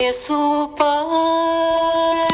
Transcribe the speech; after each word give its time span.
ofereço 0.00 0.70
paz, 0.76 2.27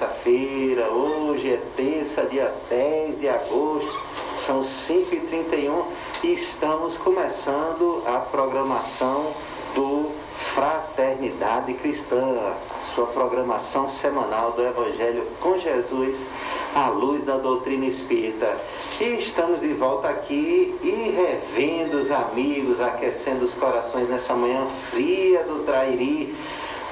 terça-feira. 0.00 0.90
Hoje 0.90 1.52
é 1.52 1.60
terça, 1.76 2.22
dia 2.22 2.54
10 2.70 3.20
de 3.20 3.28
agosto, 3.28 4.00
são 4.34 4.62
5h31 4.62 5.84
e 6.24 6.32
estamos 6.32 6.96
começando 6.96 8.02
a 8.06 8.18
programação 8.20 9.34
do 9.74 10.10
Fraternidade 10.54 11.74
Cristã, 11.74 12.54
sua 12.94 13.06
programação 13.08 13.88
semanal 13.88 14.52
do 14.52 14.64
Evangelho 14.64 15.26
com 15.40 15.58
Jesus 15.58 16.26
à 16.74 16.88
luz 16.88 17.22
da 17.24 17.36
doutrina 17.36 17.84
espírita. 17.84 18.56
E 19.00 19.04
estamos 19.18 19.60
de 19.60 19.74
volta 19.74 20.08
aqui 20.08 20.74
e 20.82 21.14
revendo 21.14 21.98
os 21.98 22.10
amigos, 22.10 22.80
aquecendo 22.80 23.44
os 23.44 23.54
corações 23.54 24.08
nessa 24.08 24.34
manhã 24.34 24.66
fria 24.90 25.44
do 25.44 25.62
Trairi. 25.64 26.34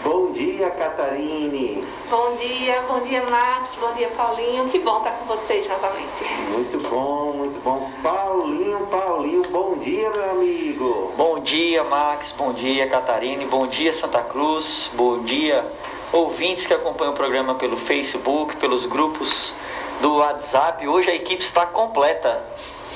Bom 0.03 0.31
dia, 0.31 0.71
Catarine. 0.71 1.85
Bom 2.09 2.35
dia, 2.37 2.83
bom 2.83 3.01
dia 3.01 3.21
Max, 3.29 3.75
bom 3.81 3.93
dia 3.95 4.09
Paulinho. 4.11 4.69
Que 4.69 4.79
bom 4.79 4.99
estar 4.99 5.11
com 5.13 5.25
vocês 5.27 5.69
novamente. 5.69 6.25
Muito 6.53 6.79
bom, 6.89 7.33
muito 7.33 7.61
bom. 7.65 7.91
Paulinho, 8.01 8.87
Paulinho, 8.87 9.43
bom 9.51 9.77
dia, 9.79 10.09
meu 10.11 10.31
amigo. 10.31 11.13
Bom 11.17 11.41
dia, 11.41 11.83
Max. 11.83 12.33
Bom 12.39 12.53
dia, 12.53 12.89
Catarine. 12.89 13.45
Bom 13.47 13.67
dia, 13.67 13.93
Santa 13.93 14.23
Cruz. 14.23 14.89
Bom 14.95 15.25
dia, 15.25 15.67
ouvintes 16.13 16.65
que 16.65 16.75
acompanham 16.75 17.13
o 17.13 17.17
programa 17.17 17.57
pelo 17.57 17.77
Facebook, 17.77 18.57
pelos 18.57 18.87
grupos 18.87 19.53
do 20.01 20.17
WhatsApp. 20.19 20.87
Hoje 20.87 21.11
a 21.11 21.15
equipe 21.15 21.43
está 21.43 21.67
completa. 21.67 22.45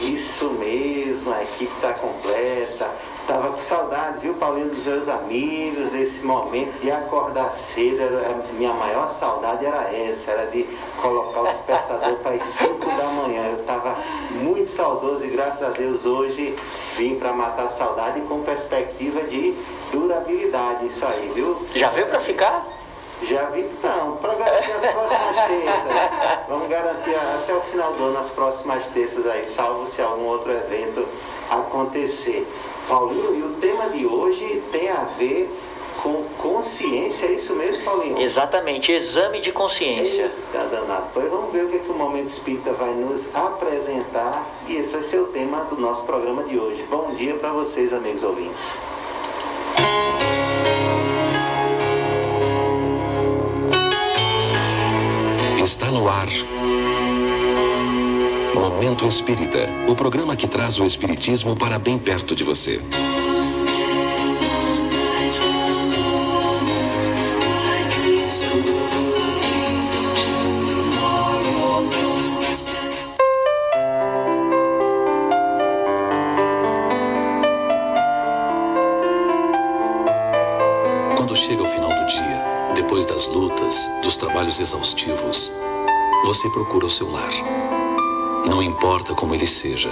Isso 0.00 0.50
mesmo, 0.50 1.32
a 1.32 1.42
equipe 1.42 1.74
está 1.74 1.92
completa. 1.94 2.90
Tava 3.32 3.48
com 3.52 3.60
saudade, 3.62 4.18
viu, 4.18 4.34
Paulinho, 4.34 4.68
dos 4.68 4.84
meus 4.84 5.08
amigos, 5.08 5.88
desse 5.90 6.22
momento 6.22 6.78
de 6.82 6.90
acordar 6.90 7.50
cedo. 7.54 8.02
Era- 8.02 8.28
A 8.28 8.52
minha 8.52 8.74
maior 8.74 9.08
saudade 9.08 9.64
era 9.64 9.90
essa, 9.90 10.32
era 10.32 10.46
de 10.50 10.64
colocar 11.00 11.40
o 11.40 11.46
despertador 11.46 12.16
para 12.16 12.32
as 12.32 12.42
5 12.42 12.84
da 12.84 13.04
manhã. 13.06 13.46
Eu 13.52 13.60
estava 13.60 13.96
muito 14.32 14.68
saudoso 14.68 15.24
e 15.24 15.28
graças 15.30 15.62
a 15.62 15.70
Deus 15.70 16.04
hoje 16.04 16.54
vim 16.98 17.14
para 17.18 17.32
matar 17.32 17.64
a 17.64 17.68
saudade 17.70 18.20
com 18.20 18.42
perspectiva 18.42 19.22
de 19.22 19.52
durabilidade. 19.90 20.84
Isso 20.86 21.06
aí, 21.06 21.32
viu? 21.34 21.64
Já 21.74 21.88
veio 21.88 22.08
para 22.08 22.20
ficar? 22.20 22.66
Já 23.22 23.44
vi, 23.44 23.62
não, 23.82 24.16
para 24.16 24.34
garantir 24.34 24.72
as 24.72 24.84
próximas 24.84 25.36
terças. 25.36 25.92
Vamos 26.48 26.68
garantir 26.68 27.14
até 27.14 27.54
o 27.54 27.60
final 27.62 27.92
do 27.94 28.04
ano 28.04 28.18
as 28.18 28.28
próximas 28.30 28.88
terças 28.88 29.24
aí, 29.26 29.46
salvo 29.46 29.86
se 29.88 30.02
algum 30.02 30.24
outro 30.26 30.50
evento 30.52 31.08
acontecer. 31.48 32.46
Paulinho, 32.92 33.34
e 33.34 33.42
o 33.42 33.54
tema 33.54 33.88
de 33.88 34.04
hoje 34.04 34.62
tem 34.70 34.90
a 34.90 35.04
ver 35.16 35.50
com 36.02 36.24
consciência, 36.36 37.24
é 37.24 37.32
isso 37.32 37.54
mesmo, 37.54 37.82
Paulinho? 37.82 38.20
Exatamente, 38.20 38.92
exame 38.92 39.40
de 39.40 39.50
consciência. 39.50 40.24
Eita 40.24 40.66
danado. 40.66 41.06
Pois 41.14 41.30
vamos 41.30 41.50
ver 41.54 41.64
o 41.64 41.68
que, 41.70 41.78
que 41.78 41.90
o 41.90 41.94
Momento 41.94 42.28
Espírita 42.28 42.70
vai 42.74 42.92
nos 42.92 43.34
apresentar 43.34 44.46
e 44.68 44.76
esse 44.76 44.92
vai 44.92 45.02
ser 45.02 45.20
o 45.20 45.28
tema 45.28 45.64
do 45.64 45.80
nosso 45.80 46.02
programa 46.02 46.44
de 46.44 46.58
hoje. 46.58 46.82
Bom 46.90 47.14
dia 47.14 47.34
para 47.36 47.50
vocês, 47.52 47.94
amigos 47.94 48.22
ouvintes. 48.22 48.62
Está 55.64 55.86
no 55.86 56.06
ar. 56.06 56.28
Momento 58.62 59.08
Espírita, 59.08 59.68
o 59.88 59.96
programa 59.96 60.36
que 60.36 60.46
traz 60.46 60.78
o 60.78 60.86
Espiritismo 60.86 61.56
para 61.56 61.80
bem 61.80 61.98
perto 61.98 62.32
de 62.32 62.44
você. 62.44 62.80
Quando 81.16 81.34
chega 81.34 81.64
o 81.64 81.66
final 81.66 81.90
do 81.90 82.06
dia, 82.06 82.44
depois 82.76 83.06
das 83.06 83.26
lutas, 83.26 83.76
dos 84.04 84.16
trabalhos 84.16 84.60
exaustivos, 84.60 85.50
você 86.24 86.48
procura 86.50 86.86
o 86.86 86.90
seu 86.90 87.10
lar. 87.10 87.32
Não 88.44 88.60
importa 88.60 89.14
como 89.14 89.34
ele 89.34 89.46
seja, 89.46 89.88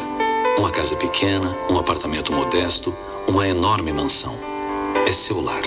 uma 0.59 0.71
casa 0.71 0.97
pequena, 0.97 1.57
um 1.71 1.79
apartamento 1.79 2.33
modesto, 2.33 2.93
uma 3.29 3.47
enorme 3.47 3.93
mansão. 3.93 4.37
É 5.07 5.13
seu 5.13 5.41
lar. 5.41 5.63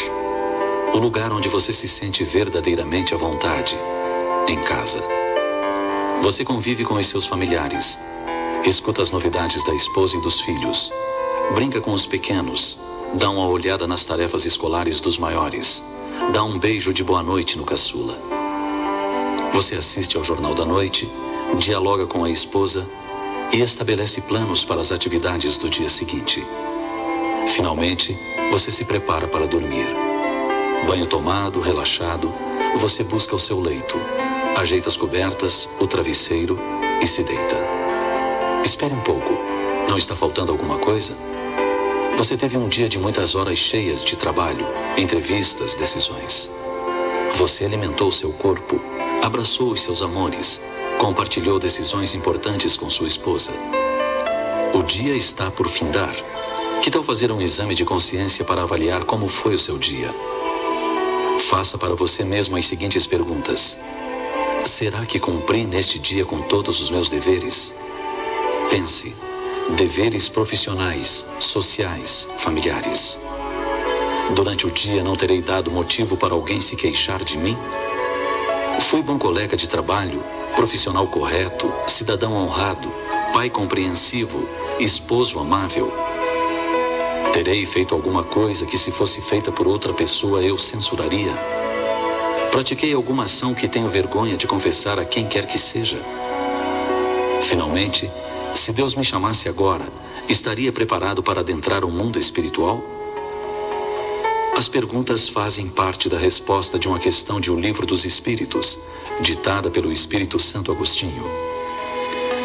O 0.94 0.98
lugar 0.98 1.32
onde 1.32 1.48
você 1.48 1.72
se 1.72 1.88
sente 1.88 2.26
verdadeiramente 2.26 3.14
à 3.14 3.18
vontade. 3.18 3.78
Em 4.50 4.60
casa. 4.60 5.02
Você 6.22 6.44
convive 6.44 6.84
com 6.84 6.96
os 6.96 7.08
seus 7.08 7.26
familiares, 7.26 7.98
escuta 8.66 9.02
as 9.02 9.12
novidades 9.12 9.66
da 9.66 9.74
esposa 9.74 10.18
e 10.18 10.22
dos 10.22 10.42
filhos, 10.42 10.92
brinca 11.54 11.80
com 11.82 11.94
os 11.94 12.06
pequenos, 12.06 12.78
dá 13.14 13.30
uma 13.30 13.48
olhada 13.48 13.88
nas 13.88 14.06
tarefas 14.06 14.46
escolares 14.46 15.00
dos 15.02 15.18
maiores, 15.18 15.84
dá 16.34 16.44
um 16.44 16.60
beijo 16.60 16.94
de 16.94 17.04
boa 17.04 17.24
noite 17.24 17.58
no 17.58 17.64
caçula. 17.64 18.18
Você 19.54 19.76
assiste 19.76 20.18
ao 20.18 20.24
Jornal 20.24 20.54
da 20.54 20.66
Noite, 20.66 21.10
dialoga 21.58 22.08
com 22.08 22.24
a 22.24 22.30
esposa 22.30 22.88
e 23.52 23.62
estabelece 23.62 24.22
planos 24.22 24.66
para 24.66 24.82
as 24.82 24.92
atividades 24.92 25.58
do 25.58 25.70
dia 25.70 25.90
seguinte. 25.90 26.44
Finalmente, 27.48 28.18
você 28.50 28.72
se 28.72 28.84
prepara 28.84 29.28
para 29.28 29.46
dormir. 29.46 29.86
Banho 30.88 31.06
tomado, 31.06 31.62
relaxado, 31.62 32.34
você 32.78 33.04
busca 33.04 33.36
o 33.36 33.40
seu 33.40 33.60
leito, 33.60 33.98
ajeita 34.58 34.90
as 34.90 34.98
cobertas, 34.98 35.70
o 35.80 35.86
travesseiro 35.86 36.58
e 37.02 37.08
se 37.08 37.24
deita. 37.24 37.58
Espere 38.64 38.94
um 38.94 39.02
pouco. 39.02 39.40
Não 39.88 39.98
está 39.98 40.16
faltando 40.16 40.52
alguma 40.52 40.80
coisa? 40.80 41.16
Você 42.18 42.38
teve 42.38 42.58
um 42.58 42.68
dia 42.68 42.90
de 42.90 42.98
muitas 42.98 43.36
horas 43.36 43.60
cheias 43.60 44.04
de 44.04 44.16
trabalho, 44.16 44.66
entrevistas, 44.98 45.76
decisões. 45.76 46.50
Você 47.34 47.66
alimentou 47.66 48.12
seu 48.12 48.32
corpo, 48.32 48.80
abraçou 49.22 49.72
os 49.72 49.82
seus 49.82 50.02
amores, 50.02 50.62
compartilhou 51.00 51.60
decisões 51.60 52.14
importantes 52.16 52.76
com 52.76 52.90
sua 52.90 53.08
esposa. 53.08 53.52
O 54.74 54.82
dia 54.82 55.16
está 55.16 55.52
por 55.52 55.68
findar. 55.68 56.16
Que 56.82 56.92
tal 56.92 57.04
fazer 57.04 57.32
um 57.32 57.42
exame 57.42 57.76
de 57.76 57.86
consciência 57.86 58.44
para 58.44 58.64
avaliar 58.64 59.04
como 59.06 59.28
foi 59.28 59.56
o 59.56 59.60
seu 59.60 59.78
dia? 59.78 60.14
Faça 61.50 61.78
para 61.78 61.96
você 61.96 62.24
mesmo 62.24 62.58
as 62.58 62.66
seguintes 62.66 63.06
perguntas: 63.06 63.78
Será 64.64 65.06
que 65.06 65.20
cumpri 65.20 65.66
neste 65.66 66.00
dia 66.00 66.26
com 66.26 66.42
todos 66.42 66.80
os 66.80 66.90
meus 66.90 67.10
deveres? 67.10 67.74
Pense: 68.70 69.16
deveres 69.76 70.28
profissionais, 70.28 71.26
sociais, 71.40 72.28
familiares. 72.38 73.20
Durante 74.34 74.66
o 74.66 74.72
dia 74.72 75.04
não 75.04 75.16
terei 75.16 75.42
dado 75.42 75.70
motivo 75.70 76.16
para 76.16 76.34
alguém 76.34 76.62
se 76.62 76.76
queixar 76.76 77.24
de 77.24 77.38
mim? 77.38 77.58
Fui 78.90 79.02
bom 79.02 79.18
colega 79.18 79.58
de 79.58 79.68
trabalho, 79.68 80.24
profissional 80.56 81.08
correto, 81.08 81.74
cidadão 81.88 82.34
honrado, 82.34 82.94
pai 83.34 83.50
compreensivo, 83.50 84.48
esposo 84.80 85.40
amável. 85.40 85.92
Terei 87.34 87.66
feito 87.66 87.96
alguma 87.96 88.24
coisa 88.24 88.66
que, 88.66 88.78
se 88.78 88.92
fosse 88.92 89.20
feita 89.20 89.52
por 89.52 89.68
outra 89.68 89.94
pessoa, 89.94 90.44
eu 90.44 90.58
censuraria? 90.60 91.34
Pratiquei 92.52 92.94
alguma 92.94 93.24
ação 93.24 93.56
que 93.56 93.68
tenho 93.68 93.90
vergonha 93.90 94.38
de 94.38 94.46
confessar 94.46 95.00
a 95.00 95.06
quem 95.06 95.28
quer 95.28 95.48
que 95.48 95.58
seja? 95.58 96.00
Finalmente, 97.42 98.12
se 98.54 98.72
Deus 98.72 98.94
me 98.94 99.04
chamasse 99.04 99.50
agora, 99.50 99.88
estaria 100.30 100.72
preparado 100.72 101.24
para 101.24 101.40
adentrar 101.40 101.84
o 101.84 101.90
mundo 101.90 102.20
espiritual? 102.20 102.93
As 104.56 104.68
perguntas 104.68 105.28
fazem 105.28 105.68
parte 105.68 106.08
da 106.08 106.18
resposta 106.18 106.78
de 106.78 106.88
uma 106.88 107.00
questão 107.00 107.42
de 107.42 107.52
O 107.52 107.60
Livro 107.60 107.88
dos 107.88 108.06
Espíritos, 108.06 108.78
ditada 109.20 109.72
pelo 109.72 109.92
Espírito 109.92 110.38
Santo 110.38 110.72
Agostinho. 110.72 111.24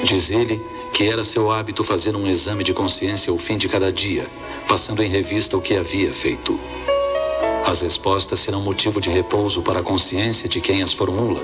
Diz 0.05 0.31
ele 0.31 0.59
que 0.91 1.07
era 1.07 1.23
seu 1.23 1.51
hábito 1.51 1.85
fazer 1.85 2.17
um 2.17 2.27
exame 2.27 2.65
de 2.65 2.73
consciência 2.73 3.31
ao 3.31 3.37
fim 3.37 3.59
de 3.59 3.69
cada 3.69 3.93
dia, 3.93 4.27
passando 4.67 5.03
em 5.03 5.11
revista 5.11 5.55
o 5.55 5.61
que 5.61 5.75
havia 5.75 6.15
feito. 6.15 6.59
As 7.67 7.83
respostas 7.83 8.41
serão 8.41 8.63
motivo 8.63 9.03
de 9.03 9.11
repouso 9.11 9.61
para 9.61 9.81
a 9.81 9.83
consciência 9.83 10.49
de 10.49 10.63
quem 10.63 10.83
as 10.83 10.95
formula, 10.95 11.43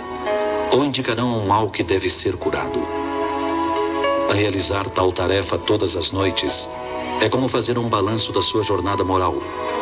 ou 0.73 0.83
indicarão 0.83 1.39
um 1.39 1.47
mal 1.47 1.69
que 1.69 1.83
deve 1.83 2.09
ser 2.09 2.37
curado. 2.39 2.81
A 4.31 4.33
realizar 4.33 4.89
tal 4.89 5.13
tarefa 5.13 5.59
todas 5.59 5.95
as 5.95 6.11
noites 6.11 6.67
é 7.21 7.29
como 7.29 7.49
fazer 7.49 7.79
um 7.79 7.89
balanço 7.89 8.33
da 8.33 8.43
sua 8.43 8.63
jornada 8.63 9.05
moral 9.05 9.35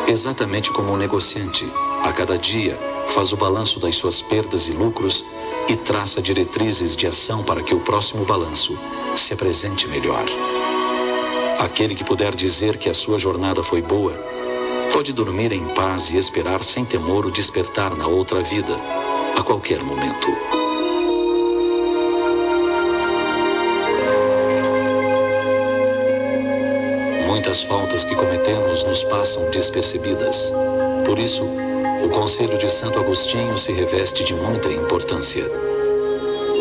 Exatamente 0.06 0.70
como 0.70 0.93
um 0.93 0.96
negociante, 0.96 1.64
a 2.02 2.12
cada 2.12 2.37
dia 2.37 2.79
faz 3.08 3.32
o 3.32 3.37
balanço 3.37 3.79
das 3.79 3.96
suas 3.96 4.20
perdas 4.20 4.67
e 4.67 4.73
lucros 4.73 5.25
e 5.69 5.76
traça 5.76 6.20
diretrizes 6.20 6.96
de 6.96 7.06
ação 7.06 7.44
para 7.44 7.62
que 7.62 7.75
o 7.75 7.81
próximo 7.81 8.25
balanço 8.25 8.76
se 9.14 9.32
apresente 9.32 9.87
melhor. 9.87 10.25
Aquele 11.58 11.94
que 11.94 12.05
puder 12.05 12.34
dizer 12.34 12.79
que 12.79 12.90
a 12.90 12.94
sua 12.94 13.19
jornada 13.19 13.62
foi 13.62 13.81
boa, 13.81 14.12
pode 14.93 15.12
dormir 15.12 15.52
em 15.52 15.67
paz 15.69 16.11
e 16.11 16.17
esperar 16.17 16.64
sem 16.64 16.84
temor 16.84 17.25
o 17.25 17.31
despertar 17.31 17.96
na 17.96 18.06
outra 18.06 18.40
vida, 18.40 18.76
a 19.37 19.43
qualquer 19.43 19.82
momento. 19.84 20.62
Muitas 27.53 27.69
faltas 27.69 28.05
que 28.05 28.15
cometemos 28.15 28.83
nos 28.85 29.05
passam 29.05 29.51
despercebidas. 29.51 30.51
Por 31.05 31.19
isso, 31.19 31.45
o 32.03 32.09
conselho 32.09 32.57
de 32.57 32.73
Santo 32.73 32.99
Agostinho 32.99 33.59
se 33.59 33.73
reveste 33.73 34.25
de 34.25 34.33
muita 34.33 34.71
importância. 34.73 35.45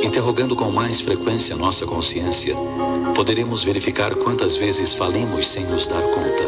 Interrogando 0.04 0.54
com 0.54 0.70
mais 0.70 1.00
frequência 1.00 1.56
nossa 1.56 1.86
consciência, 1.86 2.58
poderemos 3.16 3.64
verificar 3.64 4.14
quantas 4.16 4.58
vezes 4.58 4.94
falimos 4.94 5.48
sem 5.48 5.64
nos 5.64 5.88
dar 5.88 6.02
conta. 6.02 6.44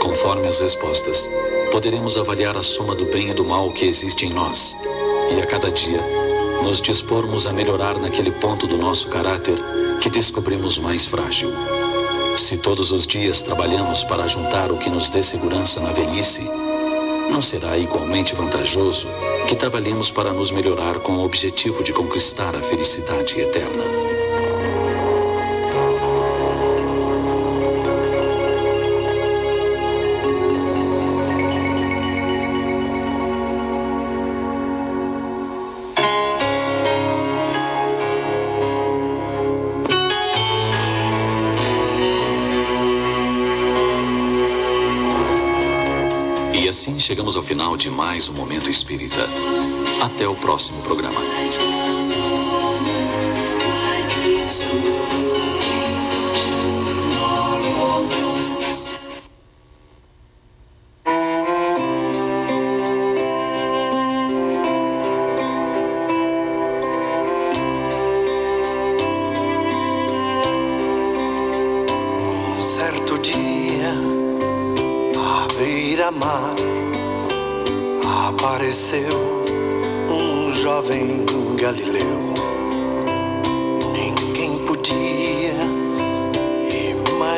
Conforme 0.00 0.48
as 0.48 0.58
respostas, 0.58 1.28
poderemos 1.70 2.16
avaliar 2.16 2.56
a 2.56 2.62
soma 2.62 2.94
do 2.94 3.04
bem 3.04 3.32
e 3.32 3.34
do 3.34 3.44
mal 3.44 3.70
que 3.74 3.84
existe 3.84 4.24
em 4.24 4.32
nós 4.32 4.74
e 5.30 5.42
a 5.42 5.46
cada 5.46 5.70
dia 5.70 6.02
nos 6.62 6.80
dispormos 6.80 7.46
a 7.46 7.52
melhorar 7.52 7.98
naquele 7.98 8.30
ponto 8.30 8.66
do 8.66 8.78
nosso 8.78 9.08
caráter 9.08 9.58
que 10.00 10.08
descobrimos 10.08 10.78
mais 10.78 11.04
frágil. 11.04 11.52
Se 12.36 12.58
todos 12.58 12.92
os 12.92 13.06
dias 13.06 13.42
trabalhamos 13.42 14.04
para 14.04 14.26
juntar 14.26 14.72
o 14.72 14.78
que 14.78 14.90
nos 14.90 15.10
dê 15.10 15.22
segurança 15.22 15.80
na 15.80 15.92
velhice, 15.92 16.42
não 17.30 17.40
será 17.40 17.78
igualmente 17.78 18.34
vantajoso 18.34 19.06
que 19.48 19.54
trabalhemos 19.54 20.10
para 20.10 20.32
nos 20.32 20.50
melhorar 20.50 21.00
com 21.00 21.12
o 21.12 21.24
objetivo 21.24 21.82
de 21.82 21.92
conquistar 21.92 22.56
a 22.56 22.62
felicidade 22.62 23.40
eterna? 23.40 24.09
Final 47.50 47.76
de 47.76 47.90
mais 47.90 48.28
um 48.28 48.32
Momento 48.32 48.70
Espírita. 48.70 49.28
Até 50.00 50.28
o 50.28 50.36
próximo 50.36 50.80
programa. 50.82 51.20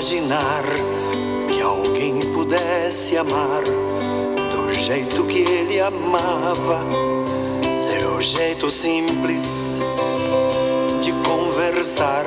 Imaginar 0.02 0.64
que 1.46 1.62
alguém 1.62 2.18
pudesse 2.32 3.16
amar 3.16 3.62
do 3.62 4.74
jeito 4.74 5.22
que 5.26 5.38
ele 5.38 5.80
amava. 5.80 6.84
Seu 7.86 8.20
jeito 8.20 8.68
simples 8.68 9.44
de 11.00 11.12
conversar 11.28 12.24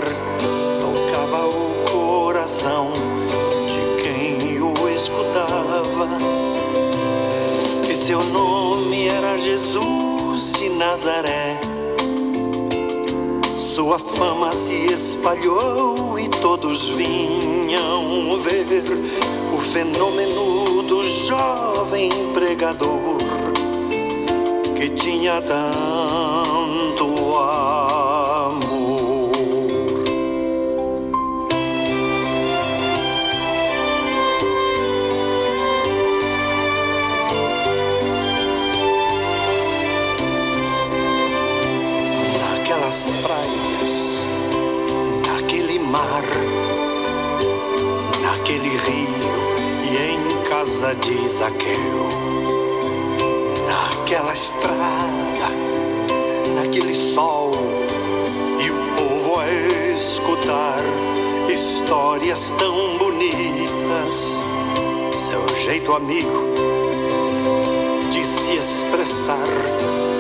tocava 0.80 1.48
o 1.48 1.92
coração 1.92 2.94
de 3.68 4.04
quem 4.04 4.62
o 4.62 4.74
escutava. 4.88 6.18
E 7.90 7.94
seu 7.94 8.24
nome 8.24 9.10
era 9.10 9.38
Jesus 9.38 10.54
de 10.54 10.70
Nazaré. 10.70 11.60
Sua 13.60 14.00
fama 14.00 14.56
se 14.56 14.94
espalhou 14.94 16.18
e 16.18 16.30
todos 16.30 16.88
vinham 16.88 17.55
ver 18.38 18.84
o 19.54 19.58
fenômeno 19.72 20.84
do 20.84 21.04
jovem 21.26 22.10
pregador 22.34 23.18
que 24.76 24.90
tinha 24.90 25.42
tanto 25.42 25.95
Amigo 65.96 66.44
de 68.12 68.26
se 68.26 68.58
expressar 68.58 69.48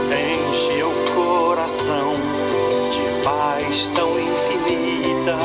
enche 0.09 0.81
o 0.81 0.93
coração 1.13 2.13
de 2.91 3.23
paz 3.25 3.85
tão 3.93 4.11
infinita. 4.17 5.37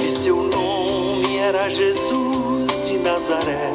E 0.00 0.22
seu 0.22 0.36
nome 0.36 1.36
era 1.38 1.68
Jesus 1.68 2.80
de 2.84 2.96
Nazaré. 2.98 3.72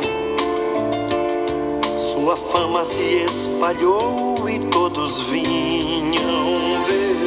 Sua 2.14 2.38
fama 2.38 2.86
se 2.86 3.25
espalhou 3.25 4.48
e 4.50 4.60
todos 4.68 5.24
vinham 5.24 6.82
ver 6.86 7.18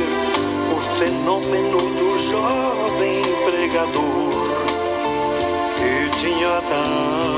o 0.75 0.97
fenômeno 0.97 1.77
do 1.77 2.19
jovem 2.31 3.23
pregador 3.45 4.09
que 5.77 6.19
tinha 6.19 6.63
tanto 6.63 7.38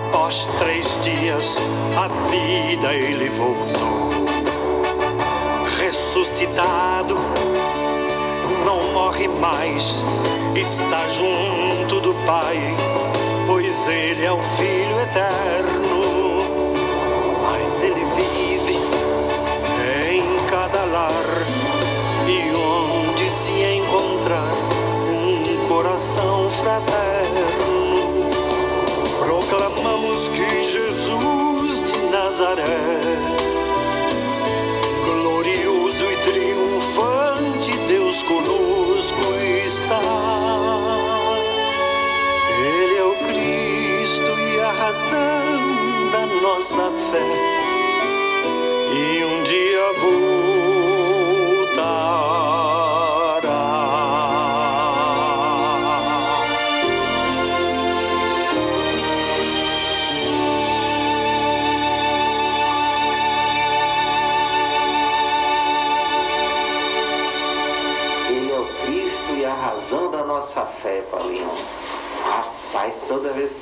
Após 0.00 0.48
três 0.58 0.86
dias, 1.02 1.56
a 1.94 2.08
vida 2.30 2.94
ele 2.94 3.28
voltou. 3.28 4.10
Ressuscitado, 5.78 7.16
não 8.64 8.92
morre 8.94 9.28
mais, 9.28 10.02
está 10.56 11.06
junto 11.08 12.00
do 12.00 12.14
Pai, 12.24 12.56
pois 13.46 13.76
ele 13.88 14.24
é 14.24 14.32
o 14.32 14.40
Filho 14.40 15.00
eterno. 15.00 16.44
Mas 17.42 17.82
ele 17.82 18.04
vive 18.16 18.78
em 20.10 20.46
cada 20.48 20.84
lar 20.86 21.24
e 22.26 22.50
onde 22.56 23.30
se 23.30 23.52
encontrar 23.52 24.54
um 25.12 25.68
coração 25.68 26.50
fraterno. 26.62 27.19
Proclamamos 29.60 30.30
que 30.30 30.64
Jesus 30.64 31.92
de 31.92 32.10
Nazaré, 32.10 33.39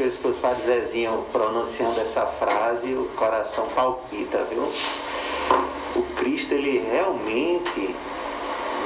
toda 0.08 0.14
vez 0.14 0.16
que 0.16 0.24
eu 0.24 0.30
escuto 0.30 0.38
o 0.38 0.40
Padre 0.40 0.62
Zezinho 0.64 1.26
pronunciando 1.32 2.00
essa 2.00 2.24
frase, 2.26 2.92
o 2.94 3.10
coração 3.16 3.66
palpita, 3.74 4.44
viu? 4.44 4.62
O 5.96 6.02
Cristo, 6.16 6.54
ele 6.54 6.78
realmente 6.90 7.94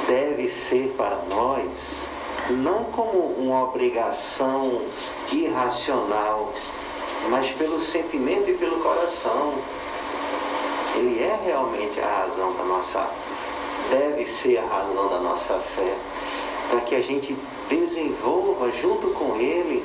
deve 0.06 0.48
ser 0.48 0.94
para 0.96 1.16
nós, 1.28 2.08
não 2.50 2.84
como 2.84 3.18
uma 3.38 3.64
obrigação 3.64 4.82
irracional, 5.30 6.52
mas 7.28 7.50
pelo 7.52 7.80
sentimento 7.80 8.50
e 8.50 8.54
pelo 8.54 8.80
coração. 8.80 9.54
Ele 10.96 11.22
é 11.22 11.38
realmente 11.44 11.98
a 12.00 12.26
razão 12.26 12.52
da 12.54 12.64
nossa, 12.64 13.08
deve 13.90 14.26
ser 14.26 14.58
a 14.58 14.66
razão 14.66 15.08
da 15.08 15.18
nossa 15.20 15.58
fé, 15.74 15.96
para 16.68 16.80
que 16.80 16.94
a 16.94 17.00
gente 17.00 17.36
desenvolva 17.68 18.70
junto 18.72 19.08
com 19.10 19.36
Ele 19.36 19.82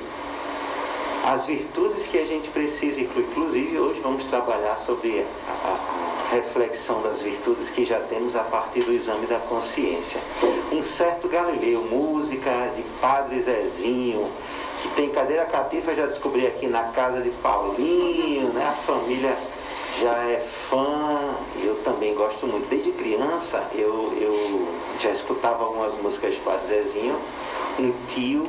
as 1.27 1.45
virtudes 1.45 2.07
que 2.07 2.17
a 2.17 2.25
gente 2.25 2.49
precisa 2.49 3.01
incluir. 3.01 3.25
Inclusive, 3.25 3.77
hoje 3.77 3.99
vamos 3.99 4.23
trabalhar 4.25 4.79
sobre 4.85 5.25
a, 5.49 5.77
reflexão 6.31 7.01
das 7.01 7.21
virtudes 7.21 7.69
que 7.69 7.85
já 7.85 7.99
temos 8.01 8.35
a 8.35 8.43
partir 8.43 8.81
do 8.83 8.93
exame 8.93 9.27
da 9.27 9.39
consciência. 9.39 10.19
Um 10.71 10.81
certo 10.81 11.27
Galileu, 11.27 11.81
música 11.83 12.71
de 12.75 12.83
Padre 13.01 13.41
Zezinho, 13.41 14.29
que 14.81 14.89
tem 14.89 15.09
cadeira 15.09 15.45
cativa, 15.45 15.93
já 15.95 16.05
descobri 16.05 16.47
aqui 16.47 16.67
na 16.67 16.83
casa 16.83 17.21
de 17.21 17.29
Paulinho, 17.29 18.49
né? 18.49 18.65
A 18.67 18.81
família 18.83 19.37
já 20.01 20.13
é 20.25 20.45
fã, 20.69 21.35
eu 21.61 21.75
também 21.83 22.13
gosto 22.13 22.45
muito. 22.47 22.67
Desde 22.69 22.91
criança 22.91 23.69
eu, 23.73 24.13
eu 24.19 24.67
já 24.99 25.11
escutava 25.11 25.63
algumas 25.63 25.93
músicas 26.01 26.35
de 26.35 26.39
Padre 26.41 26.67
Zezinho. 26.67 27.19
Um 27.79 27.93
tio, 28.09 28.43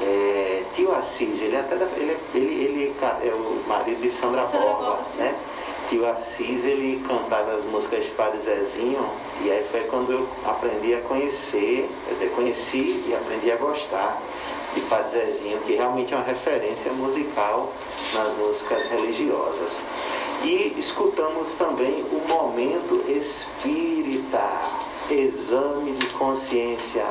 é, 0.00 0.62
tio 0.74 0.94
Assis, 0.94 1.40
ele 1.40 1.56
até 1.56 1.74
ele, 1.74 2.16
ele, 2.34 2.64
ele 2.64 2.94
é 3.00 3.32
o 3.32 3.68
marido 3.68 4.00
de 4.00 4.10
Sandra, 4.12 4.44
Sandra 4.46 4.60
Borba, 4.60 5.00
né? 5.16 5.34
Tio 5.88 6.06
Assis, 6.08 6.64
ele 6.64 7.02
cantava 7.06 7.52
as 7.54 7.64
músicas 7.64 8.04
de 8.04 8.10
Padre 8.10 8.40
Zezinho, 8.40 9.08
e 9.42 9.50
aí 9.50 9.64
foi 9.70 9.80
quando 9.84 10.12
eu 10.12 10.28
aprendi 10.44 10.94
a 10.94 11.00
conhecer, 11.00 11.88
quer 12.06 12.14
dizer, 12.14 12.30
conheci 12.32 13.02
e 13.06 13.14
aprendi 13.14 13.50
a 13.50 13.56
gostar 13.56 14.20
de 14.74 14.80
Padre 14.82 15.10
Zezinho, 15.10 15.58
que 15.60 15.74
realmente 15.74 16.12
é 16.12 16.16
uma 16.16 16.26
referência 16.26 16.92
musical 16.92 17.72
nas 18.14 18.36
músicas 18.36 18.86
religiosas. 18.88 19.82
E 20.44 20.74
escutamos 20.78 21.54
também 21.54 22.04
o 22.12 22.28
momento 22.28 23.04
espírita, 23.08 24.46
exame 25.10 25.92
de 25.92 26.06
consciência. 26.08 27.06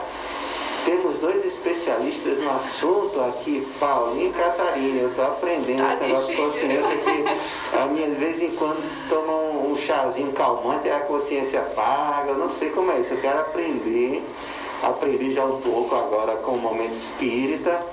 Temos 0.88 1.18
dois 1.20 1.44
especialistas 1.44 2.38
no 2.38 2.50
assunto 2.50 3.20
aqui, 3.20 3.68
Paulinho 3.78 4.30
e 4.30 4.32
Catarina. 4.32 5.02
Eu 5.02 5.10
estou 5.10 5.26
aprendendo 5.26 5.82
Tá 5.82 5.94
esse 5.94 6.04
negócio 6.06 6.34
de 6.34 6.42
consciência 6.42 6.98
que 7.00 7.76
a 7.78 7.86
minha 7.88 8.08
de 8.08 8.16
vez 8.16 8.42
em 8.42 8.52
quando 8.52 9.10
toma 9.10 9.34
um, 9.34 9.74
um 9.74 9.76
chazinho 9.76 10.32
calmante 10.32 10.88
e 10.88 10.90
a 10.90 11.02
consciência 11.02 11.60
apaga. 11.60 12.30
Eu 12.32 12.38
não 12.38 12.50
sei 12.50 12.70
como 12.70 12.90
é 12.94 13.02
isso. 13.02 13.14
Eu 13.14 13.20
quero 13.20 13.38
aprender. 13.38 14.24
Aprendi 14.82 15.34
já 15.34 15.44
um 15.44 15.60
pouco 15.60 15.94
agora 15.94 16.38
com 16.38 16.54
o 16.54 16.58
momento 16.58 16.94
espírita. 16.94 17.86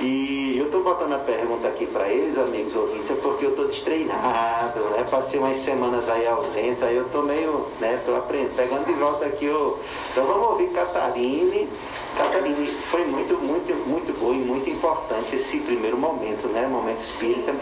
E 0.00 0.56
eu 0.56 0.66
estou 0.66 0.82
botando 0.82 1.12
a 1.12 1.18
pergunta 1.18 1.68
aqui 1.68 1.86
para 1.86 2.08
eles, 2.08 2.38
amigos 2.38 2.74
ouvintes, 2.74 3.10
é 3.10 3.14
porque 3.16 3.44
eu 3.44 3.50
estou 3.50 3.68
destreinado, 3.68 4.80
né? 4.90 5.04
Passei 5.10 5.38
umas 5.38 5.58
semanas 5.58 6.08
aí 6.08 6.26
ausentes, 6.26 6.82
aí 6.82 6.96
eu 6.96 7.04
estou 7.04 7.22
meio, 7.22 7.66
né? 7.78 7.96
Estou 7.96 8.16
aprendendo, 8.16 8.56
pegando 8.56 8.86
de 8.86 8.94
volta 8.94 9.26
aqui 9.26 9.46
o. 9.46 9.78
Então 10.10 10.24
vamos 10.24 10.48
ouvir 10.48 10.70
Catarine. 10.70 11.68
Catarine, 12.16 12.66
foi 12.66 13.04
muito, 13.04 13.34
muito, 13.34 13.74
muito 13.86 14.18
bom 14.18 14.32
e 14.32 14.38
muito 14.38 14.70
importante 14.70 15.36
esse 15.36 15.58
primeiro 15.60 15.98
momento, 15.98 16.48
né? 16.48 16.66
Momento 16.66 17.00
espírita. 17.00 17.54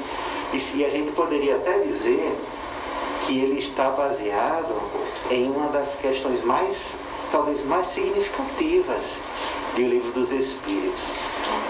E 0.53 0.61
se 0.61 0.85
a 0.85 0.91
gente 0.91 1.11
poderia 1.13 1.57
até 1.57 1.81
dizer 1.81 2.39
que 3.23 3.37
ele 3.37 3.59
está 3.59 3.91
baseado 3.91 4.75
em 5.29 5.51
uma 5.51 5.67
das 5.71 5.97
questões 5.97 6.45
mais, 6.45 6.97
talvez 7.33 7.65
mais 7.65 7.89
significativas 7.89 9.19
do 9.79 9.89
livro 9.89 10.11
dos 10.13 10.31
Espíritos. 10.31 11.01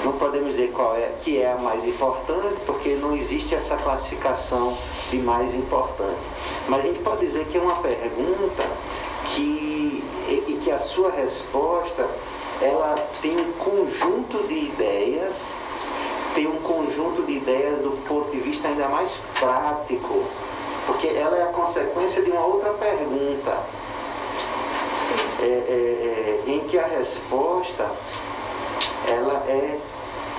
Não 0.04 0.12
podemos 0.12 0.52
dizer 0.52 0.72
qual 0.72 0.96
é 0.96 1.12
que 1.22 1.38
é 1.38 1.52
a 1.52 1.56
mais 1.56 1.84
importante, 1.84 2.56
porque 2.64 2.90
não 2.94 3.14
existe 3.14 3.54
essa 3.54 3.76
classificação 3.76 4.76
de 5.10 5.18
mais 5.18 5.54
importante. 5.54 6.26
Mas 6.68 6.80
a 6.80 6.86
gente 6.86 7.00
pode 7.00 7.26
dizer 7.26 7.44
que 7.46 7.58
é 7.58 7.60
uma 7.60 7.76
pergunta 7.76 8.64
que, 9.26 10.02
e, 10.28 10.44
e 10.48 10.60
que 10.62 10.70
a 10.70 10.78
sua 10.78 11.10
resposta 11.10 12.08
ela 12.62 12.94
tem 13.20 13.36
um 13.36 13.52
conjunto 13.52 14.46
de 14.48 14.54
ideias, 14.54 15.52
tem 16.34 16.46
um 16.46 16.60
conjunto 16.60 17.22
de 17.22 17.32
ideias 17.32 17.80
do 17.82 17.90
ponto 18.08 18.30
de 18.30 18.40
vista 18.40 18.68
ainda 18.68 18.88
mais 18.88 19.20
prático, 19.38 20.24
porque 20.86 21.08
ela 21.08 21.36
é 21.36 21.42
a 21.42 21.52
consequência 21.52 22.22
de 22.22 22.30
uma 22.30 22.44
outra 22.44 22.70
pergunta, 22.70 23.58
é, 25.40 25.44
é, 25.44 26.42
é, 26.46 26.50
em 26.50 26.60
que 26.60 26.78
a 26.78 26.86
resposta 26.86 27.90
ela 29.06 29.44
é, 29.48 29.78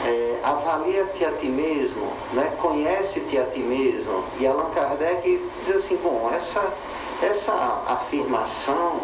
é 0.05 0.39
avalia-te 0.43 1.25
a 1.25 1.31
ti 1.33 1.47
mesmo, 1.47 2.11
né? 2.33 2.53
conhece-te 2.61 3.38
a 3.38 3.45
ti 3.45 3.59
mesmo. 3.59 4.23
E 4.39 4.47
Allan 4.47 4.69
Kardec 4.71 5.41
diz 5.65 5.75
assim, 5.75 5.97
bom, 5.97 6.31
essa, 6.33 6.73
essa 7.21 7.53
afirmação 7.88 9.01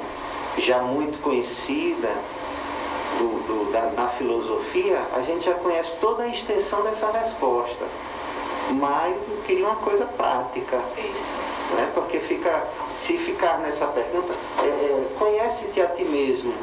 já 0.57 0.79
muito 0.79 1.22
conhecida 1.22 2.10
do, 3.17 3.27
do, 3.48 3.72
da, 3.72 3.91
na 3.91 4.07
filosofia, 4.10 5.00
a 5.13 5.22
gente 5.22 5.45
já 5.45 5.53
conhece 5.55 5.91
toda 6.00 6.24
a 6.24 6.27
extensão 6.27 6.84
dessa 6.84 7.12
resposta. 7.12 7.86
Mas 8.72 9.15
eu 9.29 9.38
queria 9.45 9.65
uma 9.67 9.75
coisa 9.75 10.05
prática 10.05 10.81
Isso. 10.98 11.55
Né? 11.74 11.91
porque 11.93 12.19
fica, 12.19 12.63
se 12.95 13.17
ficar 13.17 13.60
nessa 13.60 13.88
pergunta, 13.88 14.34
é, 14.62 14.65
é, 14.65 15.05
conhece-te 15.17 15.81
a 15.81 15.88
ti 15.88 16.03
mesmo, 16.03 16.53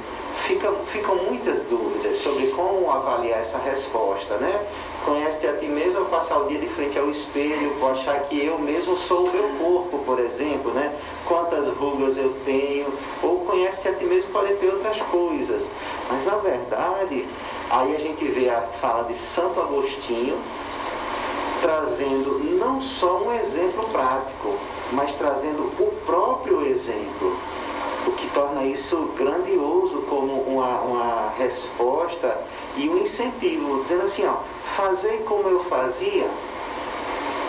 fica, 0.47 0.71
ficam 0.93 1.17
muitas 1.17 1.61
dúvidas 1.63 2.19
sobre 2.19 2.49
como 2.49 2.91
avaliar 2.91 3.41
essa 3.41 3.59
resposta, 3.59 4.37
né? 4.37 4.61
Conhece-te 5.05 5.47
a 5.49 5.57
ti 5.57 5.67
mesmo, 5.67 5.99
eu 5.99 6.05
passar 6.07 6.39
o 6.39 6.47
dia 6.47 6.59
de 6.59 6.69
frente 6.69 6.99
ao 6.99 7.11
espelho, 7.11 7.75
vou 7.81 7.91
achar 7.91 8.21
que 8.25 8.45
eu 8.45 8.59
mesmo 8.59 8.97
sou 8.99 9.27
o 9.27 9.33
meu 9.33 9.49
corpo, 9.59 9.99
por 10.05 10.19
exemplo, 10.21 10.71
né? 10.73 10.95
Quantas 11.27 11.67
rugas 11.77 12.17
eu 12.17 12.35
tenho, 12.45 12.93
ou 13.23 13.41
conhece-te 13.41 13.89
a 13.89 13.95
ti 13.95 14.05
mesmo 14.05 14.31
pode 14.31 14.55
ter 14.55 14.69
outras 14.69 15.01
coisas, 15.03 15.63
mas 16.09 16.25
na 16.25 16.37
verdade, 16.37 17.27
aí 17.71 17.97
a 17.97 17.99
gente 17.99 18.25
vê 18.25 18.49
a 18.49 18.63
fala 18.81 19.05
de 19.05 19.17
Santo 19.17 19.61
Agostinho, 19.61 20.39
trazendo 21.63 22.41
não 22.59 22.81
só 22.81 23.23
um 23.23 23.33
exemplo 23.33 23.89
prático, 23.91 24.59
mas 24.91 25.15
trazendo 25.15 25.73
o 25.79 25.95
próprio 26.05 26.67
exemplo, 26.67 27.37
o 28.05 28.11
que 28.13 28.29
torna 28.31 28.65
isso 28.65 28.97
grandioso 29.17 30.03
como 30.09 30.43
uma, 30.43 30.81
uma 30.81 31.33
resposta 31.39 32.37
e 32.77 32.89
um 32.89 32.99
incentivo, 32.99 33.81
dizendo 33.83 34.03
assim, 34.03 34.27
ó, 34.27 34.39
fazer 34.77 35.23
como 35.25 35.49
eu 35.49 35.65
fazia, 35.65 36.29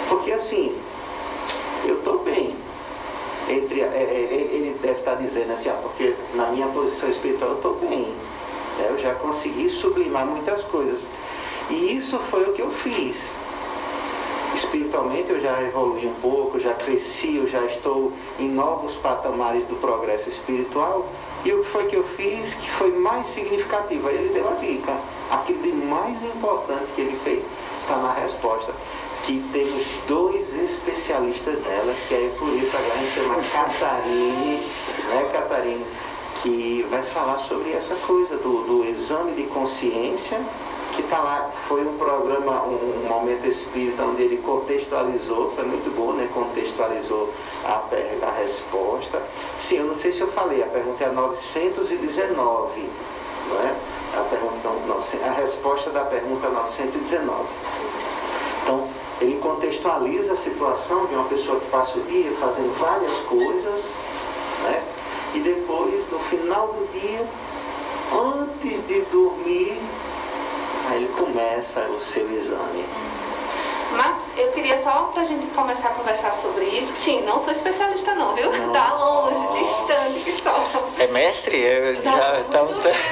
porque 0.07 0.31
assim, 0.31 0.77
eu 1.83 1.97
estou 1.97 2.19
bem. 2.19 2.55
Entre, 3.49 3.81
é, 3.81 3.85
é, 3.85 4.47
ele 4.53 4.77
deve 4.81 4.99
estar 4.99 5.15
dizendo 5.15 5.51
assim, 5.53 5.69
ó, 5.69 5.73
porque 5.81 6.15
na 6.35 6.47
minha 6.47 6.67
posição 6.67 7.09
espiritual 7.09 7.51
eu 7.51 7.57
estou 7.57 7.75
bem. 7.75 8.13
Eu 8.87 8.97
já 8.99 9.13
consegui 9.15 9.69
sublimar 9.69 10.25
muitas 10.25 10.63
coisas. 10.63 11.01
E 11.69 11.97
isso 11.97 12.17
foi 12.29 12.43
o 12.43 12.53
que 12.53 12.61
eu 12.61 12.71
fiz 12.71 13.33
espiritualmente 14.55 15.31
eu 15.31 15.39
já 15.39 15.61
evolui 15.61 16.05
um 16.05 16.13
pouco, 16.15 16.59
já 16.59 16.73
cresci, 16.73 17.37
eu 17.37 17.47
já 17.47 17.63
estou 17.65 18.11
em 18.39 18.49
novos 18.49 18.95
patamares 18.97 19.65
do 19.65 19.75
progresso 19.75 20.29
espiritual. 20.29 21.07
E 21.45 21.51
o 21.51 21.59
que 21.63 21.69
foi 21.69 21.85
que 21.87 21.95
eu 21.95 22.03
fiz 22.03 22.53
que 22.53 22.69
foi 22.71 22.91
mais 22.91 23.27
significativo? 23.27 24.07
Aí 24.07 24.15
ele 24.15 24.33
deu 24.33 24.47
a 24.49 24.53
dica. 24.53 24.97
Aquilo 25.29 25.61
de 25.61 25.71
mais 25.71 26.23
importante 26.23 26.91
que 26.93 27.01
ele 27.01 27.19
fez 27.23 27.43
está 27.81 27.97
na 27.97 28.13
resposta. 28.13 28.73
Que 29.23 29.43
temos 29.53 29.85
dois 30.07 30.53
especialistas 30.53 31.61
nelas, 31.61 31.97
que 32.07 32.13
é 32.13 32.31
por 32.37 32.49
isso 32.53 32.75
agora 32.75 32.93
a 32.93 32.97
gente 32.97 33.11
chama 33.13 33.35
Catarine, 33.51 34.67
né 35.09 35.29
Catarine? 35.31 35.85
Que 36.41 36.85
vai 36.89 37.01
falar 37.03 37.37
sobre 37.39 37.71
essa 37.71 37.95
coisa 37.95 38.35
do, 38.37 38.63
do 38.63 38.85
exame 38.85 39.31
de 39.33 39.43
consciência 39.43 40.41
que 40.95 41.01
está 41.01 41.19
lá, 41.19 41.51
foi 41.67 41.85
um 41.85 41.97
programa, 41.97 42.63
um, 42.63 43.03
um 43.03 43.07
momento 43.07 43.45
espírita 43.47 44.03
onde 44.03 44.23
ele 44.23 44.37
contextualizou, 44.37 45.51
foi 45.55 45.65
muito 45.65 45.93
bom, 45.95 46.13
né? 46.13 46.29
Contextualizou 46.33 47.31
a, 47.65 47.83
a 48.25 48.31
resposta. 48.39 49.21
Sim, 49.59 49.77
eu 49.77 49.85
não 49.85 49.95
sei 49.95 50.11
se 50.11 50.21
eu 50.21 50.27
falei, 50.31 50.61
a 50.63 50.67
pergunta 50.67 51.03
é 51.03 51.11
919, 51.11 52.89
não 53.49 53.59
é? 53.59 53.75
A, 54.17 54.23
pergunta, 54.29 54.69
não, 54.87 55.27
a 55.27 55.31
resposta 55.33 55.89
da 55.89 56.05
pergunta 56.05 56.49
919. 56.49 57.43
Então, 58.63 58.87
ele 59.19 59.39
contextualiza 59.39 60.33
a 60.33 60.35
situação 60.35 61.05
de 61.07 61.15
uma 61.15 61.25
pessoa 61.25 61.59
que 61.59 61.65
passa 61.67 61.97
o 61.97 62.03
dia 62.03 62.31
fazendo 62.39 62.77
várias 62.79 63.17
coisas, 63.21 63.95
né? 64.63 64.83
E 65.33 65.39
depois, 65.39 66.09
no 66.11 66.19
final 66.19 66.67
do 66.67 66.99
dia, 66.99 67.27
antes 68.11 68.85
de 68.87 69.01
dormir, 69.11 69.81
Aí 70.89 71.03
ele 71.03 71.13
começa 71.13 71.79
o 71.81 71.99
seu 71.99 72.29
exame. 72.31 72.85
Max, 73.91 74.23
eu 74.35 74.51
queria 74.51 74.81
só 74.81 75.11
pra 75.13 75.23
gente 75.23 75.45
começar 75.53 75.89
a 75.89 75.91
conversar 75.91 76.33
sobre 76.33 76.65
isso. 76.65 76.91
Sim, 76.97 77.21
não 77.21 77.43
sou 77.43 77.53
especialista 77.53 78.15
não, 78.15 78.33
viu? 78.33 78.51
Não. 78.51 78.73
Tá 78.73 78.91
longe, 78.93 79.59
distante 79.59 80.19
que 80.21 80.41
só. 80.41 80.65
É 80.97 81.07
mestre? 81.07 81.61
Eu 81.61 81.93
Não, 82.01 82.11
já 82.11 82.33
muito 82.33 82.49
então, 82.49 82.65
doutora? 82.65 82.95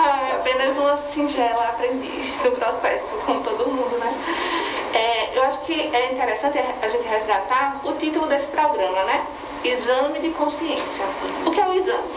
Ah, 0.00 0.28
é 0.30 0.32
apenas 0.36 0.76
uma 0.76 0.96
singela 1.12 1.64
aprendiz 1.70 2.32
do 2.38 2.52
processo, 2.52 3.06
como 3.26 3.42
todo 3.42 3.66
mundo, 3.66 3.98
né? 3.98 4.14
É, 4.94 5.36
eu 5.36 5.42
acho 5.42 5.58
que 5.62 5.72
é 5.92 6.12
interessante 6.12 6.56
a 6.58 6.86
gente 6.86 7.04
resgatar 7.04 7.80
o 7.84 7.92
título 7.94 8.26
desse 8.28 8.46
programa, 8.46 9.02
né? 9.04 9.26
Exame 9.64 10.20
de 10.20 10.30
consciência. 10.30 11.04
O 11.44 11.50
que 11.50 11.60
é 11.60 11.66
o 11.66 11.74
exame? 11.74 12.08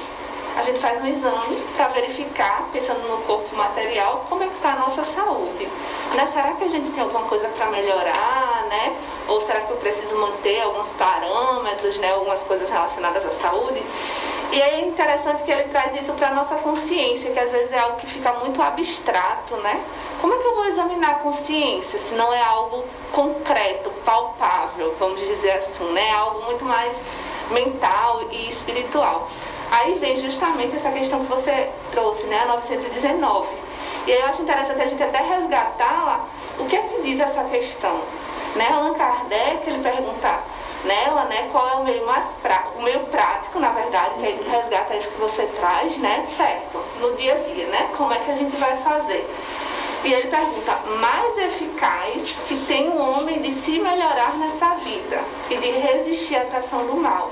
A 0.58 0.62
gente 0.64 0.80
faz 0.80 1.02
um 1.02 1.08
exame 1.08 1.56
para 1.76 1.88
verificar, 1.90 2.70
pensando 2.74 3.08
no 3.08 3.22
corpo 3.24 3.56
material, 3.56 4.26
como 4.28 4.44
é 4.44 4.48
que 4.48 4.56
está 4.56 4.74
a 4.74 4.76
nossa 4.76 5.04
saúde. 5.06 5.66
Né? 6.14 6.26
Será 6.28 6.54
que 6.54 6.66
a 6.66 6.68
gente 6.68 6.92
tem 6.92 7.02
alguma 7.02 7.24
coisa 7.24 7.48
para 7.50 7.68
melhorar, 7.68 8.66
né? 8.70 8.98
Ou 9.28 9.40
será 9.42 9.62
que 9.62 9.72
eu 9.72 9.78
preciso 9.78 10.16
manter 10.18 10.62
alguns 10.62 10.92
parâmetros, 10.92 11.98
né? 12.00 12.12
Algumas 12.12 12.44
coisas 12.44 12.70
relacionadas 12.70 13.24
à 13.26 13.32
saúde? 13.32 13.82
E 14.52 14.62
é 14.62 14.82
interessante 14.82 15.44
que 15.44 15.52
ele 15.52 15.64
traz 15.70 15.96
isso 15.96 16.12
para 16.14 16.28
a 16.28 16.34
nossa 16.34 16.56
consciência, 16.56 17.32
que 17.32 17.40
às 17.40 17.52
vezes 17.54 17.72
é 17.72 17.80
algo 17.80 17.98
que 18.02 18.08
fica 18.08 18.34
muito 18.34 18.62
abstrato, 18.62 19.56
né? 19.58 19.82
Como 20.20 20.34
é 20.34 20.38
que 20.38 20.48
eu 20.48 20.56
vou 20.56 20.66
examinar 20.66 21.12
a 21.12 21.16
consciência 21.16 21.98
se 21.98 22.14
não 22.14 22.34
é 22.34 22.42
algo 22.42 22.84
concreto, 23.14 23.90
palpável, 24.04 24.94
vamos 25.00 25.22
dizer 25.22 25.52
assim, 25.52 25.86
né? 25.94 26.12
Algo 26.12 26.44
muito 26.44 26.66
mais 26.66 27.00
mental 27.50 28.24
e 28.30 28.50
espiritual. 28.50 29.30
Aí 29.72 29.98
vem 30.00 30.18
justamente 30.18 30.76
essa 30.76 30.92
questão 30.92 31.22
que 31.22 31.28
você 31.28 31.70
trouxe, 31.92 32.26
né? 32.28 32.42
A 32.42 32.46
919. 32.48 33.48
E 34.06 34.12
eu 34.12 34.26
acho 34.26 34.42
interessante 34.42 34.82
a 34.82 34.86
gente 34.86 35.02
até 35.02 35.20
resgatá-la. 35.20 36.26
O 36.60 36.66
que 36.66 36.76
é 36.76 36.82
que 36.82 37.02
diz 37.04 37.20
essa 37.20 37.44
questão? 37.46 38.02
Né? 38.56 38.68
Allan 38.70 38.94
Kardec, 38.96 39.70
ele 39.70 39.82
pergunta 39.82 40.40
nela, 40.84 41.26
né, 41.26 41.48
qual 41.52 41.70
é 41.70 41.74
o 41.76 41.84
meio 41.84 42.06
mais 42.06 42.34
pra, 42.42 42.66
o 42.78 42.82
meio 42.82 43.02
prático, 43.02 43.60
na 43.60 43.70
verdade, 43.70 44.16
que 44.16 44.26
aí 44.26 44.44
resgata 44.50 44.96
isso 44.96 45.10
que 45.12 45.20
você 45.20 45.44
traz, 45.60 45.98
né, 46.00 46.26
certo, 46.36 46.80
no 47.00 47.16
dia 47.16 47.36
a 47.36 47.54
dia, 47.54 47.68
né, 47.68 47.90
como 47.96 48.12
é 48.12 48.18
que 48.20 48.32
a 48.32 48.36
gente 48.36 48.56
vai 48.58 48.76
fazer. 48.78 49.30
E 50.04 50.12
ele 50.12 50.30
pergunta, 50.30 50.80
mais 51.00 51.38
eficaz 51.38 52.36
que 52.48 52.58
tem 52.66 52.90
o 52.90 52.94
um 52.94 53.20
homem 53.20 53.40
de 53.40 53.52
se 53.52 53.80
melhorar 53.80 54.36
nessa 54.38 54.74
vida 54.76 55.24
e 55.48 55.58
de 55.58 55.70
resistir 55.70 56.36
à 56.38 56.42
atração 56.42 56.88
do 56.88 56.96
mal. 56.96 57.32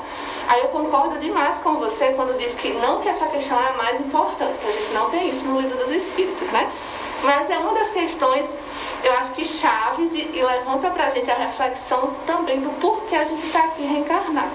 Aí 0.50 0.62
eu 0.62 0.70
concordo 0.70 1.20
demais 1.20 1.60
com 1.60 1.76
você 1.76 2.08
quando 2.14 2.36
diz 2.40 2.56
que 2.56 2.74
não 2.74 3.02
que 3.02 3.08
essa 3.08 3.28
questão 3.28 3.62
é 3.62 3.68
a 3.68 3.74
mais 3.74 4.00
importante, 4.00 4.58
que 4.58 4.68
a 4.68 4.72
gente 4.72 4.92
não 4.94 5.08
tem 5.12 5.30
isso 5.30 5.46
no 5.46 5.62
livro 5.62 5.78
dos 5.78 5.92
Espíritos, 5.92 6.48
né? 6.52 6.72
Mas 7.22 7.52
é 7.52 7.58
uma 7.60 7.72
das 7.72 7.90
questões, 7.90 8.52
eu 9.04 9.14
acho 9.14 9.32
que 9.34 9.46
chaves 9.46 10.12
e, 10.16 10.22
e 10.22 10.44
levanta 10.44 10.90
para 10.90 11.06
a 11.06 11.10
gente 11.10 11.30
a 11.30 11.36
reflexão 11.36 12.16
também 12.26 12.62
do 12.62 12.72
porquê 12.80 13.16
a 13.16 13.26
gente 13.26 13.46
está 13.46 13.60
aqui 13.66 13.84
reencarnado. 13.84 14.50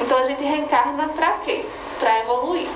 Então 0.00 0.18
a 0.18 0.24
gente 0.24 0.42
reencarna 0.42 1.08
para 1.10 1.34
quê? 1.44 1.66
Para 2.00 2.18
evoluir. 2.18 2.68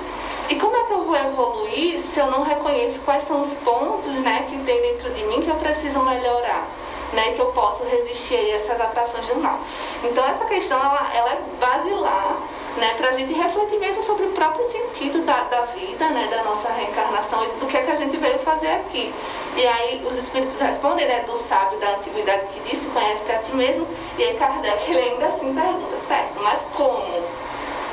E 0.49 0.55
como 0.55 0.77
é 0.77 0.83
que 0.85 0.93
eu 0.93 1.03
vou 1.03 1.15
evoluir 1.15 1.99
se 1.99 2.19
eu 2.19 2.31
não 2.31 2.43
reconheço 2.43 2.99
quais 3.01 3.25
são 3.25 3.41
os 3.41 3.53
pontos 3.55 4.07
né, 4.07 4.45
que 4.49 4.57
tem 4.59 4.81
dentro 4.81 5.09
de 5.11 5.23
mim 5.25 5.41
que 5.41 5.49
eu 5.49 5.55
preciso 5.55 5.99
melhorar? 5.99 6.65
Né, 7.13 7.33
que 7.33 7.39
eu 7.39 7.47
posso 7.47 7.83
resistir 7.85 8.35
a 8.35 8.55
essas 8.55 8.79
atrações 8.79 9.25
do 9.27 9.35
mal. 9.37 9.59
Então 10.03 10.25
essa 10.25 10.43
questão 10.45 10.77
ela, 10.77 11.09
ela 11.13 11.31
é 11.33 11.39
basilar 11.59 12.37
né, 12.77 12.93
para 12.95 13.09
a 13.09 13.11
gente 13.13 13.33
refletir 13.33 13.79
mesmo 13.79 14.03
sobre 14.03 14.25
o 14.25 14.31
próprio 14.31 14.63
sentido 14.65 15.19
da, 15.25 15.43
da 15.43 15.61
vida, 15.67 16.09
né, 16.09 16.27
da 16.29 16.43
nossa 16.43 16.69
reencarnação 16.69 17.43
e 17.45 17.47
do 17.59 17.65
que 17.65 17.77
é 17.77 17.81
que 17.81 17.91
a 17.91 17.95
gente 17.95 18.15
veio 18.17 18.39
fazer 18.39 18.67
aqui. 18.67 19.13
E 19.55 19.67
aí 19.67 20.05
os 20.05 20.17
espíritos 20.17 20.59
respondem 20.59 21.07
né, 21.07 21.23
do 21.25 21.35
sábio 21.35 21.79
da 21.79 21.95
antiguidade 21.95 22.45
que 22.53 22.69
disse, 22.69 22.85
conhece 22.87 23.29
a 23.31 23.39
ti 23.39 23.53
mesmo, 23.55 23.87
e 24.17 24.23
aí 24.23 24.37
Kardec 24.37 24.83
ele 24.91 24.99
ainda 24.99 25.27
assim 25.27 25.53
pergunta, 25.53 25.97
certo, 25.97 26.39
mas 26.41 26.61
como? 26.75 27.23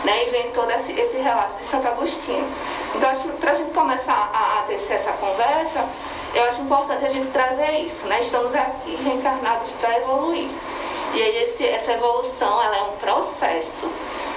Né, 0.05 0.27
e 0.27 0.31
vem 0.31 0.51
todo 0.51 0.71
esse, 0.71 0.93
esse 0.93 1.17
relato 1.17 1.57
de 1.57 1.65
Santo 1.65 1.89
Agostinho. 1.89 2.47
Então, 2.95 3.09
acho 3.09 3.27
para 3.41 3.53
a 3.53 3.55
gente 3.55 3.73
começar 3.73 4.31
a, 4.33 4.61
a 4.61 4.63
tecer 4.65 4.97
essa 4.97 5.13
conversa, 5.13 5.89
eu 6.35 6.45
acho 6.45 6.61
importante 6.61 7.07
a 7.07 7.09
gente 7.09 7.31
trazer 7.31 7.71
isso, 7.87 8.07
né? 8.07 8.21
Estamos 8.21 8.55
aqui 8.55 8.97
reencarnados 8.97 9.71
para 9.81 9.97
evoluir. 9.99 10.51
E 11.15 11.23
aí 11.23 11.43
esse, 11.45 11.67
essa 11.67 11.93
evolução, 11.93 12.63
ela 12.63 12.77
é 12.77 12.83
um 12.83 12.97
processo. 12.97 13.89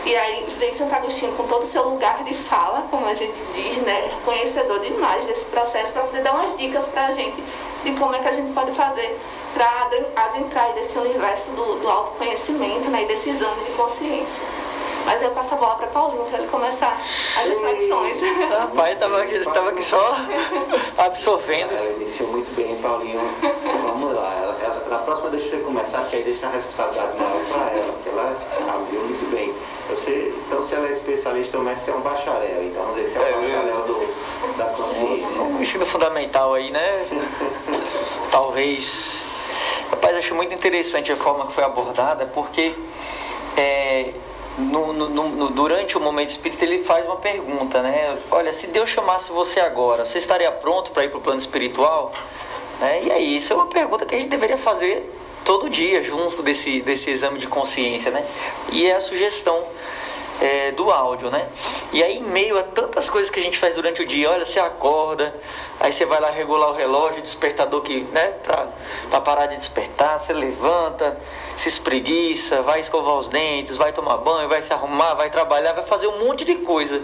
E 0.05 0.15
aí 0.15 0.45
vem 0.57 0.73
Santo 0.73 0.95
Agostinho 0.95 1.33
com 1.33 1.47
todo 1.47 1.63
o 1.63 1.65
seu 1.65 1.89
lugar 1.89 2.23
de 2.23 2.33
fala, 2.33 2.83
como 2.89 3.07
a 3.07 3.13
gente 3.13 3.37
diz, 3.53 3.77
né? 3.79 4.09
Conhecedor 4.23 4.79
demais 4.79 5.25
desse 5.25 5.43
processo, 5.45 5.91
para 5.91 6.03
poder 6.03 6.21
dar 6.21 6.33
umas 6.33 6.55
dicas 6.55 6.85
para 6.87 7.07
a 7.07 7.11
gente 7.11 7.43
de 7.83 7.91
como 7.99 8.15
é 8.15 8.19
que 8.19 8.27
a 8.27 8.31
gente 8.31 8.53
pode 8.53 8.71
fazer 8.73 9.19
para 9.53 9.89
adentrar 10.15 10.73
nesse 10.75 10.97
universo 10.97 11.49
do, 11.51 11.79
do 11.79 11.89
autoconhecimento 11.89 12.89
né? 12.89 13.03
e 13.03 13.05
desse 13.07 13.31
exame 13.31 13.63
de 13.65 13.71
consciência. 13.71 14.43
Mas 15.07 15.21
eu 15.21 15.31
passo 15.31 15.53
a 15.53 15.57
bola 15.57 15.75
para 15.75 15.87
Paulinho 15.87 16.25
para 16.25 16.39
ele 16.39 16.49
começar 16.49 17.01
as 17.37 17.47
reflexões. 17.47 18.17
Rapaz, 18.49 18.93
estava 18.93 19.21
aqui, 19.21 19.35
estava 19.35 19.69
aqui 19.69 19.81
só 19.81 20.17
absorvendo. 20.99 21.71
Ela 21.71 21.91
iniciou 21.91 22.29
muito 22.29 22.53
bem, 22.57 22.75
Paulinho. 22.81 23.21
Vamos 23.83 24.13
lá. 24.13 24.33
Ela, 24.35 24.57
ela, 24.61 24.85
na 24.89 24.97
próxima 24.97 25.29
deixa 25.29 25.49
você 25.49 25.57
começar, 25.59 25.99
porque 26.01 26.17
aí 26.17 26.23
deixa 26.23 26.45
a 26.45 26.49
responsabilidade 26.49 27.17
maior 27.17 27.39
para 27.45 27.71
ela, 27.71 27.93
porque 27.93 28.09
ela 28.09 28.37
abriu 28.67 28.99
muito 28.99 29.31
bem. 29.31 29.55
Você, 29.89 30.33
então, 30.45 30.61
se 30.61 30.75
ela 30.75 30.89
é 30.89 30.91
especialista, 30.91 31.57
mas 31.59 31.79
você 31.79 31.91
é 31.91 31.93
um 31.93 32.01
bacharel. 32.01 32.63
Então, 32.65 32.83
vamos 32.83 33.01
dizer 33.01 33.07
que 33.07 33.25
você 33.25 33.31
é 33.31 33.37
um 33.37 33.43
é, 33.43 33.47
bacharel 33.47 33.81
do, 33.83 34.57
da 34.57 34.65
consciência. 34.65 35.41
Um 35.41 35.61
ensino 35.61 35.85
fundamental 35.85 36.53
aí, 36.53 36.69
né? 36.69 37.07
Talvez. 38.29 39.13
Rapaz, 39.89 40.17
acho 40.17 40.35
muito 40.35 40.53
interessante 40.53 41.13
a 41.13 41.15
forma 41.15 41.47
que 41.47 41.53
foi 41.53 41.63
abordada, 41.63 42.25
porque 42.25 42.75
é, 43.55 44.13
no, 44.57 44.91
no, 44.91 45.09
no, 45.09 45.49
durante 45.51 45.95
o 45.97 45.99
momento 45.99 46.31
espírita, 46.31 46.65
ele 46.65 46.79
faz 46.79 47.05
uma 47.05 47.17
pergunta, 47.17 47.81
né? 47.81 48.17
Olha, 48.31 48.53
se 48.53 48.65
Deus 48.67 48.89
chamasse 48.89 49.31
você 49.31 49.59
agora, 49.59 50.05
você 50.05 50.17
estaria 50.17 50.51
pronto 50.51 50.91
para 50.91 51.05
ir 51.05 51.09
para 51.09 51.19
o 51.19 51.21
plano 51.21 51.39
espiritual? 51.39 52.11
Né? 52.79 53.03
E 53.03 53.11
aí, 53.11 53.35
isso 53.35 53.53
é 53.53 53.55
uma 53.55 53.67
pergunta 53.67 54.05
que 54.05 54.15
a 54.15 54.19
gente 54.19 54.29
deveria 54.29 54.57
fazer 54.57 55.13
todo 55.45 55.69
dia, 55.69 56.03
junto 56.03 56.41
desse, 56.41 56.81
desse 56.81 57.11
exame 57.11 57.39
de 57.39 57.47
consciência, 57.47 58.11
né? 58.11 58.25
E 58.71 58.85
é 58.85 58.95
a 58.95 59.01
sugestão 59.01 59.63
é, 60.39 60.71
do 60.71 60.91
áudio, 60.91 61.29
né? 61.29 61.47
E 61.91 62.03
aí, 62.03 62.17
em 62.17 62.23
meio 62.23 62.57
a 62.57 62.63
tantas 62.63 63.09
coisas 63.09 63.29
que 63.29 63.39
a 63.39 63.43
gente 63.43 63.57
faz 63.57 63.75
durante 63.75 64.01
o 64.01 64.05
dia, 64.05 64.29
olha, 64.29 64.45
você 64.45 64.59
acorda, 64.59 65.33
aí 65.79 65.91
você 65.91 66.05
vai 66.05 66.19
lá 66.19 66.29
regular 66.29 66.69
o 66.69 66.73
relógio, 66.73 67.19
o 67.19 67.21
despertador 67.21 67.81
que, 67.81 68.01
né, 68.03 68.33
pra, 68.43 68.67
pra 69.09 69.21
parar 69.21 69.47
de 69.47 69.57
despertar, 69.57 70.19
você 70.19 70.33
levanta, 70.33 71.17
se 71.55 71.69
espreguiça, 71.69 72.61
vai 72.61 72.79
escovar 72.79 73.15
os 73.15 73.29
dentes, 73.29 73.77
vai 73.77 73.91
tomar 73.91 74.17
banho, 74.17 74.47
vai 74.47 74.61
se 74.61 74.71
arrumar, 74.71 75.15
vai 75.15 75.29
trabalhar, 75.29 75.73
vai 75.73 75.85
fazer 75.85 76.07
um 76.07 76.25
monte 76.25 76.45
de 76.45 76.55
coisa, 76.55 77.01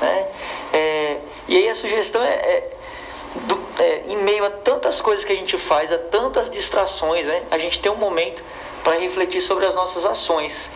né? 0.00 0.28
É, 0.72 1.18
e 1.46 1.56
aí 1.56 1.68
a 1.68 1.74
sugestão 1.74 2.22
é, 2.22 2.34
é 2.34 2.72
do, 3.46 3.58
é, 3.78 4.02
em 4.08 4.16
meio 4.16 4.44
a 4.44 4.50
tantas 4.50 5.00
coisas 5.00 5.24
que 5.24 5.32
a 5.32 5.36
gente 5.36 5.58
faz, 5.58 5.90
a 5.92 5.98
tantas 5.98 6.50
distrações, 6.50 7.26
né? 7.26 7.42
A 7.50 7.58
gente 7.58 7.80
tem 7.80 7.90
um 7.90 7.96
momento 7.96 8.42
para 8.82 8.98
refletir 8.98 9.40
sobre 9.40 9.64
as 9.66 9.74
nossas 9.74 10.04
ações. 10.04 10.70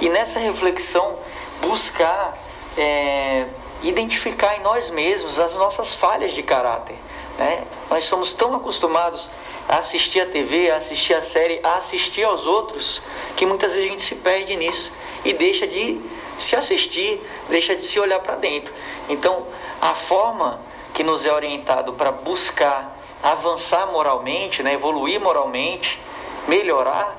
E 0.00 0.08
nessa 0.08 0.38
reflexão, 0.38 1.18
buscar 1.60 2.38
é, 2.76 3.46
identificar 3.82 4.56
em 4.56 4.62
nós 4.62 4.90
mesmos 4.90 5.38
as 5.38 5.54
nossas 5.54 5.94
falhas 5.94 6.32
de 6.32 6.42
caráter. 6.42 6.96
Né? 7.38 7.64
Nós 7.88 8.04
somos 8.04 8.32
tão 8.32 8.54
acostumados 8.54 9.28
a 9.68 9.78
assistir 9.78 10.20
a 10.20 10.26
TV, 10.26 10.70
a 10.70 10.76
assistir 10.76 11.14
a 11.14 11.22
série, 11.22 11.60
a 11.62 11.76
assistir 11.76 12.24
aos 12.24 12.44
outros, 12.46 13.02
que 13.36 13.46
muitas 13.46 13.72
vezes 13.72 13.88
a 13.88 13.92
gente 13.92 14.02
se 14.02 14.16
perde 14.16 14.56
nisso 14.56 14.92
e 15.24 15.32
deixa 15.32 15.66
de 15.66 16.00
se 16.38 16.56
assistir, 16.56 17.20
deixa 17.48 17.74
de 17.74 17.84
se 17.84 17.98
olhar 17.98 18.20
para 18.20 18.36
dentro. 18.36 18.72
Então, 19.08 19.46
a 19.80 19.94
forma 19.94 20.60
que 20.92 21.04
nos 21.04 21.24
é 21.24 21.32
orientado 21.32 21.92
para 21.94 22.10
buscar 22.10 22.98
avançar 23.22 23.86
moralmente, 23.86 24.62
né, 24.62 24.72
evoluir 24.74 25.20
moralmente, 25.20 26.00
melhorar, 26.48 27.16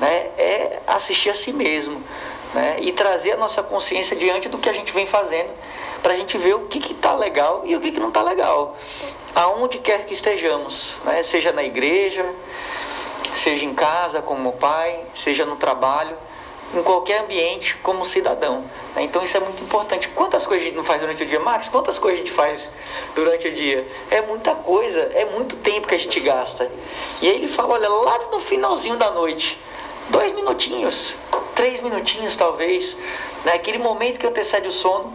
né, 0.00 0.30
é 0.36 0.80
assistir 0.86 1.30
a 1.30 1.34
si 1.34 1.52
mesmo 1.52 2.02
né, 2.54 2.76
e 2.80 2.92
trazer 2.92 3.32
a 3.32 3.36
nossa 3.36 3.62
consciência 3.62 4.16
diante 4.16 4.48
do 4.48 4.56
que 4.58 4.68
a 4.68 4.72
gente 4.72 4.92
vem 4.92 5.06
fazendo 5.06 5.50
para 6.02 6.14
a 6.14 6.16
gente 6.16 6.38
ver 6.38 6.54
o 6.54 6.66
que 6.66 6.92
está 6.92 7.14
legal 7.14 7.62
e 7.64 7.74
o 7.74 7.80
que, 7.80 7.90
que 7.90 7.98
não 7.98 8.08
está 8.08 8.22
legal, 8.22 8.76
aonde 9.34 9.78
quer 9.78 10.06
que 10.06 10.14
estejamos, 10.14 10.94
né, 11.04 11.22
seja 11.22 11.50
na 11.50 11.64
igreja, 11.64 12.24
seja 13.34 13.64
em 13.64 13.74
casa 13.74 14.22
como 14.22 14.52
pai, 14.52 15.00
seja 15.14 15.44
no 15.44 15.56
trabalho, 15.56 16.16
em 16.72 16.82
qualquer 16.82 17.20
ambiente 17.20 17.76
como 17.82 18.04
cidadão. 18.04 18.64
Né? 18.94 19.02
Então 19.02 19.22
isso 19.22 19.36
é 19.36 19.40
muito 19.40 19.62
importante. 19.62 20.08
Quantas 20.08 20.46
coisas 20.46 20.64
a 20.64 20.68
gente 20.68 20.76
não 20.76 20.84
faz 20.84 21.00
durante 21.00 21.22
o 21.22 21.26
dia? 21.26 21.40
Max, 21.40 21.68
quantas 21.68 21.98
coisas 21.98 22.20
a 22.20 22.24
gente 22.24 22.32
faz 22.34 22.70
durante 23.14 23.48
o 23.48 23.54
dia? 23.54 23.86
É 24.10 24.20
muita 24.22 24.54
coisa, 24.54 25.00
é 25.14 25.24
muito 25.24 25.56
tempo 25.56 25.86
que 25.86 25.94
a 25.94 25.98
gente 25.98 26.18
gasta. 26.20 26.70
E 27.20 27.28
aí 27.28 27.36
ele 27.36 27.48
fala, 27.48 27.74
olha, 27.74 27.88
lá 27.88 28.18
no 28.30 28.40
finalzinho 28.40 28.96
da 28.96 29.10
noite, 29.10 29.58
dois 30.10 30.32
minutinhos, 30.34 31.14
três 31.54 31.80
minutinhos 31.80 32.36
talvez, 32.36 32.96
naquele 33.44 33.78
né? 33.78 33.84
momento 33.84 34.18
que 34.18 34.26
antecede 34.26 34.68
o 34.68 34.72
sono, 34.72 35.12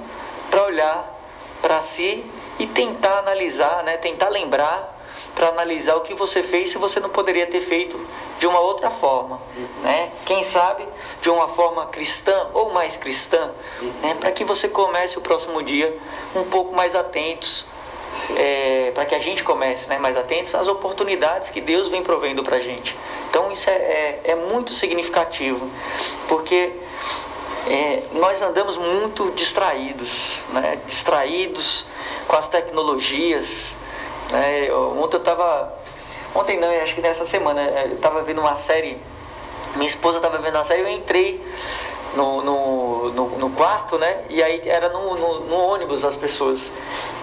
para 0.50 0.64
olhar 0.64 1.20
para 1.62 1.82
si 1.82 2.26
e 2.58 2.68
tentar 2.68 3.20
analisar, 3.20 3.84
né? 3.84 3.98
tentar 3.98 4.30
lembrar 4.30 4.98
para 5.36 5.50
analisar 5.50 5.96
o 5.96 6.02
que 6.02 6.14
você 6.14 6.44
fez 6.44 6.72
se 6.72 6.78
você 6.78 7.00
não 7.00 7.10
poderia 7.10 7.48
ter 7.48 7.62
feito 7.62 8.00
de 8.40 8.48
uma 8.48 8.60
outra 8.60 8.90
forma, 8.90 9.40
né? 9.82 10.12
Quem 10.26 10.44
sabe 10.44 10.86
de 11.22 11.30
uma 11.30 11.50
forma 11.50 11.86
cristã 11.88 12.48
ou 12.54 12.72
mais 12.72 12.98
cristã, 12.98 13.52
né? 14.02 14.16
Para 14.20 14.32
que 14.32 14.44
você 14.44 14.68
comece 14.68 15.18
o 15.18 15.22
próximo 15.22 15.62
dia 15.64 15.98
um 16.36 16.44
pouco 16.46 16.76
mais 16.76 16.96
atentos, 16.96 17.66
é, 18.36 18.92
para 18.94 19.06
que 19.06 19.16
a 19.16 19.20
gente 19.20 19.44
comece, 19.44 19.90
né? 19.90 19.98
Mais 19.98 20.16
atentos 20.16 20.54
às 20.56 20.68
oportunidades 20.68 21.50
que 21.50 21.62
Deus 21.62 21.88
vem 21.90 22.04
provendo 22.04 22.44
para 22.44 22.58
a 22.58 22.60
gente. 22.60 22.96
Então 23.30 23.52
isso 23.52 23.70
é, 23.70 23.74
é, 23.74 24.22
é 24.26 24.36
muito 24.36 24.74
significativo, 24.74 25.70
porque 26.28 26.72
é, 27.68 28.04
nós 28.14 28.42
andamos 28.42 28.78
muito 28.78 29.32
distraídos, 29.32 30.40
né? 30.50 30.80
distraídos 30.86 31.86
com 32.28 32.36
as 32.36 32.48
tecnologias, 32.48 33.74
é, 34.32 34.72
ontem 34.74 35.18
eu 35.18 35.24
tava. 35.24 35.74
Ontem 36.36 36.60
não, 36.60 36.70
acho 36.70 36.94
que 36.94 37.02
nessa 37.02 37.26
semana, 37.26 37.62
é, 37.62 37.88
eu 37.92 37.98
tava 37.98 38.22
vendo 38.22 38.40
uma 38.40 38.56
série. 38.56 38.98
Minha 39.76 39.88
esposa 39.88 40.20
tava 40.20 40.38
vendo 40.38 40.56
uma 40.56 40.64
série, 40.64 40.82
eu 40.82 40.90
entrei 40.90 41.44
no, 42.16 42.42
no, 42.42 43.10
no, 43.12 43.30
no 43.38 43.50
quarto, 43.52 43.98
né? 43.98 44.24
E 44.30 44.42
aí 44.42 44.62
era 44.66 44.90
no, 44.90 45.16
no, 45.16 45.40
no, 45.42 45.56
ônibus 45.56 46.04
as 46.04 46.16
pessoas. 46.16 46.72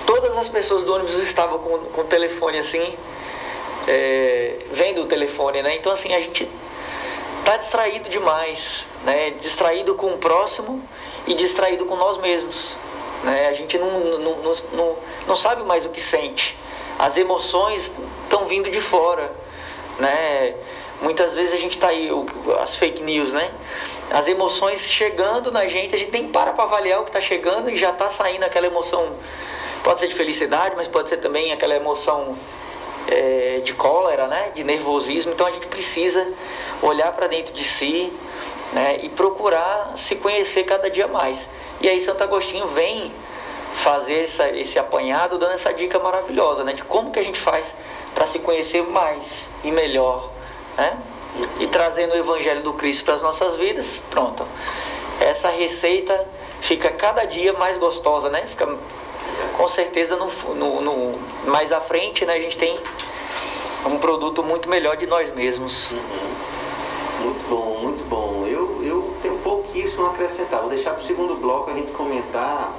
Todas 0.07 0.37
as 0.37 0.49
pessoas 0.49 0.85
do 0.85 0.95
ônibus 0.95 1.15
estavam 1.23 1.59
com, 1.59 1.79
com 1.79 2.01
o 2.01 2.05
telefone 2.05 2.59
assim, 2.59 2.95
é, 3.87 4.59
vendo 4.73 5.03
o 5.03 5.07
telefone, 5.07 5.63
né? 5.63 5.77
Então 5.77 5.93
assim, 5.93 6.13
a 6.15 6.21
gente 6.21 6.49
tá 7.45 7.57
distraído 7.57 8.09
demais, 8.09 8.87
né? 9.05 9.31
Distraído 9.31 9.95
com 9.95 10.09
o 10.09 10.19
próximo 10.19 10.83
e 11.27 11.35
distraído 11.35 11.85
com 11.87 11.97
nós 11.97 12.19
mesmos. 12.19 12.77
Né? 13.23 13.49
A 13.49 13.53
gente 13.55 13.79
não, 13.79 14.19
não, 14.19 14.37
não, 14.73 14.97
não, 15.27 15.37
sabe 15.37 15.63
mais 15.65 15.85
o 15.85 15.89
que 15.89 16.01
sente. 16.01 16.57
As 16.99 17.17
emoções 17.17 17.93
estão 18.23 18.45
vindo 18.45 18.71
de 18.71 18.81
fora. 18.81 19.33
né? 19.99 20.55
Muitas 21.01 21.35
vezes 21.35 21.53
a 21.53 21.57
gente 21.57 21.75
está 21.75 21.89
aí, 21.89 22.09
as 22.61 22.77
fake 22.77 23.03
news, 23.03 23.33
né? 23.33 23.51
As 24.11 24.29
emoções 24.29 24.91
chegando 24.91 25.51
na 25.51 25.67
gente, 25.67 25.95
a 25.95 25.99
gente 25.99 26.13
nem 26.13 26.29
para 26.29 26.53
para 26.53 26.65
avaliar 26.65 27.01
o 27.01 27.05
que 27.05 27.11
está 27.11 27.21
chegando 27.21 27.69
e 27.71 27.77
já 27.77 27.91
está 27.91 28.09
saindo 28.09 28.45
aquela 28.45 28.67
emoção, 28.67 29.15
pode 29.83 30.01
ser 30.01 30.09
de 30.09 30.15
felicidade, 30.15 30.75
mas 30.77 30.87
pode 30.87 31.09
ser 31.09 31.17
também 31.17 31.53
aquela 31.53 31.75
emoção 31.75 32.37
é, 33.09 33.61
de 33.65 33.75
cólera, 33.75 34.27
né? 34.27 34.53
De 34.55 34.65
nervosismo. 34.65 35.33
Então 35.33 35.47
a 35.47 35.51
gente 35.51 35.67
precisa 35.67 36.27
olhar 36.83 37.13
para 37.13 37.27
dentro 37.27 37.53
de 37.53 37.65
si, 37.65 38.13
né? 38.73 38.99
E 39.03 39.09
procurar 39.09 39.95
se 39.97 40.17
conhecer 40.17 40.65
cada 40.65 40.89
dia 40.89 41.09
mais. 41.09 41.49
E 41.81 41.89
aí 41.89 42.01
Santo 42.01 42.23
Agostinho 42.23 42.67
vem 42.67 43.13
fazer 43.75 44.23
essa, 44.23 44.49
esse 44.51 44.79
apanhado, 44.79 45.39
dando 45.39 45.53
essa 45.53 45.73
dica 45.73 45.99
maravilhosa, 45.99 46.65
né? 46.65 46.73
De 46.73 46.83
como 46.85 47.11
que 47.11 47.19
a 47.19 47.25
gente 47.25 47.39
faz 47.39 47.75
para 48.15 48.27
se 48.27 48.39
conhecer 48.39 48.83
mais 48.83 49.47
e 49.63 49.71
melhor, 49.71 50.31
né? 50.77 50.97
E 51.59 51.67
trazendo 51.69 52.15
o 52.15 52.17
Evangelho 52.17 52.63
do 52.63 52.75
Cristo 52.75 53.05
para 53.05 53.15
as 53.15 53.23
nossas 53.23 53.57
vidas, 53.57 54.01
pronto. 54.11 54.47
Essa 55.21 55.49
receita 55.51 56.27
fica 56.61 56.91
cada 56.91 57.25
dia 57.25 57.53
mais 57.53 57.77
gostosa, 57.77 58.29
né? 58.29 58.43
Fica 58.47 58.67
com 59.57 59.69
certeza 59.69 60.17
no, 60.17 60.31
no, 60.55 60.81
no 60.81 61.19
mais 61.47 61.73
à 61.73 61.81
frente, 61.81 62.25
né? 62.25 62.35
A 62.35 62.41
gente 62.41 62.59
tem 62.59 62.79
um 63.87 63.99
produto 63.99 64.43
muito 64.43 64.69
melhor 64.69 64.97
de 64.97 65.07
nós 65.07 65.33
mesmos. 65.35 65.91
Uhum. 65.91 65.97
Muito 67.23 67.49
bom, 67.49 67.79
muito 67.81 68.05
bom. 68.05 68.47
Eu, 68.47 68.83
eu 68.85 69.15
tenho 69.23 69.39
pouquíssimo 69.39 70.07
a 70.07 70.11
acrescentar. 70.11 70.61
Vou 70.61 70.71
deixar 70.71 70.93
para 70.93 71.03
o 71.03 71.07
segundo 71.07 71.35
bloco 71.35 71.71
a 71.71 71.75
gente 71.75 71.91
comentar 71.93 72.75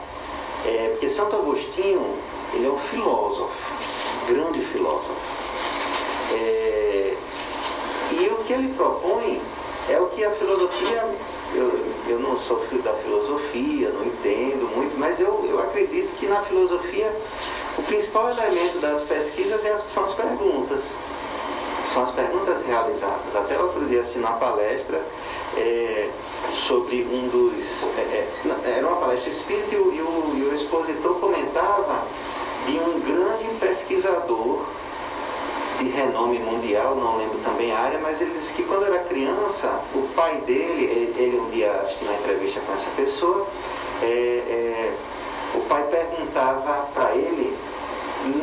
é, 0.65 0.89
porque 0.89 1.07
Santo 1.07 1.35
Agostinho, 1.35 2.17
ele 2.53 2.65
é 2.65 2.69
um 2.69 2.77
filósofo, 2.77 3.55
grande 4.27 4.59
filósofo. 4.61 5.15
É, 6.33 7.15
e 8.11 8.29
o 8.29 8.43
que 8.43 8.53
ele 8.53 8.73
propõe 8.73 9.41
é 9.89 9.99
o 9.99 10.07
que 10.07 10.23
a 10.23 10.31
filosofia, 10.31 11.05
eu, 11.53 11.85
eu 12.07 12.19
não 12.19 12.39
sou 12.39 12.59
filho 12.67 12.81
da 12.81 12.93
filosofia, 12.93 13.89
não 13.89 14.05
entendo 14.05 14.69
muito, 14.75 14.97
mas 14.97 15.19
eu, 15.19 15.45
eu 15.49 15.59
acredito 15.59 16.13
que 16.15 16.25
na 16.27 16.41
filosofia 16.41 17.13
o 17.77 17.83
principal 17.83 18.29
elemento 18.29 18.79
das 18.79 19.01
pesquisas 19.03 19.63
é 19.63 19.71
as, 19.71 19.83
são 19.93 20.03
as 20.05 20.13
perguntas. 20.13 20.83
São 21.93 22.03
as 22.03 22.11
perguntas 22.11 22.61
realizadas. 22.65 23.33
Até 23.33 23.57
outro 23.57 23.85
dia 23.85 24.01
assisti 24.01 24.19
uma 24.19 24.33
palestra 24.33 25.01
é, 25.55 26.09
sobre 26.67 27.03
um 27.03 27.29
dos. 27.29 27.65
É, 27.97 28.27
é, 28.45 28.77
era 28.77 28.85
uma 28.85 28.97
palestra 28.97 29.29
espírita 29.29 29.73
e 29.73 29.77
o, 29.77 29.93
e, 29.93 30.01
o, 30.01 30.33
e 30.35 30.43
o 30.43 30.53
expositor 30.53 31.15
comentava 31.15 32.03
de 32.65 32.77
um 32.77 32.99
grande 32.99 33.45
pesquisador 33.59 34.65
de 35.77 35.89
renome 35.89 36.39
mundial, 36.39 36.95
não 36.95 37.17
lembro 37.17 37.39
também 37.39 37.71
a 37.71 37.79
área, 37.79 37.99
mas 37.99 38.19
ele 38.19 38.31
disse 38.31 38.53
que 38.53 38.63
quando 38.63 38.85
era 38.85 38.99
criança, 38.99 39.81
o 39.93 40.07
pai 40.15 40.41
dele, 40.41 40.85
ele, 40.85 41.15
ele 41.17 41.39
um 41.39 41.49
dia 41.49 41.71
assistiu 41.71 42.07
uma 42.07 42.17
entrevista 42.17 42.59
com 42.61 42.73
essa 42.73 42.89
pessoa, 42.91 43.47
é, 44.01 44.05
é, 44.05 44.93
o 45.55 45.61
pai 45.61 45.83
perguntava 45.83 46.87
para 46.93 47.15
ele 47.15 47.55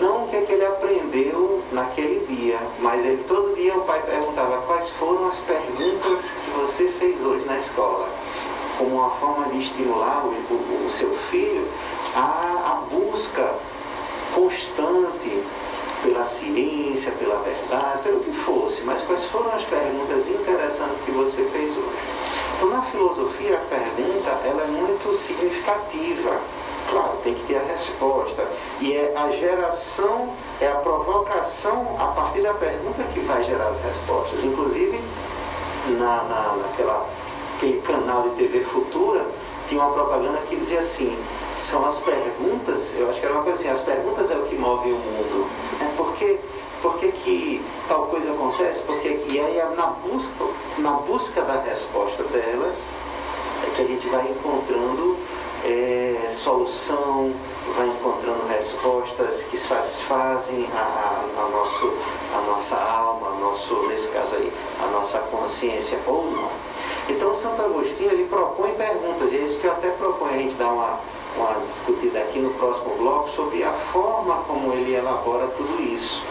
não 0.00 0.24
o 0.24 0.28
que, 0.28 0.36
é 0.36 0.40
que 0.42 0.52
ele 0.52 0.64
aprendeu 0.64 1.62
naquele 1.72 2.24
dia, 2.26 2.58
mas 2.78 3.04
ele 3.04 3.22
todo 3.24 3.54
dia 3.54 3.76
o 3.76 3.82
pai 3.82 4.00
perguntava 4.02 4.62
quais 4.62 4.88
foram 4.90 5.26
as 5.28 5.38
perguntas 5.40 6.30
que 6.30 6.50
você 6.52 6.88
fez 6.98 7.20
hoje 7.20 7.44
na 7.46 7.56
escola, 7.56 8.08
como 8.78 8.96
uma 8.96 9.10
forma 9.10 9.46
de 9.46 9.58
estimular 9.58 10.24
o, 10.24 10.30
o, 10.30 10.86
o 10.86 10.90
seu 10.90 11.10
filho 11.30 11.68
a, 12.14 12.20
a 12.20 12.94
busca 12.94 13.54
constante 14.34 15.42
pela 16.04 16.24
ciência, 16.24 17.10
pela 17.12 17.36
verdade, 17.40 18.02
pelo 18.02 18.20
que 18.20 18.32
fosse, 18.44 18.82
mas 18.82 19.00
quais 19.02 19.24
foram 19.24 19.50
as 19.52 19.64
perguntas 19.64 20.28
interessantes 20.28 21.00
que 21.04 21.10
você 21.10 21.42
fez 21.44 21.70
hoje. 21.70 21.98
Então, 22.56 22.68
na 22.68 22.82
filosofia, 22.82 23.56
a 23.56 23.74
pergunta 23.74 24.30
ela 24.44 24.62
é 24.62 24.66
muito 24.66 25.16
significativa 25.16 26.40
Claro, 26.90 27.16
tem 27.24 27.34
que 27.34 27.42
ter 27.46 27.56
a 27.56 27.62
resposta. 27.62 28.46
E 28.80 28.92
é 28.92 29.12
a 29.16 29.30
geração, 29.30 30.28
é 30.60 30.68
a 30.68 30.76
provocação 30.76 31.96
a 31.98 32.08
partir 32.08 32.42
da 32.42 32.54
pergunta 32.54 33.02
que 33.12 33.20
vai 33.20 33.42
gerar 33.42 33.68
as 33.68 33.80
respostas. 33.80 34.44
Inclusive, 34.44 35.00
na, 35.88 36.22
na, 36.24 36.56
naquela, 36.56 37.06
aquele 37.56 37.80
canal 37.82 38.24
de 38.24 38.36
TV 38.36 38.60
Futura, 38.60 39.26
tinha 39.68 39.80
uma 39.80 39.92
propaganda 39.92 40.38
que 40.48 40.56
dizia 40.56 40.80
assim, 40.80 41.18
são 41.56 41.84
as 41.86 41.98
perguntas, 42.00 42.92
eu 42.96 43.08
acho 43.08 43.20
que 43.20 43.26
era 43.26 43.34
uma 43.34 43.42
coisa 43.42 43.58
assim, 43.58 43.68
as 43.68 43.80
perguntas 43.80 44.30
é 44.30 44.36
o 44.36 44.42
que 44.42 44.56
move 44.56 44.90
o 44.90 44.96
mundo. 44.96 45.48
É 45.80 45.96
porque 45.96 46.38
por 46.82 46.98
que, 46.98 47.12
que 47.12 47.64
tal 47.88 48.06
coisa 48.06 48.30
acontece? 48.32 48.82
Porque, 48.82 49.24
e 49.28 49.40
aí 49.40 49.56
na 49.76 49.86
busca, 49.86 50.44
na 50.78 50.92
busca 50.92 51.42
da 51.42 51.60
resposta 51.60 52.22
delas 52.24 52.78
é 53.66 53.70
que 53.74 53.82
a 53.82 53.84
gente 53.86 54.06
vai 54.08 54.28
encontrando 54.30 55.16
é, 55.64 56.28
solução, 56.28 57.32
vai 57.74 57.88
encontrando 57.88 58.46
respostas 58.48 59.42
que 59.44 59.56
satisfazem 59.56 60.68
a, 60.74 60.78
a, 60.78 61.42
a, 61.42 61.48
nosso, 61.48 61.94
a 62.34 62.40
nossa 62.42 62.76
alma, 62.76 63.28
a 63.28 63.38
nosso, 63.40 63.74
nesse 63.88 64.08
caso 64.08 64.34
aí, 64.34 64.52
a 64.82 64.86
nossa 64.88 65.18
consciência 65.18 65.98
ou 66.06 66.30
não. 66.30 66.50
Então 67.08 67.32
Santo 67.32 67.62
Agostinho 67.62 68.12
ele 68.12 68.24
propõe 68.26 68.74
perguntas, 68.74 69.32
e 69.32 69.36
é 69.36 69.40
isso 69.40 69.58
que 69.58 69.66
eu 69.66 69.72
até 69.72 69.90
proponho 69.90 70.34
a 70.34 70.38
gente 70.38 70.54
dar 70.56 70.68
uma, 70.68 71.00
uma 71.36 71.60
discutida 71.64 72.18
aqui 72.20 72.38
no 72.38 72.50
próximo 72.54 72.94
bloco 72.96 73.30
sobre 73.30 73.62
a 73.62 73.72
forma 73.72 74.42
como 74.46 74.72
ele 74.74 74.94
elabora 74.94 75.48
tudo 75.48 75.82
isso. 75.82 76.22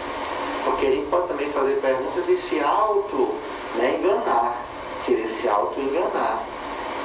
Porque 0.64 0.86
gente 0.86 1.06
pode 1.10 1.28
também 1.28 1.50
fazer 1.50 1.74
perguntas 1.80 2.28
e 2.28 2.36
se 2.36 2.58
auto 2.60 3.34
né, 3.74 3.98
enganar, 4.00 4.56
querer 5.04 5.28
se 5.28 5.46
auto 5.48 5.78
enganar 5.78 6.42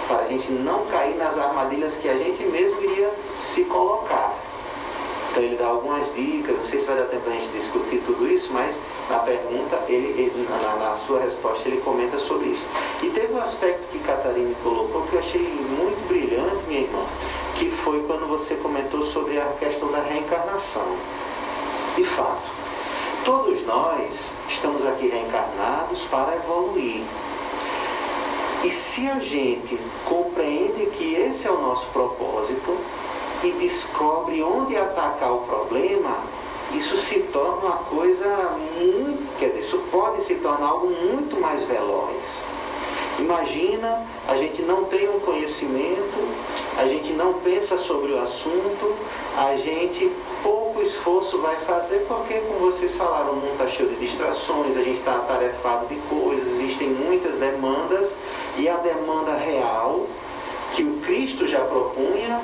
para 0.10 0.24
a 0.24 0.28
gente 0.28 0.52
não 0.52 0.88
cair 0.88 1.16
nas 1.16 1.38
armadilhas 1.38 1.96
que 1.98 2.10
a 2.10 2.16
gente 2.16 2.44
mesmo 2.44 2.82
iria 2.82 3.14
se 3.36 3.64
colocar. 3.66 4.36
Então 5.30 5.44
ele 5.44 5.56
dá 5.56 5.68
algumas 5.68 6.12
dicas, 6.16 6.58
não 6.58 6.66
sei 6.66 6.80
se 6.80 6.86
vai 6.88 6.98
dar 6.98 7.06
tempo 7.06 7.30
a 7.30 7.34
gente 7.34 7.48
discutir 7.50 8.02
tudo 8.08 8.28
isso, 8.28 8.52
mas 8.52 8.78
na 9.08 9.20
pergunta, 9.20 9.84
ele, 9.88 10.08
ele 10.20 10.48
na, 10.50 10.76
na, 10.76 10.96
sua 10.96 11.20
resposta, 11.20 11.70
ele 11.70 11.80
comenta 11.82 12.18
sobre 12.18 12.48
isso. 12.48 12.66
E 13.04 13.10
teve 13.12 13.32
um 13.32 13.40
aspecto 13.40 13.88
que 13.92 14.00
Catarina 14.00 14.56
colocou 14.64 15.04
que 15.04 15.14
eu 15.14 15.20
achei 15.20 15.42
muito 15.42 16.08
brilhante, 16.08 16.66
minha 16.68 16.82
irmã, 16.82 17.06
que 17.56 17.70
foi 17.70 18.02
quando 18.04 18.28
você 18.28 18.56
comentou 18.56 19.04
sobre 19.04 19.40
a 19.40 19.46
questão 19.60 19.92
da 19.92 20.02
reencarnação. 20.02 20.98
De 21.96 22.04
fato, 22.06 22.50
todos 23.26 23.64
nós 23.68 24.34
estamos 24.50 24.84
aqui 24.88 25.08
reencarnados 25.08 26.04
para 26.06 26.36
evoluir. 26.38 27.04
E 28.62 28.70
se 28.70 29.08
a 29.08 29.20
gente 29.20 29.80
compreende 30.04 30.88
que 30.88 31.16
esse 31.16 31.48
é 31.48 31.52
o 31.52 31.62
nosso 31.62 31.88
propósito 31.88 32.78
e 33.42 33.52
descobre 33.54 34.44
onde 34.44 34.76
atacar 34.76 35.32
o 35.32 35.42
problema, 35.42 36.18
isso 36.76 36.98
se 36.98 37.20
torna 37.32 37.68
uma 37.68 37.78
coisa 37.78 38.28
muito, 38.78 39.38
quer 39.40 39.48
dizer, 39.48 39.62
isso 39.62 39.80
pode 39.90 40.24
se 40.24 40.36
tornar 40.36 40.68
algo 40.68 40.88
muito 40.88 41.40
mais 41.40 41.64
veloz. 41.64 42.22
Imagina, 43.20 44.06
a 44.28 44.38
gente 44.38 44.62
não 44.62 44.86
tem 44.86 45.10
um 45.10 45.20
conhecimento, 45.20 46.18
a 46.78 46.88
gente 46.88 47.12
não 47.12 47.34
pensa 47.34 47.78
sobre 47.78 48.14
o 48.14 48.22
assunto, 48.22 48.96
a 49.38 49.58
gente 49.58 50.10
pouco 50.42 50.82
esforço 50.82 51.38
vai 51.42 51.58
fazer, 51.58 52.06
porque, 52.08 52.36
como 52.36 52.72
vocês 52.72 52.96
falaram, 52.96 53.34
o 53.34 53.36
mundo 53.36 53.52
está 53.52 53.68
cheio 53.68 53.90
de 53.90 53.96
distrações, 53.98 54.78
a 54.78 54.84
gente 54.84 55.00
está 55.00 55.18
atarefado 55.18 55.88
de 55.88 55.96
coisas, 56.08 56.48
existem 56.54 56.90
muitas 56.90 57.36
demandas, 57.36 58.10
e 58.58 58.70
a 58.70 58.78
demanda 58.78 59.34
real, 59.34 60.08
que 60.74 60.84
o 60.84 60.98
Cristo 61.02 61.46
já 61.46 61.60
propunha, 61.60 62.42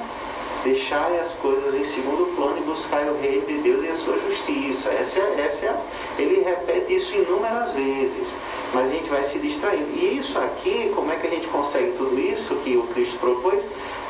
deixai 0.65 1.19
as 1.19 1.31
coisas 1.35 1.75
em 1.75 1.83
segundo 1.83 2.35
plano 2.35 2.57
e 2.57 2.61
buscai 2.61 3.07
o 3.07 3.17
reino 3.21 3.45
de 3.45 3.59
Deus 3.59 3.83
e 3.85 3.89
a 3.89 3.93
sua 3.93 4.17
justiça. 4.17 4.89
Essa 4.89 5.19
é, 5.19 5.45
essa 5.47 5.65
é, 5.67 5.75
ele 6.17 6.43
repete 6.43 6.95
isso 6.95 7.15
inúmeras 7.15 7.71
vezes, 7.71 8.27
mas 8.73 8.89
a 8.89 8.91
gente 8.91 9.07
vai 9.07 9.23
se 9.23 9.37
distraindo. 9.37 9.91
E 9.93 10.17
isso 10.17 10.37
aqui, 10.39 10.91
como 10.95 11.11
é 11.11 11.17
que 11.17 11.27
a 11.27 11.29
gente 11.29 11.47
consegue 11.47 11.91
tudo 11.97 12.19
isso 12.19 12.55
que 12.63 12.75
o 12.75 12.83
Cristo 12.87 13.17
propôs? 13.19 13.63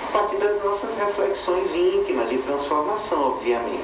A 0.10 0.18
partir 0.18 0.38
das 0.38 0.64
nossas 0.64 0.96
reflexões 0.96 1.76
íntimas 1.76 2.32
e 2.32 2.38
transformação, 2.38 3.34
obviamente. 3.34 3.84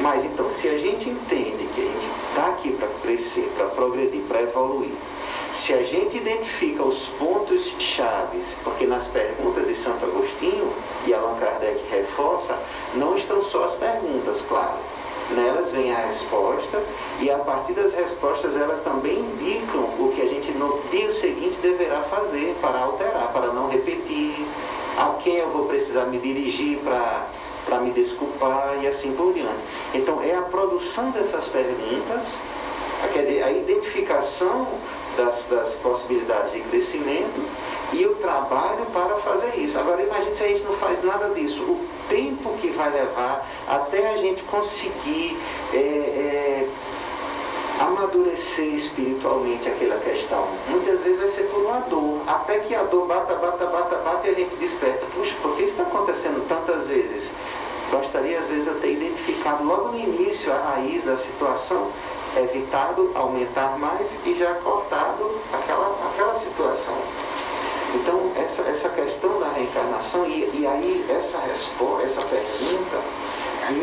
Mas 0.00 0.24
então, 0.24 0.48
se 0.48 0.68
a 0.68 0.78
gente 0.78 1.10
entende 1.10 1.68
que 1.74 1.80
a 1.80 1.84
gente 1.84 2.10
está 2.30 2.46
aqui 2.50 2.72
para 2.72 2.88
crescer, 3.02 3.52
para 3.56 3.66
progredir, 3.66 4.22
para 4.22 4.42
evoluir, 4.42 4.92
se 5.52 5.74
a 5.74 5.82
gente 5.82 6.16
identifica 6.16 6.82
os 6.82 7.08
pontos 7.18 7.74
chaves, 7.78 8.44
porque 8.62 8.86
nas 8.86 9.06
perguntas 9.08 9.66
de 9.66 9.74
Santo 9.74 10.04
Agostinho, 10.04 10.72
e 11.06 11.12
Allan 11.12 11.38
Kardec 11.38 11.80
reforça, 11.90 12.56
não 12.94 13.16
estão 13.16 13.42
só 13.42 13.64
as 13.64 13.74
perguntas, 13.74 14.42
claro. 14.48 14.78
Nelas 15.30 15.70
vem 15.70 15.92
a 15.92 16.06
resposta 16.06 16.82
e 17.20 17.30
a 17.30 17.38
partir 17.38 17.72
das 17.74 17.92
respostas 17.92 18.56
elas 18.56 18.82
também 18.82 19.20
indicam 19.20 19.84
o 19.98 20.12
que 20.12 20.22
a 20.22 20.26
gente 20.26 20.50
no 20.52 20.80
dia 20.90 21.12
seguinte 21.12 21.56
deverá 21.62 22.02
fazer 22.02 22.56
para 22.60 22.80
alterar, 22.80 23.32
para 23.32 23.52
não 23.52 23.68
repetir, 23.68 24.44
a 24.98 25.14
quem 25.22 25.36
eu 25.36 25.48
vou 25.50 25.66
precisar 25.66 26.06
me 26.06 26.18
dirigir 26.18 26.78
para 26.78 27.26
para 27.64 27.78
me 27.78 27.92
desculpar 27.92 28.78
e 28.82 28.88
assim 28.88 29.12
por 29.12 29.32
diante. 29.32 29.60
Então 29.94 30.20
é 30.22 30.34
a 30.34 30.42
produção 30.42 31.10
dessas 31.10 31.46
perguntas 31.46 32.36
Quer 33.12 33.22
dizer, 33.22 33.42
a 33.42 33.50
identificação 33.50 34.68
das, 35.20 35.46
das 35.46 35.74
possibilidades 35.76 36.52
de 36.52 36.60
crescimento 36.60 37.46
e 37.92 38.06
o 38.06 38.14
trabalho 38.16 38.86
para 38.86 39.16
fazer 39.16 39.54
isso. 39.56 39.78
Agora 39.78 40.02
imagine 40.02 40.34
se 40.34 40.42
a 40.42 40.48
gente 40.48 40.62
não 40.62 40.72
faz 40.74 41.02
nada 41.02 41.28
disso. 41.34 41.62
O 41.62 41.86
tempo 42.08 42.50
que 42.60 42.68
vai 42.70 42.90
levar 42.90 43.46
até 43.68 44.12
a 44.12 44.16
gente 44.16 44.42
conseguir 44.44 45.38
é, 45.74 45.76
é, 45.76 46.68
amadurecer 47.80 48.74
espiritualmente 48.74 49.68
aquela 49.68 49.98
questão. 50.00 50.48
Muitas 50.68 51.00
vezes 51.00 51.18
vai 51.18 51.28
ser 51.28 51.42
por 51.44 51.62
uma 51.62 51.80
dor. 51.80 52.22
Até 52.26 52.60
que 52.60 52.74
a 52.74 52.82
dor 52.84 53.06
bata, 53.06 53.34
bata, 53.34 53.66
bata, 53.66 53.96
bata 53.96 54.28
e 54.28 54.30
a 54.30 54.34
gente 54.34 54.56
desperta. 54.56 55.06
Puxa, 55.14 55.34
por 55.42 55.56
que 55.56 55.64
isso 55.64 55.72
está 55.72 55.82
acontecendo 55.82 56.46
tantas 56.48 56.86
vezes? 56.86 57.30
Gostaria 57.90 58.38
às 58.38 58.46
vezes 58.46 58.68
eu 58.68 58.80
ter 58.80 58.92
identificado 58.92 59.64
logo 59.64 59.88
no 59.88 59.98
início 59.98 60.52
a 60.52 60.56
raiz 60.56 61.04
da 61.04 61.16
situação 61.16 61.90
evitado 62.36 63.10
aumentar 63.14 63.78
mais 63.78 64.10
e 64.24 64.34
já 64.34 64.54
cortado 64.54 65.38
aquela, 65.52 66.10
aquela 66.10 66.34
situação. 66.34 66.96
Então, 67.94 68.30
essa, 68.36 68.62
essa 68.62 68.88
questão 68.90 69.40
da 69.40 69.48
reencarnação, 69.48 70.26
e, 70.26 70.48
e 70.54 70.66
aí 70.66 71.04
essa 71.10 71.38
resposta, 71.40 72.04
essa 72.04 72.22
pergunta, 72.22 73.00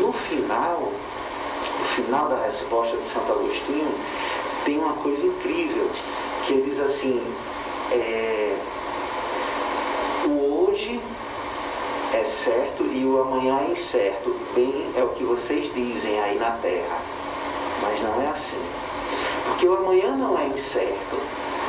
no 0.00 0.12
final, 0.12 0.92
no 1.78 1.84
final 1.84 2.28
da 2.28 2.36
resposta 2.44 2.96
de 2.96 3.04
Santo 3.04 3.32
Agostinho, 3.32 3.94
tem 4.64 4.78
uma 4.78 4.94
coisa 4.94 5.26
incrível, 5.26 5.90
que 6.44 6.54
ele 6.54 6.70
diz 6.70 6.80
assim, 6.80 7.22
é, 7.92 8.56
o 10.26 10.64
hoje 10.70 11.00
é 12.14 12.24
certo 12.24 12.84
e 12.84 13.04
o 13.04 13.20
amanhã 13.20 13.60
é 13.68 13.72
incerto. 13.72 14.34
Bem 14.54 14.90
é 14.96 15.02
o 15.02 15.08
que 15.08 15.24
vocês 15.24 15.72
dizem 15.74 16.18
aí 16.20 16.38
na 16.38 16.52
terra. 16.52 17.17
Mas 17.82 18.02
não 18.02 18.20
é 18.22 18.28
assim. 18.28 18.62
Porque 19.44 19.66
o 19.66 19.76
amanhã 19.76 20.16
não 20.16 20.38
é 20.38 20.46
incerto. 20.48 21.16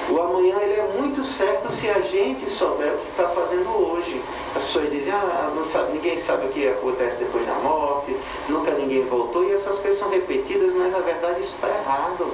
O 0.10 0.20
amanhã 0.20 0.58
ele 0.62 0.74
é 0.74 0.88
muito 1.00 1.24
certo 1.24 1.72
se 1.72 1.88
a 1.88 2.00
gente 2.02 2.50
souber 2.50 2.94
o 2.94 2.98
que 2.98 3.10
está 3.10 3.28
fazendo 3.30 3.70
hoje. 3.70 4.20
As 4.56 4.66
pessoas 4.66 4.90
dizem, 4.90 5.14
ah, 5.14 5.52
sabe, 5.72 5.94
ninguém 5.94 6.18
sabe 6.18 6.48
o 6.48 6.50
que 6.50 6.68
acontece 6.68 7.20
depois 7.20 7.46
da 7.46 7.54
morte, 7.56 8.18
nunca 8.48 8.72
ninguém 8.72 9.06
voltou, 9.06 9.44
e 9.44 9.54
essas 9.54 9.78
coisas 9.78 10.00
são 10.00 10.10
repetidas, 10.10 10.74
mas 10.74 10.92
na 10.92 11.00
verdade 11.00 11.42
isso 11.42 11.54
está 11.54 11.68
errado. 11.68 12.34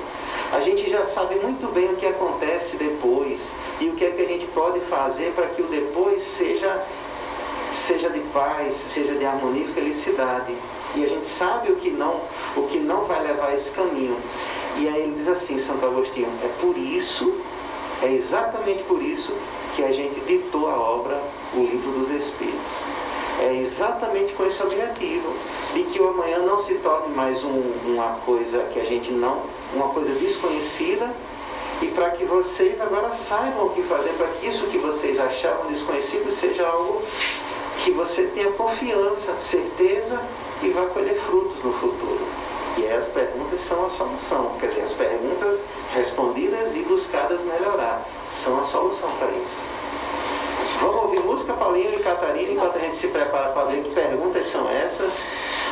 A 0.53 0.61
gente 0.61 0.89
já 0.89 1.03
sabe 1.03 1.35
muito 1.35 1.67
bem 1.73 1.91
o 1.91 1.97
que 1.97 2.05
acontece 2.05 2.77
depois 2.77 3.41
e 3.81 3.89
o 3.89 3.95
que 3.95 4.05
é 4.05 4.11
que 4.11 4.21
a 4.21 4.25
gente 4.25 4.45
pode 4.47 4.79
fazer 4.81 5.33
para 5.33 5.47
que 5.47 5.61
o 5.61 5.67
depois 5.67 6.23
seja, 6.23 6.81
seja 7.71 8.09
de 8.09 8.19
paz, 8.31 8.75
seja 8.89 9.13
de 9.15 9.25
harmonia 9.25 9.65
e 9.65 9.73
felicidade. 9.73 10.55
E 10.95 11.03
a 11.03 11.07
gente 11.07 11.25
sabe 11.25 11.71
o 11.71 11.75
que 11.75 11.89
não, 11.89 12.21
o 12.55 12.63
que 12.63 12.79
não 12.79 13.05
vai 13.05 13.21
levar 13.21 13.49
a 13.49 13.55
esse 13.55 13.69
caminho. 13.71 14.17
E 14.77 14.87
aí 14.87 15.01
ele 15.01 15.15
diz 15.17 15.27
assim, 15.27 15.57
Santo 15.57 15.85
Agostinho, 15.85 16.29
é 16.43 16.47
por 16.59 16.77
isso, 16.77 17.33
é 18.01 18.11
exatamente 18.13 18.83
por 18.83 19.01
isso 19.01 19.33
que 19.75 19.83
a 19.83 19.91
gente 19.91 20.19
ditou 20.21 20.69
a 20.69 20.77
obra, 20.77 21.21
o 21.53 21.59
livro 21.59 21.91
dos 21.91 22.09
Espíritos. 22.09 22.71
É 23.41 23.53
exatamente 23.55 24.33
com 24.33 24.45
esse 24.45 24.61
objetivo, 24.63 25.33
de 25.73 25.83
que 25.83 26.01
o 26.01 26.07
amanhã 26.07 26.39
não 26.39 26.57
se 26.59 26.75
torne 26.75 27.13
mais 27.13 27.43
um, 27.43 27.61
uma 27.85 28.17
coisa 28.25 28.59
que 28.71 28.79
a 28.79 28.85
gente 28.85 29.11
não, 29.11 29.43
uma 29.73 29.89
coisa 29.89 30.13
desconhecida, 30.13 31.13
e 31.81 31.87
para 31.87 32.11
que 32.11 32.23
vocês 32.23 32.79
agora 32.79 33.11
saibam 33.11 33.65
o 33.65 33.69
que 33.71 33.83
fazer, 33.83 34.11
para 34.11 34.27
que 34.27 34.47
isso 34.47 34.65
que 34.67 34.77
vocês 34.77 35.19
achavam 35.19 35.67
desconhecido 35.67 36.31
seja 36.31 36.65
algo 36.65 37.01
que 37.83 37.91
você 37.91 38.23
tenha 38.27 38.51
confiança, 38.51 39.33
certeza 39.39 40.21
e 40.61 40.69
vai 40.69 40.85
colher 40.87 41.15
frutos 41.21 41.63
no 41.63 41.73
futuro. 41.73 42.25
E 42.77 42.87
as 42.87 43.07
perguntas 43.07 43.61
são 43.61 43.85
a 43.85 43.89
solução. 43.89 44.51
Quer 44.59 44.67
dizer, 44.67 44.81
as 44.81 44.93
perguntas 44.93 45.59
respondidas 45.93 46.75
e 46.75 46.79
buscadas 46.79 47.39
melhorar 47.41 48.05
são 48.29 48.59
a 48.59 48.63
solução 48.63 49.09
para 49.17 49.29
isso. 49.29 49.75
Vamos 50.79 51.03
ouvir 51.03 51.19
música, 51.21 51.53
Paulinho 51.53 51.93
e 51.93 52.03
Catarina, 52.03 52.51
enquanto 52.51 52.75
a 52.75 52.79
gente 52.79 52.97
se 52.97 53.07
prepara 53.07 53.49
para 53.49 53.63
ver 53.65 53.83
que 53.83 53.91
perguntas 53.91 54.47
são 54.47 54.69
essas. 54.69 55.13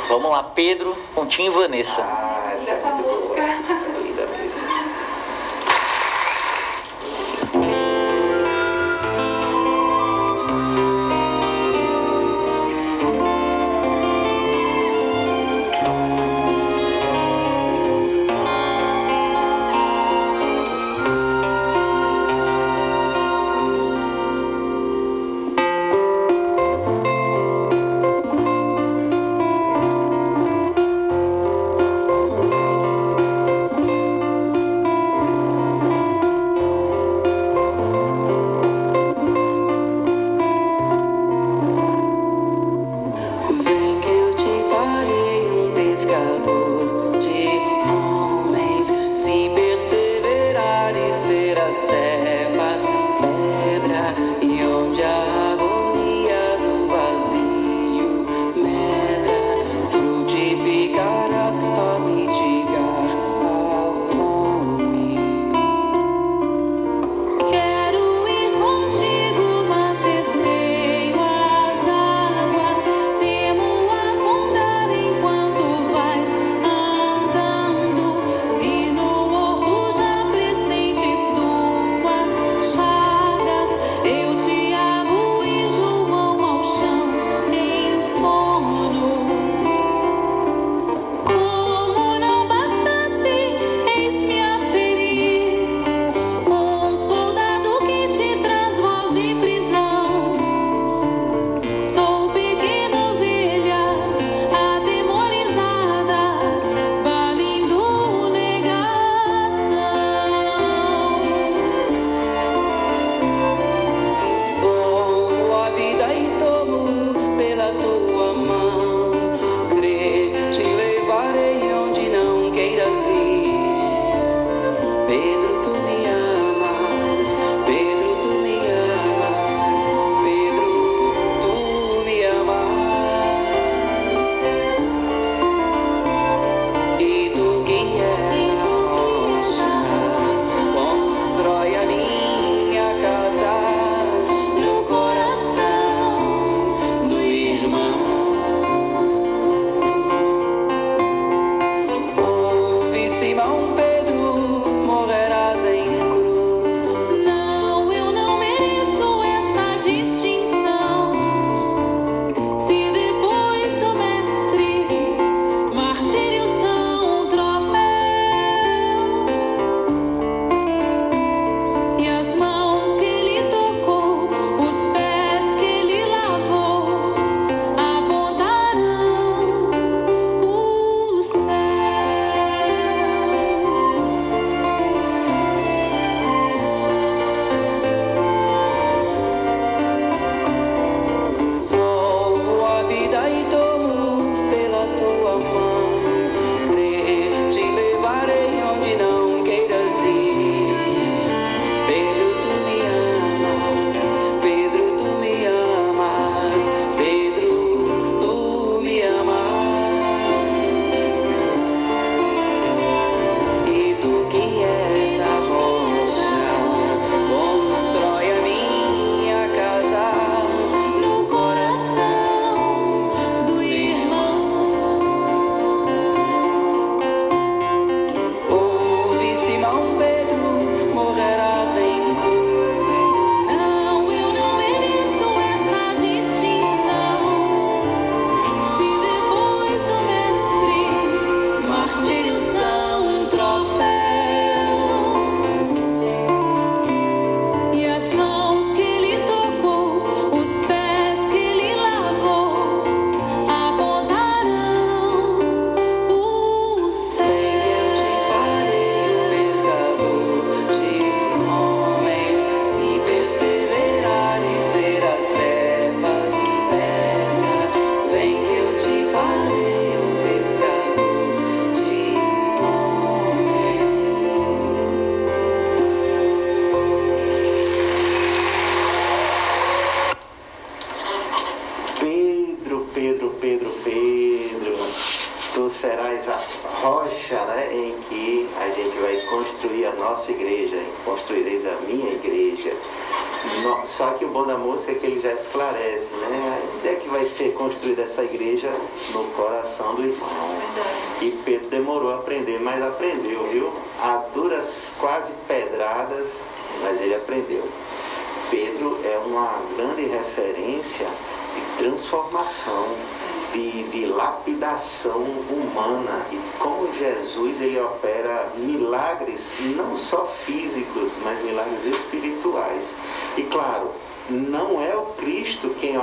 Vamos 0.08 0.32
lá, 0.32 0.44
Pedro, 0.44 0.96
Pontinho 1.14 1.52
e 1.52 1.56
Vanessa. 1.56 2.02
Ah, 2.02 2.54
essa 2.56 2.72
é 2.72 2.94
muito 2.94 3.28
boa. 3.28 4.03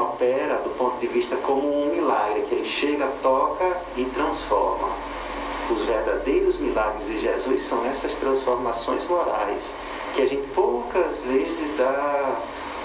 Opera 0.01 0.57
do 0.65 0.71
ponto 0.71 0.99
de 0.99 1.07
vista 1.09 1.37
como 1.37 1.85
um 1.85 1.95
milagre, 1.95 2.43
que 2.43 2.55
ele 2.55 2.69
chega, 2.69 3.07
toca 3.23 3.81
e 3.97 4.05
transforma. 4.07 4.89
Os 5.71 5.83
verdadeiros 5.83 6.59
milagres 6.59 7.07
de 7.07 7.21
Jesus 7.21 7.63
são 7.63 7.85
essas 7.87 8.15
transformações 8.17 9.07
morais 9.09 9.75
que 10.15 10.23
a 10.23 10.27
gente 10.27 10.49
poucas 10.49 11.21
vezes 11.23 11.77
dá 11.77 12.41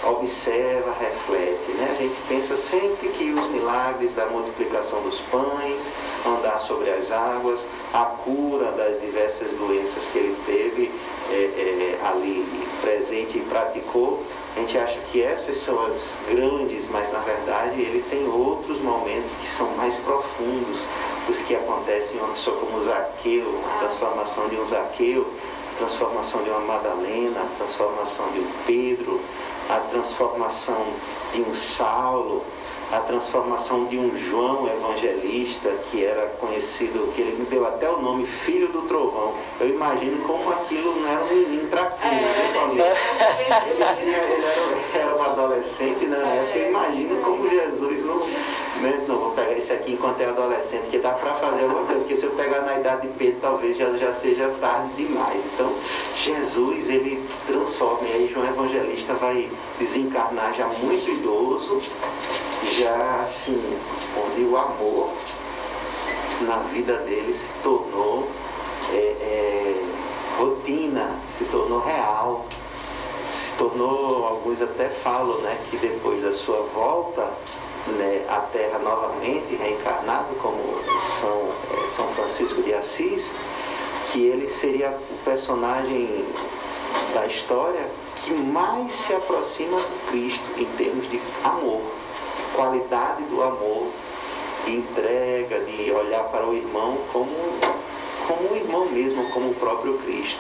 observa, 0.05 0.93
reflete. 0.99 1.71
Né? 1.71 1.95
A 1.97 2.01
gente 2.01 2.19
pensa 2.27 2.55
sempre 2.57 3.09
que 3.09 3.31
os 3.31 3.47
milagres 3.49 4.13
da 4.13 4.25
multiplicação 4.27 5.01
dos 5.01 5.19
pães, 5.31 5.89
andar 6.25 6.59
sobre 6.59 6.89
as 6.91 7.11
águas, 7.11 7.59
a 7.93 8.05
cura 8.05 8.71
das 8.73 8.99
diversas 9.01 9.51
doenças 9.53 10.05
que 10.07 10.17
ele 10.17 10.37
teve 10.45 10.91
é, 11.31 11.35
é, 11.35 12.07
ali 12.07 12.45
presente 12.81 13.37
e 13.37 13.41
praticou, 13.41 14.23
a 14.55 14.59
gente 14.59 14.77
acha 14.77 14.97
que 15.11 15.21
essas 15.21 15.57
são 15.57 15.85
as 15.85 15.97
grandes, 16.29 16.87
mas 16.89 17.11
na 17.11 17.19
verdade 17.19 17.81
ele 17.81 18.03
tem 18.09 18.27
outros 18.27 18.79
momentos 18.79 19.31
que 19.35 19.47
são 19.47 19.69
mais 19.75 19.97
profundos, 19.99 20.79
os 21.27 21.41
que 21.41 21.55
acontecem 21.55 22.17
em 22.17 22.19
uma 22.19 22.33
pessoa 22.33 22.57
como 22.59 22.79
Zaqueu, 22.79 23.59
a 23.65 23.79
transformação 23.79 24.47
de 24.47 24.57
um 24.57 24.65
Zaqueu, 24.65 25.27
a 25.75 25.77
transformação 25.77 26.41
de 26.43 26.49
uma 26.49 26.61
Madalena, 26.61 27.41
a 27.41 27.57
transformação 27.57 28.31
de 28.31 28.39
um 28.39 28.47
Pedro, 28.65 29.19
a 29.69 29.79
transformação 29.79 30.85
de 31.33 31.41
um 31.41 31.53
Saulo, 31.53 32.43
a 32.91 32.99
transformação 32.99 33.85
de 33.85 33.97
um 33.97 34.17
João 34.17 34.67
evangelista, 34.67 35.69
que 35.91 36.05
era 36.05 36.27
conhecido, 36.39 37.11
que 37.13 37.21
ele 37.21 37.39
me 37.39 37.45
deu 37.45 37.67
até 37.67 37.89
o 37.89 38.01
nome 38.01 38.25
Filho 38.25 38.69
do 38.69 38.83
Trovão. 38.83 39.33
Eu 39.59 39.69
imagino 39.69 40.23
como 40.25 40.49
aquilo 40.51 40.95
não 40.95 41.11
era 41.11 41.25
um 41.25 41.35
menino 41.35 41.69
traquinho, 41.69 42.13
é, 42.13 42.73
né, 42.73 42.93
ele, 43.99 44.11
ele 44.11 44.15
era, 44.15 45.01
era, 45.01 45.15
um 45.15 45.23
adolescente 45.23 46.05
na 46.05 46.17
né? 46.17 46.37
época. 46.37 46.57
Eu 46.59 46.69
imagino 46.69 47.21
como 47.21 47.49
Jesus 47.49 48.05
não. 48.05 48.21
Não 49.07 49.17
vou 49.17 49.31
pegar 49.31 49.53
esse 49.53 49.73
aqui 49.73 49.93
enquanto 49.93 50.21
é 50.21 50.25
adolescente, 50.25 50.89
que 50.91 50.99
dá 50.99 51.11
para 51.11 51.33
fazer 51.35 51.63
alguma 51.63 51.85
coisa, 51.85 52.01
porque 52.01 52.15
se 52.17 52.23
eu 52.25 52.31
pegar 52.31 52.61
na 52.61 52.79
idade 52.79 53.07
de 53.07 53.13
Pedro, 53.15 53.39
talvez 53.41 53.77
já, 53.77 53.91
já 53.93 54.13
seja 54.13 54.49
tarde 54.61 54.89
demais. 54.95 55.43
Então, 55.53 55.73
Jesus, 56.15 56.87
ele 56.89 57.27
transforma, 57.47 58.07
e 58.07 58.13
aí 58.13 58.27
João 58.31 58.45
Evangelista 58.47 59.13
vai 59.15 59.49
desencarnar 59.79 60.53
já 60.53 60.67
muito 60.67 61.09
idoso, 61.09 61.81
já 62.77 63.21
assim, 63.23 63.61
onde 64.23 64.43
o 64.43 64.55
amor 64.55 65.13
na 66.41 66.57
vida 66.71 66.97
dele 66.97 67.33
se 67.33 67.49
tornou 67.63 68.27
é, 68.91 68.97
é, 68.97 69.83
rotina, 70.37 71.19
se 71.37 71.45
tornou 71.45 71.79
real, 71.79 72.45
se 73.31 73.51
tornou, 73.53 74.25
alguns 74.25 74.61
até 74.61 74.89
falam, 74.89 75.39
né, 75.39 75.57
que 75.71 75.77
depois 75.77 76.21
da 76.21 76.33
sua 76.33 76.61
volta 76.73 77.31
né, 77.87 78.25
à 78.29 78.39
Terra 78.51 78.79
novamente, 78.79 79.55
reencarnado 79.55 80.35
como 80.41 80.57
São, 81.19 81.49
é, 81.71 81.89
São 81.89 82.07
Francisco 82.09 82.61
de 82.61 82.73
Assis, 82.73 83.31
que 84.11 84.25
ele 84.25 84.47
seria 84.47 84.97
o 85.09 85.17
personagem 85.23 86.25
da 87.13 87.25
história 87.25 87.89
que 88.17 88.33
mais 88.33 88.93
se 88.93 89.13
aproxima 89.13 89.79
do 89.79 90.11
Cristo 90.11 90.45
em 90.57 90.65
termos 90.77 91.09
de 91.09 91.21
amor 91.43 91.81
qualidade 92.55 93.23
do 93.25 93.43
amor, 93.43 93.87
de 94.65 94.77
entrega, 94.77 95.59
de 95.59 95.91
olhar 95.91 96.23
para 96.25 96.47
o 96.47 96.55
irmão 96.55 96.97
como, 97.11 97.29
como 98.27 98.51
um 98.51 98.55
irmão 98.55 98.85
mesmo, 98.85 99.29
como 99.31 99.51
o 99.51 99.55
próprio 99.55 99.97
Cristo. 99.99 100.39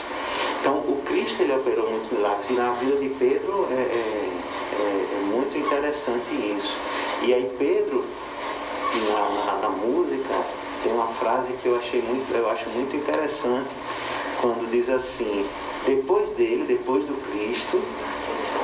Então, 0.59 0.77
o 0.79 1.01
Cristo 1.05 1.43
ele 1.43 1.53
operou 1.53 1.91
muitos 1.91 2.09
milagres 2.09 2.49
e 2.49 2.53
na 2.53 2.71
vida 2.71 2.95
de 2.95 3.09
Pedro 3.09 3.67
é, 3.69 3.73
é, 3.73 4.31
é, 4.79 5.07
é 5.13 5.25
muito 5.25 5.57
interessante 5.57 6.33
isso. 6.33 6.75
E 7.25 7.33
aí 7.33 7.51
Pedro, 7.57 8.05
na, 9.09 9.29
na, 9.45 9.57
na, 9.57 9.69
música, 9.69 10.45
tem 10.83 10.93
uma 10.93 11.07
frase 11.15 11.51
que 11.53 11.65
eu 11.65 11.75
achei 11.75 11.99
muito, 11.99 12.31
eu 12.31 12.47
acho 12.51 12.69
muito 12.69 12.95
interessante 12.95 13.73
quando 14.39 14.69
diz 14.69 14.87
assim: 14.91 15.43
depois 15.87 16.29
dele, 16.33 16.65
depois 16.67 17.03
do 17.05 17.15
Cristo, 17.31 17.81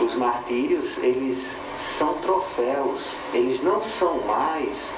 os 0.05 0.13
martírios 0.13 0.95
eles 0.99 1.57
são 1.75 2.13
troféus, 2.19 3.03
eles 3.33 3.63
não 3.63 3.81
são 3.83 4.19
mais 4.27 4.93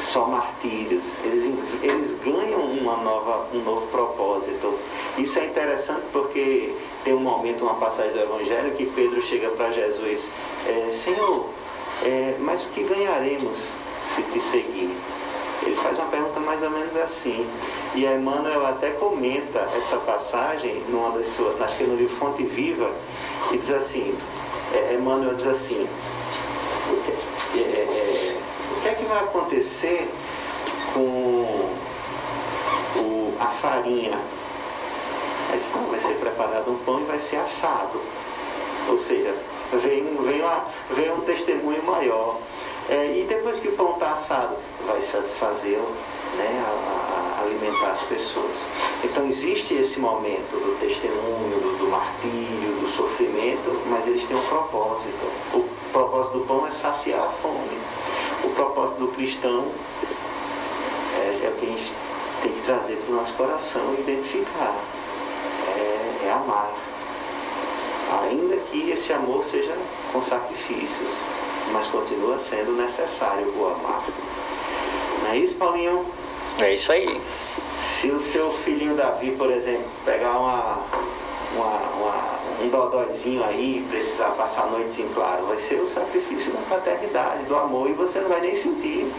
só 0.00 0.26
martírios, 0.26 1.04
eles, 1.22 1.54
eles 1.84 2.12
ganham 2.24 2.60
uma 2.60 2.96
nova, 2.96 3.46
um 3.54 3.60
novo 3.60 3.86
propósito. 3.86 4.76
Isso 5.16 5.38
é 5.38 5.46
interessante 5.46 6.06
porque 6.12 6.74
tem 7.04 7.14
um 7.14 7.20
momento, 7.20 7.62
uma 7.62 7.74
passagem 7.74 8.14
do 8.14 8.18
Evangelho 8.18 8.72
que 8.72 8.86
Pedro 8.86 9.22
chega 9.22 9.50
para 9.50 9.70
Jesus, 9.70 10.20
é, 10.66 10.90
Senhor, 10.90 11.46
é, 12.02 12.36
mas 12.38 12.62
o 12.64 12.68
que 12.68 12.82
ganharemos 12.84 13.58
se 14.14 14.22
te 14.22 14.40
seguir? 14.40 14.96
Ele 15.62 15.76
faz 15.76 15.98
uma 15.98 16.08
pergunta 16.08 16.40
mais 16.40 16.62
ou 16.62 16.70
menos 16.70 16.96
assim. 16.96 17.46
E 17.94 18.06
Emmanuel 18.06 18.66
até 18.66 18.90
comenta 18.92 19.68
essa 19.76 19.96
passagem, 19.98 20.82
numa 20.88 21.10
das 21.10 21.26
suas, 21.26 21.60
acho 21.60 21.76
que 21.76 21.84
é 21.84 21.86
no 21.86 21.96
livro 21.96 22.16
Fonte 22.16 22.42
Viva, 22.44 22.90
e 23.52 23.58
diz 23.58 23.70
assim, 23.70 24.16
é, 24.72 24.94
Emmanuel 24.94 25.34
diz 25.34 25.46
assim, 25.46 25.86
o 26.88 27.02
que, 27.02 27.58
é, 27.58 27.62
é, 27.62 28.36
o 28.76 28.80
que 28.80 28.88
é 28.88 28.94
que 28.94 29.04
vai 29.04 29.18
acontecer 29.18 30.10
com 30.94 31.70
o, 32.96 33.34
a 33.38 33.46
farinha? 33.46 34.18
Mas 35.50 35.70
não, 35.74 35.86
vai 35.88 36.00
ser 36.00 36.14
preparado 36.14 36.70
um 36.70 36.78
pão 36.78 37.00
e 37.00 37.04
vai 37.04 37.18
ser 37.18 37.36
assado. 37.36 38.00
Ou 38.88 38.98
seja, 38.98 39.34
vem, 39.78 40.04
vem, 40.04 40.40
uma, 40.40 40.66
vem 40.90 41.12
um 41.12 41.20
testemunho 41.20 41.82
maior. 41.84 42.38
É, 42.88 43.18
e 43.18 43.24
depois 43.24 43.60
que 43.60 43.68
o 43.68 43.72
pão 43.72 43.92
está 43.94 44.14
assado, 44.14 44.56
vai 44.86 45.00
satisfazer, 45.00 45.78
né, 46.36 46.64
a, 46.66 47.40
a 47.40 47.42
alimentar 47.42 47.92
as 47.92 48.02
pessoas. 48.02 48.56
Então 49.04 49.26
existe 49.28 49.74
esse 49.74 50.00
momento 50.00 50.50
do 50.52 50.78
testemunho, 50.80 51.60
do, 51.60 51.78
do, 51.78 51.88
martírio, 51.88 52.80
do 52.80 52.88
sofrimento, 52.88 53.80
mas 53.86 54.06
eles 54.08 54.24
têm 54.24 54.36
um 54.36 54.46
propósito. 54.46 55.30
O 55.54 55.68
propósito 55.92 56.38
do 56.38 56.44
pão 56.46 56.66
é 56.66 56.70
saciar 56.70 57.22
a 57.22 57.28
fome. 57.42 57.78
O 58.42 58.50
propósito 58.50 58.98
do 58.98 59.08
cristão 59.08 59.66
é, 61.14 61.46
é 61.46 61.48
o 61.48 61.60
que 61.60 61.66
a 61.66 61.68
gente 61.68 61.94
tem 62.42 62.52
que 62.52 62.62
trazer 62.62 62.96
para 62.96 63.12
o 63.12 63.16
nosso 63.16 63.32
coração 63.34 63.94
e 63.96 64.00
identificar. 64.00 64.74
É, 65.68 66.26
é 66.26 66.32
amar. 66.32 66.72
Ainda 68.10 68.56
que 68.70 68.90
esse 68.90 69.12
amor 69.12 69.44
seja 69.44 69.76
com 70.12 70.20
sacrifícios 70.22 71.10
mas 71.72 71.86
continua 71.86 72.38
sendo 72.38 72.72
necessário 72.72 73.52
o 73.56 73.66
amar. 73.66 74.04
Não 75.22 75.30
é 75.30 75.38
isso, 75.38 75.56
Paulinho? 75.56 76.06
É 76.60 76.74
isso 76.74 76.90
aí. 76.92 77.20
Se 77.78 78.10
o 78.10 78.20
seu 78.20 78.50
filhinho 78.64 78.96
Davi, 78.96 79.32
por 79.32 79.50
exemplo, 79.50 79.84
pegar 80.04 80.36
uma, 80.38 80.78
uma, 81.54 81.76
uma 81.98 82.40
um 82.62 82.68
dodóizinho 82.68 83.42
aí 83.42 83.78
e 83.78 83.88
precisar 83.88 84.30
passar 84.32 84.64
a 84.64 84.66
noite 84.66 85.00
em 85.00 85.08
claro, 85.14 85.46
vai 85.46 85.56
ser 85.56 85.76
o 85.76 85.88
sacrifício 85.88 86.52
da 86.52 86.60
paternidade, 86.68 87.44
do 87.44 87.56
amor, 87.56 87.88
e 87.88 87.94
você 87.94 88.20
não 88.20 88.28
vai 88.28 88.40
nem 88.40 88.54
sentir. 88.54 89.10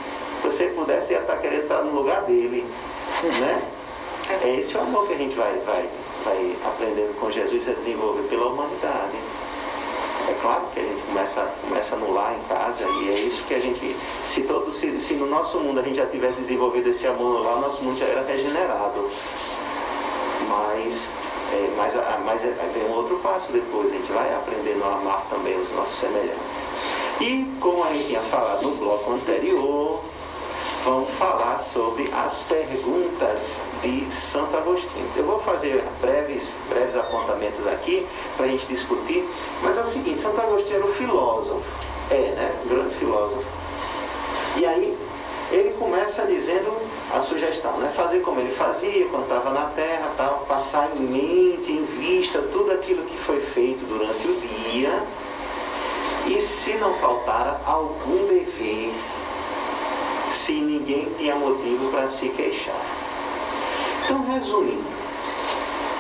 Se 0.41 0.47
você 0.47 0.65
pudesse, 0.67 1.13
ia 1.13 1.19
estar 1.19 1.37
querendo 1.37 1.63
estar 1.63 1.81
no 1.81 1.95
lugar 1.95 2.23
dele. 2.23 2.65
Né? 3.23 3.61
É 4.43 4.55
esse 4.59 4.75
o 4.77 4.81
amor 4.81 5.07
que 5.07 5.13
a 5.13 5.17
gente 5.17 5.35
vai, 5.35 5.53
vai, 5.65 5.89
vai 6.23 6.55
aprendendo 6.65 7.19
com 7.19 7.29
Jesus 7.29 7.67
a 7.67 7.73
desenvolver 7.73 8.23
pela 8.29 8.47
humanidade. 8.47 9.17
É 10.29 10.33
claro 10.41 10.63
que 10.73 10.79
a 10.79 10.83
gente 10.83 11.01
começa, 11.01 11.51
começa 11.61 11.95
no 11.97 12.13
lar, 12.13 12.35
em 12.35 12.47
casa, 12.47 12.83
e 12.83 13.09
é 13.09 13.19
isso 13.19 13.43
que 13.43 13.53
a 13.53 13.59
gente. 13.59 13.95
Se, 14.25 14.43
todo, 14.43 14.71
se, 14.71 14.99
se 14.99 15.15
no 15.15 15.25
nosso 15.25 15.59
mundo 15.59 15.79
a 15.79 15.83
gente 15.83 15.97
já 15.97 16.05
tivesse 16.05 16.39
desenvolvido 16.39 16.89
esse 16.89 17.05
amor 17.05 17.43
lar, 17.43 17.57
o 17.57 17.61
nosso 17.61 17.83
mundo 17.83 17.99
já 17.99 18.05
era 18.05 18.23
regenerado. 18.23 19.09
Mas, 20.47 21.11
é, 21.51 21.73
mas, 21.75 21.95
mas 22.25 22.45
é, 22.45 22.71
vem 22.73 22.85
um 22.85 22.93
outro 22.93 23.17
passo 23.19 23.51
depois, 23.51 23.89
a 23.89 23.95
gente 23.95 24.11
vai 24.11 24.33
aprendendo 24.33 24.83
a 24.83 24.93
amar 24.93 25.25
também 25.29 25.59
os 25.59 25.69
nossos 25.71 25.99
semelhantes. 25.99 26.65
E 27.19 27.45
como 27.59 27.83
a 27.83 27.91
gente 27.93 28.07
tinha 28.07 28.21
falado 28.21 28.63
no 28.63 28.75
bloco 28.75 29.11
anterior, 29.11 30.01
vamos 30.83 31.09
falar 31.11 31.59
sobre 31.73 32.09
as 32.11 32.43
perguntas 32.43 33.61
de 33.83 34.13
Santo 34.13 34.55
Agostinho. 34.57 35.07
Eu 35.15 35.25
vou 35.25 35.39
fazer 35.39 35.83
breves, 36.01 36.51
breves 36.69 36.95
apontamentos 36.95 37.65
aqui 37.67 38.05
para 38.35 38.45
a 38.45 38.49
gente 38.49 38.65
discutir, 38.67 39.27
mas 39.61 39.77
é 39.77 39.81
o 39.81 39.85
seguinte, 39.85 40.19
Santo 40.19 40.39
Agostinho 40.41 40.77
era 40.77 40.85
um 40.85 40.93
filósofo, 40.93 41.65
é, 42.09 42.31
né? 42.31 42.61
Um 42.65 42.69
grande 42.69 42.95
filósofo. 42.95 43.43
E 44.57 44.65
aí 44.65 44.97
ele 45.51 45.71
começa 45.77 46.25
dizendo 46.25 46.75
a 47.13 47.19
sugestão, 47.19 47.77
né? 47.77 47.91
Fazer 47.95 48.21
como 48.21 48.39
ele 48.39 48.51
fazia 48.51 49.05
quando 49.07 49.23
estava 49.23 49.51
na 49.51 49.65
terra, 49.67 50.11
tal, 50.17 50.45
passar 50.47 50.89
em 50.95 51.01
mente, 51.01 51.71
em 51.71 51.85
vista, 51.85 52.41
tudo 52.51 52.71
aquilo 52.71 53.03
que 53.05 53.17
foi 53.17 53.39
feito 53.41 53.85
durante 53.85 54.27
o 54.27 54.41
dia. 54.41 55.03
E 56.27 56.39
se 56.41 56.75
não 56.75 56.93
faltara 56.95 57.59
algum 57.65 58.27
dever, 58.27 58.93
se 60.51 60.59
ninguém 60.59 61.07
tinha 61.17 61.33
motivo 61.33 61.89
para 61.91 62.09
se 62.09 62.27
queixar. 62.27 62.75
Então, 64.03 64.21
resumindo, 64.33 64.83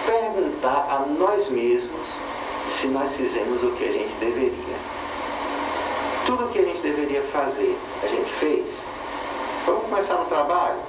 perguntar 0.05 0.87
a 0.89 1.05
nós 1.07 1.49
mesmos 1.49 2.07
se 2.67 2.87
nós 2.87 3.15
fizemos 3.15 3.63
o 3.63 3.71
que 3.71 3.85
a 3.85 3.91
gente 3.93 4.13
deveria. 4.19 4.75
Tudo 6.25 6.45
o 6.45 6.49
que 6.49 6.59
a 6.59 6.63
gente 6.63 6.81
deveria 6.81 7.21
fazer, 7.31 7.77
a 8.03 8.07
gente 8.07 8.29
fez. 8.33 8.67
Vamos 9.65 9.83
começar 9.83 10.15
no 10.15 10.25
trabalho. 10.25 10.79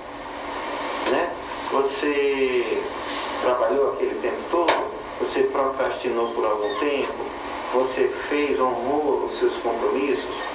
Né? 1.12 1.30
Você 1.70 2.82
trabalhou 3.42 3.92
aquele 3.92 4.16
tempo 4.16 4.42
todo, 4.50 4.90
você 5.20 5.44
procrastinou 5.44 6.32
por 6.32 6.44
algum 6.44 6.80
tempo, 6.80 7.14
você 7.72 8.08
fez, 8.28 8.58
honrou 8.58 9.26
os 9.26 9.38
seus 9.38 9.54
compromissos. 9.58 10.51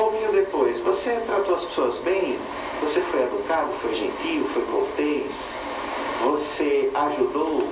Pouquinho 0.00 0.32
depois, 0.32 0.78
você 0.78 1.10
tratou 1.26 1.56
as 1.56 1.64
pessoas 1.64 1.98
bem, 1.98 2.38
você 2.80 3.02
foi 3.02 3.20
educado, 3.20 3.70
foi 3.82 3.92
gentil, 3.92 4.46
foi 4.46 4.62
cortês, 4.62 5.30
você 6.24 6.90
ajudou, 6.94 7.68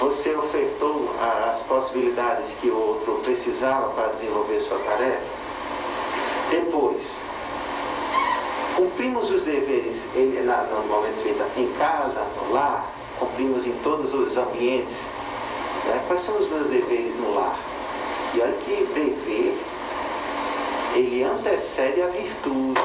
você 0.00 0.34
ofertou 0.34 1.08
as 1.20 1.60
possibilidades 1.60 2.52
que 2.60 2.70
o 2.70 2.76
outro 2.76 3.20
precisava 3.22 3.88
para 3.90 4.08
desenvolver 4.14 4.58
sua 4.58 4.80
tarefa. 4.80 5.22
Depois, 6.50 7.04
cumprimos 8.74 9.30
os 9.30 9.44
deveres 9.44 10.02
na, 10.44 10.64
no 10.64 10.88
momento 10.88 11.18
espírita 11.18 11.46
em 11.56 11.72
casa, 11.74 12.26
no 12.36 12.52
lar, 12.52 12.92
cumprimos 13.16 13.64
em 13.64 13.74
todos 13.84 14.12
os 14.12 14.36
ambientes. 14.36 15.06
Né? 15.84 16.02
Quais 16.08 16.22
são 16.22 16.36
os 16.36 16.50
meus 16.50 16.66
deveres 16.66 17.16
no 17.16 17.32
lar? 17.32 17.56
E 18.34 18.40
olha 18.40 18.54
que 18.64 18.84
dever, 18.92 19.56
ele 20.94 21.22
antecede 21.22 22.02
a 22.02 22.06
virtude. 22.06 22.80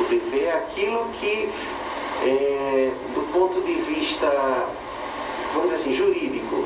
O 0.00 0.04
dever 0.04 0.44
é 0.44 0.52
aquilo 0.52 1.08
que, 1.20 1.50
é, 2.24 2.92
do 3.14 3.32
ponto 3.32 3.60
de 3.60 3.74
vista, 3.74 4.26
vamos 5.52 5.70
dizer 5.70 5.82
assim, 5.82 5.92
jurídico, 5.94 6.64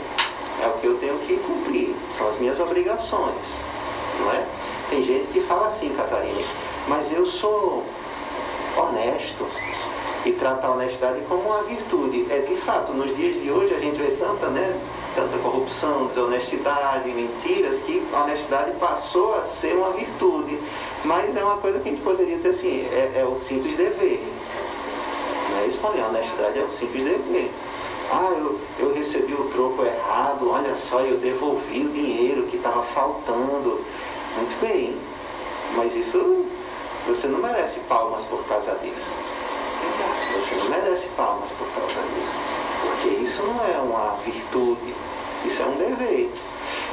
é 0.63 0.67
o 0.67 0.73
que 0.81 0.87
eu 0.87 0.99
tenho 0.99 1.19
que 1.21 1.37
cumprir, 1.37 1.95
são 2.17 2.29
as 2.29 2.39
minhas 2.39 2.59
obrigações, 2.59 3.47
não 4.21 4.33
é? 4.33 4.45
Tem 4.91 5.03
gente 5.03 5.29
que 5.29 5.41
fala 5.43 5.69
assim, 5.69 5.91
Catarina, 5.91 6.43
mas 6.89 7.13
eu 7.13 7.27
sou 7.27 7.85
honesto 8.77 9.47
e 10.25 10.33
trata 10.33 10.67
a 10.67 10.71
honestidade 10.73 11.21
como 11.29 11.43
uma 11.43 11.63
virtude. 11.63 12.27
É 12.31 12.41
de 12.41 12.57
fato, 12.63 12.93
nos 12.93 13.15
dias 13.17 13.41
de 13.43 13.51
hoje 13.51 13.75
a 13.75 13.79
gente 13.79 13.99
vê 13.99 14.11
tanta, 14.13 14.49
né, 14.49 14.79
tanta 15.15 15.39
corrupção, 15.39 16.07
desonestidade, 16.07 17.09
mentiras, 17.11 17.81
que 17.81 18.07
a 18.13 18.25
honestidade 18.25 18.73
passou 18.73 19.35
a 19.35 19.43
ser 19.43 19.75
uma 19.75 19.91
virtude. 19.91 20.59
Mas 21.05 21.37
é 21.37 21.43
uma 21.43 21.59
coisa 21.59 21.79
que 21.81 21.89
a 21.89 21.93
gente 21.93 22.03
poderia 22.03 22.37
dizer 22.37 22.51
assim, 22.51 22.87
é, 22.93 23.13
é 23.17 23.25
o 23.25 23.39
simples 23.39 23.77
dever. 23.77 24.23
Não 25.51 25.59
é 25.59 25.67
isso, 25.67 25.79
Paulinho? 25.79 26.05
A 26.05 26.09
honestidade 26.09 26.59
é 26.59 26.63
o 26.63 26.71
simples 26.71 27.05
dever. 27.05 27.51
Ah, 28.11 28.33
eu, 28.39 28.59
eu 28.79 28.95
recebi 28.95 29.35
o 29.35 29.51
troco 29.51 29.85
errado, 29.85 30.51
olha 30.51 30.75
só, 30.75 31.01
eu 31.01 31.19
devolvi 31.19 31.85
o 31.85 31.91
dinheiro 31.91 32.45
que 32.45 32.57
estava 32.57 32.83
faltando. 32.83 33.85
Muito 34.37 34.61
bem, 34.61 34.97
mas 35.75 35.95
isso 35.95 36.47
você 37.07 37.27
não 37.27 37.39
merece 37.39 37.81
palmas 37.81 38.25
por 38.25 38.43
causa 38.45 38.75
disso. 38.83 39.11
Você 40.35 40.55
não 40.55 40.69
merece 40.69 41.09
palmas 41.09 41.51
por 41.53 41.67
causa 41.69 42.01
disso. 42.15 42.58
Porque 42.83 43.09
isso 43.09 43.43
não 43.43 43.65
é 43.67 43.79
uma 43.79 44.17
virtude, 44.25 44.95
isso 45.45 45.63
é 45.63 45.67
um 45.67 45.77
dever. 45.77 46.31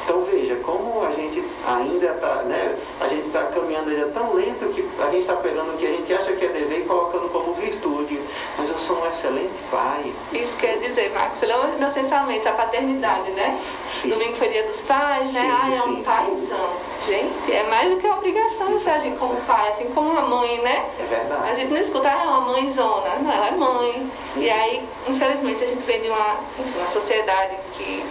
Então 0.03 0.23
veja, 0.23 0.55
como 0.57 1.03
a 1.03 1.11
gente 1.11 1.43
ainda 1.65 2.07
está, 2.07 2.35
né? 2.43 2.75
A 3.01 3.07
gente 3.07 3.27
está 3.27 3.43
caminhando 3.45 3.89
ainda 3.89 4.07
tão 4.09 4.33
lento 4.33 4.71
que 4.73 4.87
a 5.01 5.09
gente 5.09 5.21
está 5.21 5.35
pegando 5.35 5.73
o 5.73 5.77
que 5.77 5.85
a 5.85 5.89
gente 5.89 6.13
acha 6.13 6.33
que 6.33 6.45
é 6.45 6.49
dever 6.49 6.81
e 6.81 6.83
colocando 6.83 7.27
como 7.29 7.53
virtude. 7.53 8.19
Mas 8.57 8.69
eu 8.69 8.77
sou 8.79 9.01
um 9.01 9.07
excelente 9.07 9.55
pai. 9.71 10.13
Isso 10.31 10.55
quer 10.57 10.77
dizer, 10.77 11.11
Marcos, 11.11 11.39
meus 11.79 11.93
pensamentos, 11.93 12.45
a 12.45 12.51
paternidade, 12.51 13.31
né? 13.31 13.59
Sim. 13.87 14.09
Domingo 14.09 14.35
foi 14.35 14.49
dia 14.49 14.63
dos 14.63 14.81
pais, 14.81 15.33
né? 15.33 15.41
Sim, 15.41 15.51
ah, 15.51 15.69
é 15.69 15.79
sim, 15.79 15.89
um 15.89 15.95
sim. 15.95 16.03
paizão. 16.03 16.69
Gente, 17.01 17.51
é 17.51 17.63
mais 17.63 17.89
do 17.89 17.97
que 17.97 18.07
obrigação 18.07 18.71
você 18.71 18.89
agir 18.89 19.15
como 19.17 19.35
pai, 19.41 19.69
assim 19.69 19.85
como 19.85 20.09
uma 20.09 20.21
mãe, 20.21 20.61
né? 20.61 20.85
É 20.99 21.03
verdade. 21.03 21.49
A 21.49 21.53
gente 21.55 21.71
não 21.71 21.81
escuta, 21.81 22.09
ah, 22.09 22.23
é 22.23 22.27
uma 22.27 22.41
mãezona. 22.41 23.15
Não, 23.15 23.31
ela 23.31 23.47
é 23.47 23.51
mãe. 23.51 24.11
E 24.37 24.49
aí, 24.49 24.83
infelizmente, 25.07 25.63
a 25.63 25.67
gente 25.67 25.83
vem 25.85 26.01
de 26.01 26.09
uma, 26.09 26.39
enfim, 26.59 26.77
uma 26.77 26.87
sociedade 26.87 27.55
que 27.73 28.05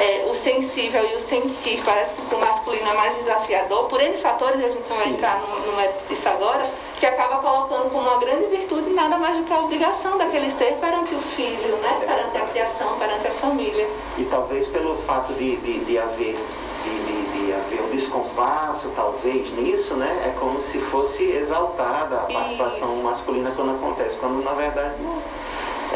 é, 0.00 0.24
o 0.30 0.34
sensível 0.34 1.04
e 1.04 1.14
o 1.16 1.20
sentir 1.20 1.82
parece 1.84 2.14
que 2.14 2.22
para 2.22 2.36
o 2.38 2.40
masculino 2.40 2.88
é 2.88 2.94
mais 2.94 3.16
desafiador, 3.16 3.84
por 3.88 4.00
N 4.00 4.16
fatores, 4.18 4.62
a 4.64 4.68
gente 4.68 4.88
não 4.88 4.96
vai 4.96 5.08
entrar 5.08 5.40
no, 5.40 5.58
no 5.66 5.76
mérito 5.76 6.04
disso 6.08 6.28
agora, 6.28 6.70
que 7.00 7.06
acaba 7.06 7.38
colocando 7.38 7.90
como 7.90 8.08
uma 8.08 8.18
grande 8.18 8.46
virtude 8.46 8.90
nada 8.90 9.18
mais 9.18 9.36
do 9.36 9.44
que 9.44 9.52
a 9.52 9.60
obrigação 9.60 10.16
daquele 10.18 10.50
ser 10.50 10.74
perante 10.80 11.14
o 11.14 11.20
filho, 11.20 11.76
né? 11.78 11.98
perante 12.00 12.36
a 12.36 12.46
criação, 12.46 12.98
perante 12.98 13.26
a 13.26 13.32
família. 13.34 13.88
E 14.16 14.24
talvez 14.24 14.68
pelo 14.68 14.96
fato 15.02 15.32
de, 15.34 15.56
de, 15.56 15.84
de 15.84 15.98
haver 15.98 16.36
de, 16.84 17.46
de- 17.46 17.52
haver 17.52 17.80
um 17.82 17.90
descompasso, 17.90 18.88
talvez, 18.94 19.50
nisso, 19.52 19.94
né? 19.94 20.22
É 20.26 20.38
como 20.38 20.60
se 20.60 20.78
fosse 20.78 21.24
exaltada 21.24 22.16
a 22.16 22.20
participação 22.20 22.94
Isso. 22.94 23.02
masculina 23.02 23.50
quando 23.56 23.72
acontece, 23.72 24.16
quando 24.16 24.42
na 24.44 24.52
verdade 24.52 24.94
não, 25.02 25.20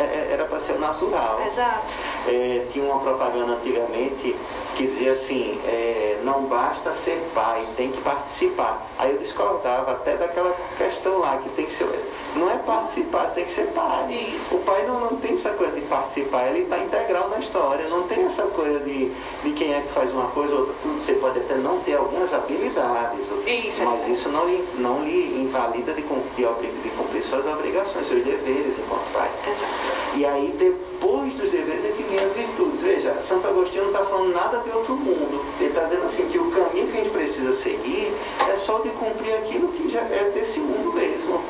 era 0.01 0.45
para 0.45 0.61
ser 0.61 0.79
natural. 0.79 1.41
Exato. 1.47 1.93
É, 2.29 2.67
tinha 2.71 2.85
uma 2.85 3.01
propaganda 3.01 3.53
antigamente 3.55 4.37
que 4.77 4.87
dizia 4.87 5.13
assim, 5.13 5.61
é, 5.67 6.19
não 6.25 6.45
basta 6.45 6.93
ser 6.95 7.23
pai, 7.35 7.67
tem 7.77 7.91
que 7.93 8.01
participar. 8.01 8.87
Aí 8.99 9.11
eu 9.13 9.19
discordava 9.19 9.93
até 9.93 10.17
daquela 10.17 10.55
questão 10.79 11.19
lá, 11.19 11.37
que 11.43 11.49
tem 11.51 11.67
que 11.67 11.75
ser. 11.75 11.89
Não 12.35 12.51
é 12.51 12.57
participar, 12.59 13.29
você 13.29 13.35
tem 13.37 13.45
que 13.45 13.51
ser 13.51 13.67
pai. 13.69 14.13
Isso. 14.13 14.55
O 14.55 14.59
pai 14.61 14.87
não, 14.87 15.01
não 15.01 15.17
tem 15.17 15.35
essa 15.35 15.51
coisa 15.51 15.73
de 15.75 15.83
participar, 15.83 16.47
ele 16.49 16.61
está 16.63 16.79
integral 16.79 17.29
na 17.29 17.39
história, 17.39 17.87
não 17.89 18.05
tem 18.05 18.25
essa 18.25 18.45
coisa 18.45 18.79
de, 18.81 19.11
de 19.43 19.53
quem 19.53 19.75
é 19.75 19.83
que 19.83 19.89
faz 19.93 20.11
uma 20.13 20.29
coisa 20.29 20.55
ou 20.55 20.61
outra. 20.61 20.75
Você 21.05 21.13
pode 21.15 21.39
até 21.41 21.55
não 21.57 21.81
ter 21.81 21.95
algumas 21.97 22.33
habilidades, 22.33 23.21
Isso, 23.47 23.83
é 23.83 23.85
mas 23.85 24.09
isso 24.09 24.29
não, 24.31 24.47
lhe- 24.49 24.67
não 24.79 25.03
lhe 25.05 25.43
invalida 25.43 25.93
de, 25.93 26.03
de, 26.03 26.83
de 26.83 26.91
cumprir 26.97 27.23
suas 27.23 27.45
obrigações, 27.47 28.07
seus 28.07 28.25
deveres 28.25 28.79
enquanto 28.79 29.13
pai. 29.13 29.31
Exato. 29.47 29.82
E 30.15 30.27
aí, 30.27 30.55
depois 30.59 31.33
dos 31.35 31.49
deveres, 31.51 31.85
é 31.85 31.93
que 31.97 32.03
vem 32.03 32.19
as 32.19 32.33
virtudes. 32.33 32.83
Veja, 32.83 33.19
Santo 33.21 33.47
Agostinho 33.49 33.85
não 33.85 33.93
está 33.93 34.05
falando 34.05 34.35
nada 34.35 34.59
de 34.59 34.71
outro 34.71 34.95
mundo. 34.95 35.43
Ele 35.59 35.71
está 35.71 35.85
dizendo 35.85 36.05
assim 36.05 36.29
que 36.29 36.39
o 36.39 36.51
caminho 36.51 36.87
que 36.89 36.99
a 36.99 37.05
gente 37.05 37.11
precisa 37.11 37.53
seguir 37.55 38.13
é 38.49 38.57
só 38.59 38.79
de 38.81 38.91
cumprir 38.91 39.35
aquilo 39.35 39.69
que 39.69 39.89
já 39.91 40.01
é 40.01 40.31
desse 40.35 40.61
mundo 40.61 40.93
mesmo. 40.93 41.43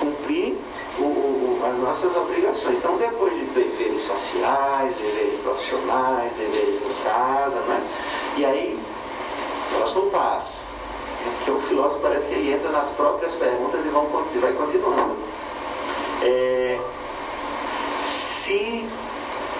Cumprir 0.00 0.56
o- 0.98 1.02
o- 1.02 1.60
as 1.64 1.78
nossas 1.78 2.16
obrigações. 2.16 2.78
Então, 2.78 2.96
depois 2.96 3.32
de 3.34 3.44
deveres 3.46 4.00
sociais, 4.00 4.96
deveres 4.96 5.40
profissionais, 5.40 6.32
deveres 6.34 6.82
em 6.82 7.04
casa, 7.04 7.60
né? 7.68 7.82
E 8.36 8.44
aí, 8.44 8.78
próximo 9.76 10.10
passo. 10.10 10.60
Que 11.44 11.52
o 11.52 11.60
filósofo 11.60 12.00
parece 12.00 12.26
que 12.26 12.34
ele 12.34 12.52
entra 12.52 12.70
nas 12.70 12.88
próprias 12.90 13.32
perguntas 13.36 13.80
e 13.86 14.38
vai 14.38 14.52
continuando. 14.52 15.14
É, 16.24 16.78
se 18.52 18.86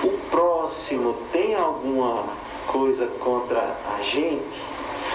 o 0.04 0.10
próximo 0.30 1.16
tem 1.32 1.54
alguma 1.54 2.24
coisa 2.66 3.06
contra 3.20 3.74
a 3.96 4.02
gente, 4.02 4.62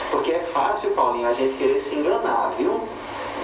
porque 0.10 0.32
é 0.32 0.40
fácil, 0.40 0.92
Paulinho, 0.92 1.28
a 1.28 1.34
gente 1.34 1.58
querer 1.58 1.80
se 1.80 1.94
enganar, 1.94 2.54
viu? 2.58 2.82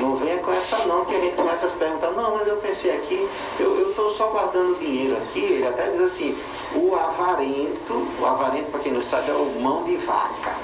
Não 0.01 0.15
venha 0.15 0.39
com 0.39 0.51
essa 0.51 0.77
não, 0.87 1.05
que 1.05 1.15
a 1.15 1.19
gente 1.19 1.35
começa 1.35 1.67
a 1.67 1.69
se 1.69 1.77
perguntar, 1.77 2.11
não, 2.11 2.37
mas 2.37 2.47
eu 2.47 2.57
pensei 2.57 2.91
aqui, 2.95 3.29
eu 3.59 3.89
estou 3.91 4.11
só 4.13 4.29
guardando 4.29 4.79
dinheiro 4.79 5.17
aqui, 5.17 5.39
ele 5.39 5.67
até 5.67 5.91
diz 5.91 6.01
assim, 6.01 6.35
o 6.75 6.95
avarento, 6.95 8.07
o 8.19 8.25
avarento, 8.25 8.71
para 8.71 8.79
quem 8.79 8.91
não 8.91 9.03
sabe, 9.03 9.29
é 9.29 9.35
o 9.35 9.61
mão 9.61 9.83
de 9.83 9.97
vaca. 9.97 10.55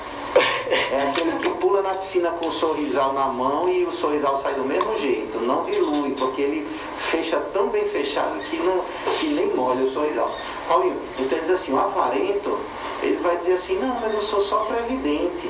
É 0.69 1.09
aquele 1.09 1.31
que 1.39 1.49
pula 1.59 1.81
na 1.81 1.95
piscina 1.95 2.29
com 2.31 2.47
o 2.47 2.51
sorrisal 2.51 3.13
na 3.13 3.25
mão 3.25 3.67
e 3.67 3.85
o 3.85 3.91
sorrisal 3.91 4.39
sai 4.39 4.53
do 4.53 4.63
mesmo 4.63 4.97
jeito, 4.99 5.39
não 5.39 5.65
dilui, 5.65 6.11
porque 6.11 6.43
ele 6.43 6.67
fecha 6.99 7.37
tão 7.53 7.69
bem 7.69 7.85
fechado 7.85 8.37
que, 8.41 8.57
não, 8.57 8.83
que 9.19 9.27
nem 9.27 9.47
molha 9.55 9.83
o 9.83 9.91
sorrisal. 9.91 10.31
Paulinho, 10.67 11.01
então 11.17 11.39
diz 11.39 11.49
assim, 11.49 11.73
o 11.73 11.79
avarento, 11.79 12.59
ele 13.01 13.17
vai 13.17 13.37
dizer 13.37 13.53
assim, 13.53 13.79
não, 13.79 13.99
mas 13.99 14.13
eu 14.13 14.21
sou 14.21 14.41
só 14.41 14.57
previdente. 14.65 15.49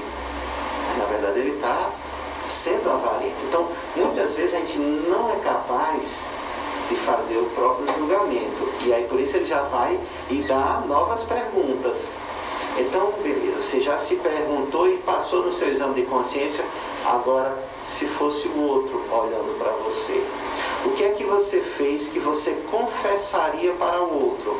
Mas, 0.87 0.97
na 0.99 1.05
verdade 1.05 1.39
ele 1.39 1.55
está 1.55 1.89
sendo 2.45 2.89
avarento. 2.89 3.35
Então, 3.47 3.67
muitas 3.97 4.33
vezes 4.35 4.53
a 4.53 4.59
gente 4.59 4.77
não 4.77 5.29
é 5.31 5.35
capaz 5.37 6.21
de 6.87 6.95
fazer 6.95 7.37
o 7.37 7.45
próprio 7.51 7.87
julgamento. 7.97 8.69
E 8.85 8.93
aí 8.93 9.03
por 9.03 9.19
isso 9.19 9.35
ele 9.35 9.45
já 9.45 9.63
vai 9.63 9.99
e 10.29 10.41
dá 10.43 10.81
novas 10.87 11.23
perguntas. 11.25 12.09
Então, 12.79 13.13
beleza, 13.21 13.61
você 13.61 13.81
já 13.81 13.97
se 13.97 14.15
perguntou 14.15 14.89
e 14.89 14.97
passou 14.99 15.43
no 15.43 15.51
seu 15.51 15.67
exame 15.67 15.95
de 15.95 16.03
consciência, 16.03 16.63
agora 17.05 17.57
se 17.85 18.05
fosse 18.07 18.47
o 18.47 18.61
outro 18.61 19.03
olhando 19.11 19.57
para 19.57 19.71
você. 19.83 20.23
O 20.85 20.91
que 20.91 21.03
é 21.03 21.09
que 21.09 21.25
você 21.25 21.59
fez 21.59 22.07
que 22.07 22.19
você 22.19 22.53
confessaria 22.71 23.73
para 23.73 24.01
o 24.01 24.27
outro? 24.27 24.57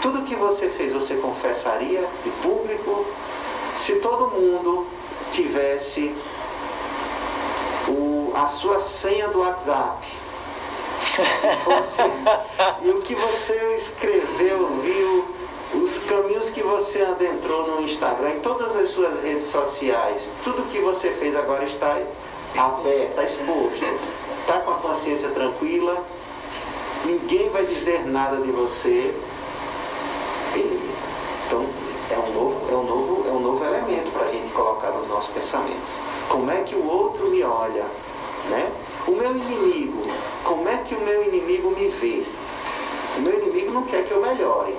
Tudo 0.00 0.22
que 0.22 0.34
você 0.34 0.70
fez, 0.70 0.92
você 0.94 1.16
confessaria 1.16 2.08
de 2.24 2.30
público? 2.42 3.04
Se 3.76 3.96
todo 3.96 4.30
mundo 4.30 4.86
tivesse 5.30 6.14
o, 7.86 8.32
a 8.34 8.46
sua 8.46 8.80
senha 8.80 9.28
do 9.28 9.40
WhatsApp, 9.40 10.06
e 12.82 12.90
o 12.90 13.02
que 13.02 13.14
você 13.14 13.74
escreveu, 13.76 14.68
viu, 14.82 15.37
os 15.74 15.98
caminhos 16.00 16.48
que 16.50 16.62
você 16.62 17.02
adentrou 17.02 17.66
no 17.66 17.82
Instagram, 17.82 18.36
em 18.36 18.40
todas 18.40 18.74
as 18.74 18.88
suas 18.90 19.20
redes 19.22 19.44
sociais, 19.50 20.28
tudo 20.42 20.68
que 20.70 20.78
você 20.80 21.10
fez 21.10 21.36
agora 21.36 21.64
está 21.64 21.98
aberto, 22.56 23.10
está 23.10 23.24
exposto, 23.24 23.84
está 24.40 24.60
com 24.60 24.70
a 24.70 24.74
consciência 24.74 25.28
tranquila, 25.30 26.04
ninguém 27.04 27.50
vai 27.50 27.66
dizer 27.66 28.06
nada 28.06 28.38
de 28.38 28.50
você. 28.50 29.14
Beleza. 30.54 31.08
Então 31.46 31.66
é 32.10 32.18
um 32.18 32.32
novo, 32.32 32.66
é 32.70 32.74
um 32.74 32.84
novo, 32.84 33.28
é 33.28 33.32
um 33.32 33.40
novo 33.40 33.64
elemento 33.64 34.10
para 34.12 34.26
a 34.26 34.32
gente 34.32 34.50
colocar 34.52 34.90
nos 34.90 35.06
nossos 35.08 35.30
pensamentos. 35.34 35.88
Como 36.28 36.50
é 36.50 36.62
que 36.62 36.74
o 36.74 36.86
outro 36.86 37.28
me 37.28 37.42
olha? 37.42 37.84
Né? 38.48 38.72
O 39.06 39.10
meu 39.10 39.36
inimigo, 39.36 40.02
como 40.44 40.68
é 40.68 40.78
que 40.78 40.94
o 40.94 41.00
meu 41.00 41.24
inimigo 41.24 41.70
me 41.70 41.88
vê? 41.88 42.24
O 43.18 43.20
meu 43.20 43.38
inimigo 43.42 43.72
não 43.72 43.82
quer 43.82 44.04
que 44.04 44.12
eu 44.12 44.22
melhore. 44.22 44.74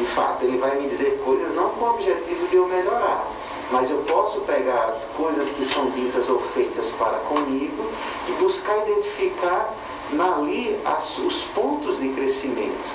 De 0.00 0.06
fato, 0.06 0.46
ele 0.46 0.56
vai 0.56 0.80
me 0.80 0.88
dizer 0.88 1.20
coisas 1.22 1.54
não 1.54 1.68
com 1.72 1.84
o 1.84 1.90
objetivo 1.90 2.48
de 2.48 2.56
eu 2.56 2.66
melhorar, 2.66 3.30
mas 3.70 3.90
eu 3.90 3.98
posso 3.98 4.40
pegar 4.40 4.86
as 4.86 5.04
coisas 5.14 5.50
que 5.50 5.62
são 5.62 5.90
ditas 5.90 6.26
ou 6.30 6.40
feitas 6.54 6.90
para 6.92 7.18
comigo 7.18 7.84
e 8.26 8.32
buscar 8.32 8.78
identificar 8.88 9.74
ali 10.18 10.80
as, 10.86 11.18
os 11.18 11.44
pontos 11.54 12.00
de 12.00 12.08
crescimento. 12.14 12.90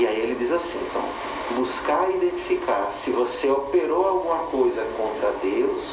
E 0.00 0.06
aí 0.08 0.20
ele 0.20 0.34
diz 0.34 0.50
assim, 0.50 0.80
então, 0.90 1.04
buscar 1.56 2.10
identificar 2.10 2.90
se 2.90 3.12
você 3.12 3.48
operou 3.48 4.04
alguma 4.04 4.38
coisa 4.50 4.84
contra 4.96 5.30
Deus, 5.40 5.84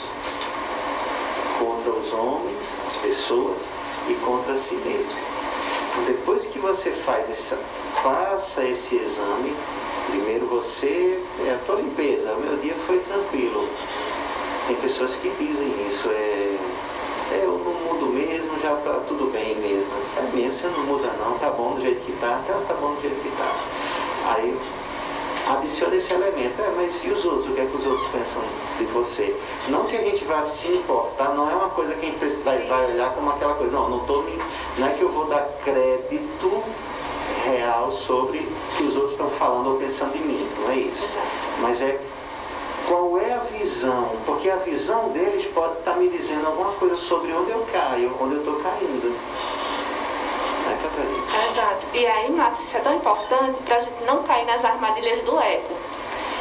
contra 1.59 1.91
os 1.91 2.11
homens, 2.11 2.65
as 2.87 2.97
pessoas 2.97 3.61
e 4.09 4.15
contra 4.25 4.57
si 4.57 4.73
mesmo. 4.77 5.34
Então, 5.95 6.03
depois 6.03 6.45
que 6.47 6.59
você 6.59 6.91
faz 6.91 7.29
essa, 7.29 7.57
passa 8.03 8.63
esse 8.65 8.97
exame, 8.97 9.55
primeiro 10.09 10.45
você 10.45 11.23
é 11.47 11.53
a 11.53 11.57
tua 11.65 11.75
limpeza, 11.75 12.33
o 12.33 12.41
meu 12.41 12.57
dia 12.57 12.75
foi 12.85 12.99
tranquilo. 12.99 13.69
Tem 14.67 14.75
pessoas 14.75 15.15
que 15.15 15.29
dizem 15.39 15.87
isso, 15.87 16.09
é, 16.09 16.57
é 17.31 17.41
eu 17.43 17.57
não 17.59 17.73
mudo 17.73 18.07
mesmo, 18.07 18.59
já 18.59 18.75
tá 18.75 18.99
tudo 19.07 19.31
bem 19.31 19.55
mesmo. 19.55 19.87
É 20.17 20.35
mesmo, 20.35 20.55
você 20.55 20.67
não 20.67 20.85
muda 20.85 21.13
não, 21.17 21.37
tá 21.39 21.49
bom 21.51 21.75
do 21.75 21.81
jeito 21.81 22.01
que 22.01 22.11
tá, 22.19 22.41
tá, 22.45 22.61
tá 22.67 22.73
bom 22.73 22.95
do 22.95 23.01
jeito 23.01 23.21
que 23.21 23.29
tá. 23.37 23.55
Aí 24.33 24.57
adiciona 25.47 25.95
esse 25.95 26.13
elemento. 26.13 26.61
É, 26.61 26.71
mas 26.75 27.03
e 27.03 27.09
os 27.09 27.23
outros? 27.23 27.45
O 27.45 27.53
que 27.53 27.61
é 27.61 27.65
que 27.65 27.77
os 27.77 27.85
outros 27.85 28.07
pensam 28.09 28.41
de 28.77 28.85
você? 28.85 29.35
Não 29.69 29.85
que 29.85 29.95
a 29.95 30.01
gente 30.01 30.23
vá 30.25 30.41
se 30.43 30.67
importar, 30.67 31.33
não 31.33 31.49
é 31.49 31.55
uma 31.55 31.69
coisa 31.69 31.93
que 31.93 32.05
a 32.05 32.09
gente 32.09 32.19
precisa, 32.19 32.43
vai, 32.43 32.91
olhar 32.91 33.13
como 33.13 33.29
aquela 33.29 33.55
coisa. 33.55 33.71
Não, 33.71 33.89
não, 33.89 33.99
tô, 34.05 34.23
não 34.77 34.87
é 34.87 34.91
que 34.91 35.01
eu 35.01 35.09
vou 35.09 35.25
dar 35.25 35.47
crédito 35.63 36.63
real 37.45 37.91
sobre 37.91 38.39
o 38.39 38.77
que 38.77 38.83
os 38.83 38.95
outros 38.95 39.11
estão 39.11 39.29
falando 39.31 39.71
ou 39.71 39.77
pensando 39.77 40.15
em 40.15 40.21
mim. 40.21 40.49
Não 40.59 40.71
é 40.71 40.77
isso. 40.77 41.05
Mas 41.61 41.81
é 41.81 41.99
qual 42.87 43.17
é 43.17 43.33
a 43.33 43.39
visão, 43.39 44.11
porque 44.25 44.49
a 44.49 44.57
visão 44.57 45.09
deles 45.09 45.45
pode 45.47 45.79
estar 45.79 45.95
me 45.95 46.07
dizendo 46.09 46.45
alguma 46.45 46.73
coisa 46.73 46.95
sobre 46.97 47.31
onde 47.33 47.51
eu 47.51 47.65
caio, 47.71 48.15
onde 48.19 48.35
eu 48.35 48.39
estou 48.39 48.55
caindo. 48.55 49.15
Catarina? 50.87 51.51
Exato. 51.51 51.87
E 51.93 52.05
aí, 52.05 52.31
Max, 52.31 52.63
isso 52.63 52.77
é 52.77 52.79
tão 52.79 52.95
importante 52.95 53.61
para 53.63 53.77
a 53.77 53.79
gente 53.79 54.03
não 54.03 54.23
cair 54.23 54.45
nas 54.45 54.63
armadilhas 54.63 55.21
do 55.23 55.39
ego. 55.39 55.75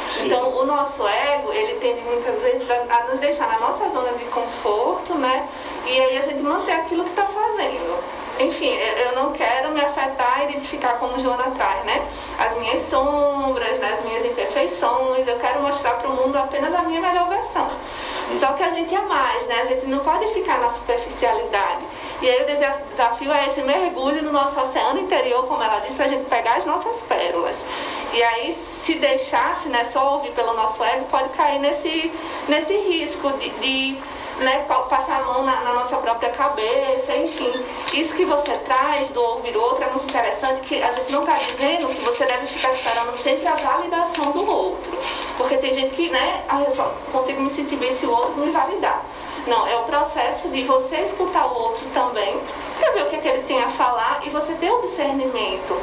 Sim. 0.07 0.27
Então, 0.27 0.55
o 0.55 0.65
nosso 0.65 1.05
ego, 1.07 1.51
ele 1.51 1.79
tende 1.79 2.01
muitas 2.01 2.39
vezes 2.41 2.69
a, 2.69 2.95
a 2.95 3.07
nos 3.07 3.19
deixar 3.19 3.47
na 3.47 3.59
nossa 3.59 3.89
zona 3.89 4.13
de 4.13 4.25
conforto, 4.25 5.15
né? 5.15 5.47
E 5.85 5.99
aí 5.99 6.17
a 6.17 6.21
gente 6.21 6.41
manter 6.43 6.73
aquilo 6.73 7.03
que 7.03 7.09
está 7.09 7.25
fazendo. 7.25 8.03
Enfim, 8.37 8.69
eu 8.75 9.15
não 9.15 9.31
quero 9.31 9.69
me 9.71 9.79
afetar 9.79 10.41
e 10.41 10.49
identificar 10.51 10.99
como 10.99 11.17
Joana 11.19 11.51
traz, 11.51 11.85
né? 11.85 12.05
As 12.37 12.57
minhas 12.57 12.81
sombras, 12.89 13.81
as 13.81 14.03
minhas 14.03 14.25
imperfeições, 14.25 15.25
eu 15.25 15.39
quero 15.39 15.61
mostrar 15.61 15.91
para 15.95 16.09
o 16.09 16.15
mundo 16.15 16.35
apenas 16.37 16.73
a 16.73 16.81
minha 16.81 16.99
melhor 16.99 17.29
versão. 17.29 17.67
Só 18.39 18.47
que 18.53 18.63
a 18.63 18.69
gente 18.71 18.93
é 18.93 19.01
mais, 19.01 19.47
né? 19.47 19.61
A 19.61 19.65
gente 19.65 19.85
não 19.85 19.99
pode 19.99 20.27
ficar 20.33 20.59
na 20.59 20.69
superficialidade. 20.69 21.85
E 22.21 22.29
aí 22.29 22.43
o 22.43 22.45
desa- 22.45 22.81
desafio 22.89 23.31
é 23.31 23.47
esse 23.47 23.61
mergulho 23.61 24.21
no 24.21 24.33
nosso 24.33 24.59
oceano 24.59 24.99
interior, 24.99 25.47
como 25.47 25.63
ela 25.63 25.79
disse, 25.79 25.95
para 25.95 26.05
a 26.05 26.09
gente 26.09 26.25
pegar 26.25 26.55
as 26.55 26.65
nossas 26.65 27.01
pérolas. 27.03 27.63
E 28.13 28.21
aí, 28.21 28.57
se 28.83 28.95
deixasse, 28.95 29.69
né, 29.69 29.85
só 29.85 30.15
ouvir 30.15 30.31
pelo 30.31 30.53
nosso 30.53 30.83
ego, 30.83 31.05
pode 31.09 31.29
cair 31.29 31.59
nesse, 31.59 32.11
nesse 32.47 32.75
risco 32.75 33.31
de, 33.33 33.49
de 33.49 33.97
né, 34.39 34.65
pa- 34.67 34.81
passar 34.83 35.21
a 35.21 35.23
mão 35.25 35.43
na, 35.43 35.61
na 35.61 35.73
nossa 35.73 35.97
própria 35.97 36.29
cabeça, 36.31 37.15
enfim. 37.15 37.63
Isso 37.93 38.13
que 38.13 38.25
você 38.25 38.51
traz 38.59 39.09
do 39.09 39.21
ouvir 39.21 39.55
outro 39.55 39.83
é 39.83 39.87
muito 39.87 40.05
interessante, 40.05 40.61
que 40.61 40.81
a 40.81 40.91
gente 40.91 41.11
não 41.11 41.21
está 41.21 41.35
dizendo 41.35 41.87
que 41.87 42.01
você 42.01 42.25
deve 42.25 42.47
ficar 42.47 42.71
esperando 42.71 43.13
sempre 43.17 43.47
a 43.47 43.55
validação 43.55 44.31
do 44.31 44.49
outro. 44.49 44.91
Porque 45.37 45.57
tem 45.57 45.73
gente 45.73 45.95
que, 45.95 46.09
né, 46.09 46.43
ah, 46.49 46.61
eu 46.63 46.75
só 46.75 46.93
consigo 47.11 47.41
me 47.41 47.49
sentir 47.49 47.75
bem 47.77 47.95
se 47.95 48.05
o 48.05 48.11
outro 48.11 48.35
me 48.37 48.51
validar. 48.51 49.03
Não, 49.47 49.67
é 49.67 49.77
o 49.77 49.83
processo 49.83 50.47
de 50.49 50.63
você 50.63 51.01
escutar 51.01 51.45
o 51.45 51.53
outro 51.53 51.85
também, 51.93 52.39
para 52.79 52.91
ver 52.93 53.03
o 53.03 53.09
que, 53.09 53.15
é 53.15 53.19
que 53.19 53.27
ele 53.27 53.43
tem 53.43 53.63
a 53.63 53.69
falar 53.69 54.21
e 54.25 54.29
você 54.31 54.53
ter 54.53 54.71
o 54.71 54.81
discernimento. 54.81 55.73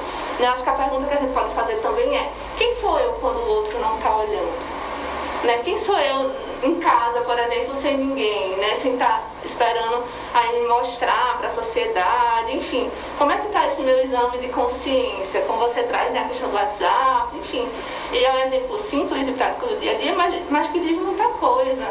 Né? 0.40 0.48
Acho 0.48 0.64
que 0.64 0.68
a 0.68 0.72
pergunta 0.72 1.06
que 1.06 1.14
a 1.14 1.16
gente 1.18 1.32
pode 1.32 1.54
fazer 1.54 1.76
também 1.76 2.16
é: 2.16 2.28
quem 2.58 2.74
sou 2.76 2.98
eu 2.98 3.12
quando 3.20 3.36
o 3.36 3.48
outro 3.48 3.78
não 3.78 3.96
está 3.98 4.16
olhando? 4.16 4.52
Né? 5.44 5.60
Quem 5.64 5.78
sou 5.78 5.96
eu 5.96 6.32
em 6.62 6.76
casa, 6.76 7.20
por 7.22 7.38
exemplo, 7.38 7.74
sem 7.82 7.98
ninguém, 7.98 8.56
né? 8.56 8.76
sem 8.76 8.94
estar 8.94 9.22
esperando 9.44 10.04
aí 10.32 10.66
mostrar 10.68 11.36
para 11.38 11.48
a 11.48 11.50
sociedade, 11.50 12.56
enfim. 12.56 12.90
Como 13.18 13.32
é 13.32 13.36
que 13.36 13.46
está 13.48 13.66
esse 13.66 13.82
meu 13.82 13.98
exame 14.02 14.38
de 14.38 14.48
consciência? 14.48 15.42
Como 15.42 15.58
você 15.58 15.82
traz 15.82 16.12
né, 16.12 16.20
a 16.20 16.28
questão 16.28 16.50
do 16.50 16.54
WhatsApp, 16.54 17.36
enfim. 17.36 17.68
E 18.12 18.24
é 18.24 18.32
um 18.32 18.38
exemplo 18.38 18.78
simples 18.78 19.26
e 19.26 19.32
prático 19.32 19.66
do 19.66 19.80
dia 19.80 19.92
a 19.92 19.94
dia, 19.94 20.14
mas, 20.14 20.34
mas 20.50 20.68
que 20.68 20.78
diz 20.78 20.96
muita 20.96 21.28
coisa. 21.30 21.88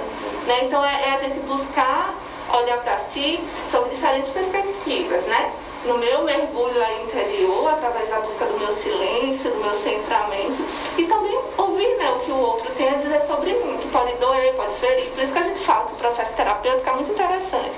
Né? 0.47 0.63
Então 0.63 0.85
é, 0.85 1.09
é 1.09 1.13
a 1.13 1.17
gente 1.17 1.39
buscar 1.41 2.15
olhar 2.53 2.77
para 2.79 2.97
si 2.97 3.39
sob 3.67 3.89
diferentes 3.89 4.31
perspectivas, 4.31 5.25
né? 5.25 5.51
no 5.85 5.97
meu 5.97 6.23
mergulho 6.23 6.79
interior, 7.03 7.69
através 7.69 8.07
da 8.09 8.19
busca 8.19 8.45
do 8.45 8.59
meu 8.59 8.71
silêncio, 8.71 9.49
do 9.49 9.57
meu 9.57 9.73
centramento, 9.73 10.63
e 10.97 11.05
também 11.05 11.39
né, 11.97 12.11
o 12.11 12.19
que 12.19 12.31
o 12.31 12.37
outro 12.37 12.71
tem 12.75 12.89
a 12.89 12.93
dizer 12.95 13.21
sobre 13.23 13.53
mim, 13.53 13.77
que 13.77 13.87
pode 13.89 14.13
doer, 14.13 14.53
pode 14.55 14.73
ferir. 14.75 15.09
Por 15.11 15.23
isso 15.23 15.33
que 15.33 15.39
a 15.39 15.43
gente 15.43 15.59
fala 15.61 15.87
que 15.87 15.93
o 15.93 15.97
processo 15.97 16.33
terapêutico 16.33 16.89
é 16.89 16.93
muito 16.93 17.11
interessante. 17.11 17.77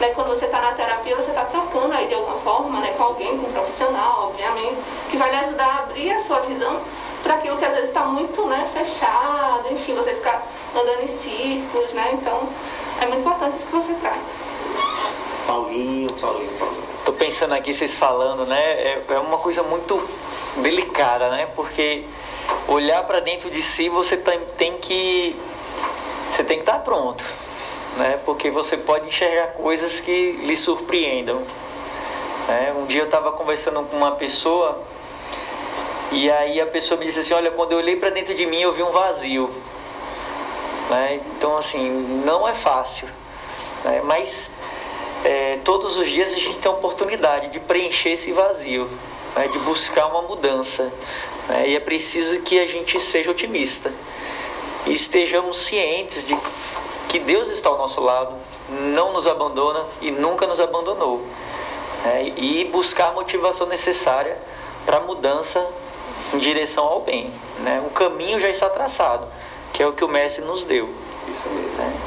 Né? 0.00 0.08
Quando 0.14 0.28
você 0.28 0.46
está 0.46 0.60
na 0.60 0.72
terapia, 0.72 1.16
você 1.16 1.30
está 1.30 1.44
trocando 1.44 1.92
aí 1.92 2.06
de 2.06 2.14
alguma 2.14 2.38
forma 2.38 2.80
né, 2.80 2.94
com 2.96 3.02
alguém, 3.04 3.38
com 3.38 3.46
um 3.46 3.52
profissional, 3.52 4.28
obviamente, 4.28 4.76
que 5.10 5.16
vai 5.16 5.30
lhe 5.30 5.36
ajudar 5.36 5.66
a 5.66 5.78
abrir 5.80 6.12
a 6.12 6.18
sua 6.20 6.40
visão 6.40 6.80
para 7.22 7.34
aquilo 7.34 7.56
que 7.56 7.64
às 7.64 7.72
vezes 7.72 7.88
está 7.88 8.04
muito 8.04 8.44
né, 8.46 8.68
fechado, 8.72 9.72
enfim, 9.72 9.94
você 9.94 10.14
ficar 10.14 10.46
andando 10.74 11.02
em 11.02 11.08
círculos, 11.08 11.92
né? 11.92 12.10
Então, 12.14 12.48
é 13.00 13.06
muito 13.06 13.20
importante 13.20 13.56
isso 13.56 13.66
que 13.66 13.76
você 13.76 13.92
traz. 13.94 14.22
Paulinho, 15.46 16.12
Paulinho, 16.14 16.50
Paulinho. 16.58 16.91
Tô 17.04 17.12
pensando 17.12 17.52
aqui, 17.52 17.74
vocês 17.74 17.96
falando, 17.96 18.46
né? 18.46 18.60
É, 18.60 19.02
é 19.08 19.18
uma 19.18 19.38
coisa 19.38 19.60
muito 19.64 20.08
delicada, 20.58 21.28
né? 21.30 21.48
Porque 21.56 22.04
olhar 22.68 23.02
para 23.02 23.18
dentro 23.18 23.50
de 23.50 23.60
si, 23.60 23.88
você 23.88 24.16
tem, 24.16 24.40
tem 24.56 24.78
que. 24.78 25.34
Você 26.30 26.44
tem 26.44 26.58
que 26.58 26.62
estar 26.62 26.78
pronto, 26.78 27.24
né? 27.98 28.20
Porque 28.24 28.50
você 28.50 28.76
pode 28.76 29.08
enxergar 29.08 29.48
coisas 29.54 29.98
que 29.98 30.32
lhe 30.44 30.56
surpreendam. 30.56 31.42
né? 32.46 32.72
Um 32.78 32.86
dia 32.86 33.00
eu 33.00 33.06
estava 33.06 33.32
conversando 33.32 33.82
com 33.82 33.96
uma 33.96 34.12
pessoa 34.12 34.80
e 36.12 36.30
aí 36.30 36.60
a 36.60 36.66
pessoa 36.66 37.00
me 37.00 37.06
disse 37.06 37.18
assim: 37.18 37.34
Olha, 37.34 37.50
quando 37.50 37.72
eu 37.72 37.78
olhei 37.78 37.96
para 37.96 38.10
dentro 38.10 38.32
de 38.32 38.46
mim, 38.46 38.60
eu 38.60 38.70
vi 38.70 38.82
um 38.84 38.90
vazio. 38.90 39.50
Né? 40.88 41.20
Então, 41.36 41.56
assim, 41.56 41.90
não 42.24 42.46
é 42.46 42.54
fácil, 42.54 43.08
né? 43.82 44.02
mas 44.04 44.51
é, 45.24 45.58
todos 45.64 45.96
os 45.96 46.08
dias 46.08 46.32
a 46.32 46.36
gente 46.36 46.58
tem 46.58 46.70
a 46.70 46.74
oportunidade 46.74 47.48
de 47.48 47.60
preencher 47.60 48.10
esse 48.10 48.32
vazio, 48.32 48.90
né? 49.36 49.48
de 49.48 49.58
buscar 49.60 50.06
uma 50.06 50.22
mudança. 50.22 50.92
né? 51.48 51.68
E 51.68 51.76
é 51.76 51.80
preciso 51.80 52.40
que 52.40 52.58
a 52.58 52.66
gente 52.66 52.98
seja 53.00 53.30
otimista. 53.30 53.92
e 54.86 54.92
estejamos 54.92 55.58
cientes 55.58 56.26
de 56.26 56.36
que 57.08 57.18
Deus 57.20 57.48
está 57.48 57.68
ao 57.68 57.78
nosso 57.78 58.00
lado, 58.00 58.34
não 58.68 59.12
nos 59.12 59.26
abandona 59.26 59.84
e 60.00 60.10
nunca 60.10 60.46
nos 60.46 60.58
abandonou. 60.58 61.24
Né? 62.04 62.32
E 62.36 62.64
buscar 62.64 63.08
a 63.08 63.12
motivação 63.12 63.66
necessária 63.66 64.36
para 64.84 64.96
a 64.96 65.00
mudança 65.00 65.64
em 66.34 66.38
direção 66.38 66.84
ao 66.84 67.00
bem. 67.02 67.32
Né? 67.60 67.82
O 67.86 67.90
caminho 67.90 68.40
já 68.40 68.48
está 68.48 68.68
traçado, 68.68 69.28
que 69.72 69.82
é 69.82 69.86
o 69.86 69.92
que 69.92 70.04
o 70.04 70.08
Mestre 70.08 70.44
nos 70.44 70.64
deu. 70.64 70.92
Isso 71.28 71.48
mesmo. 71.48 71.76
Né? 71.76 72.00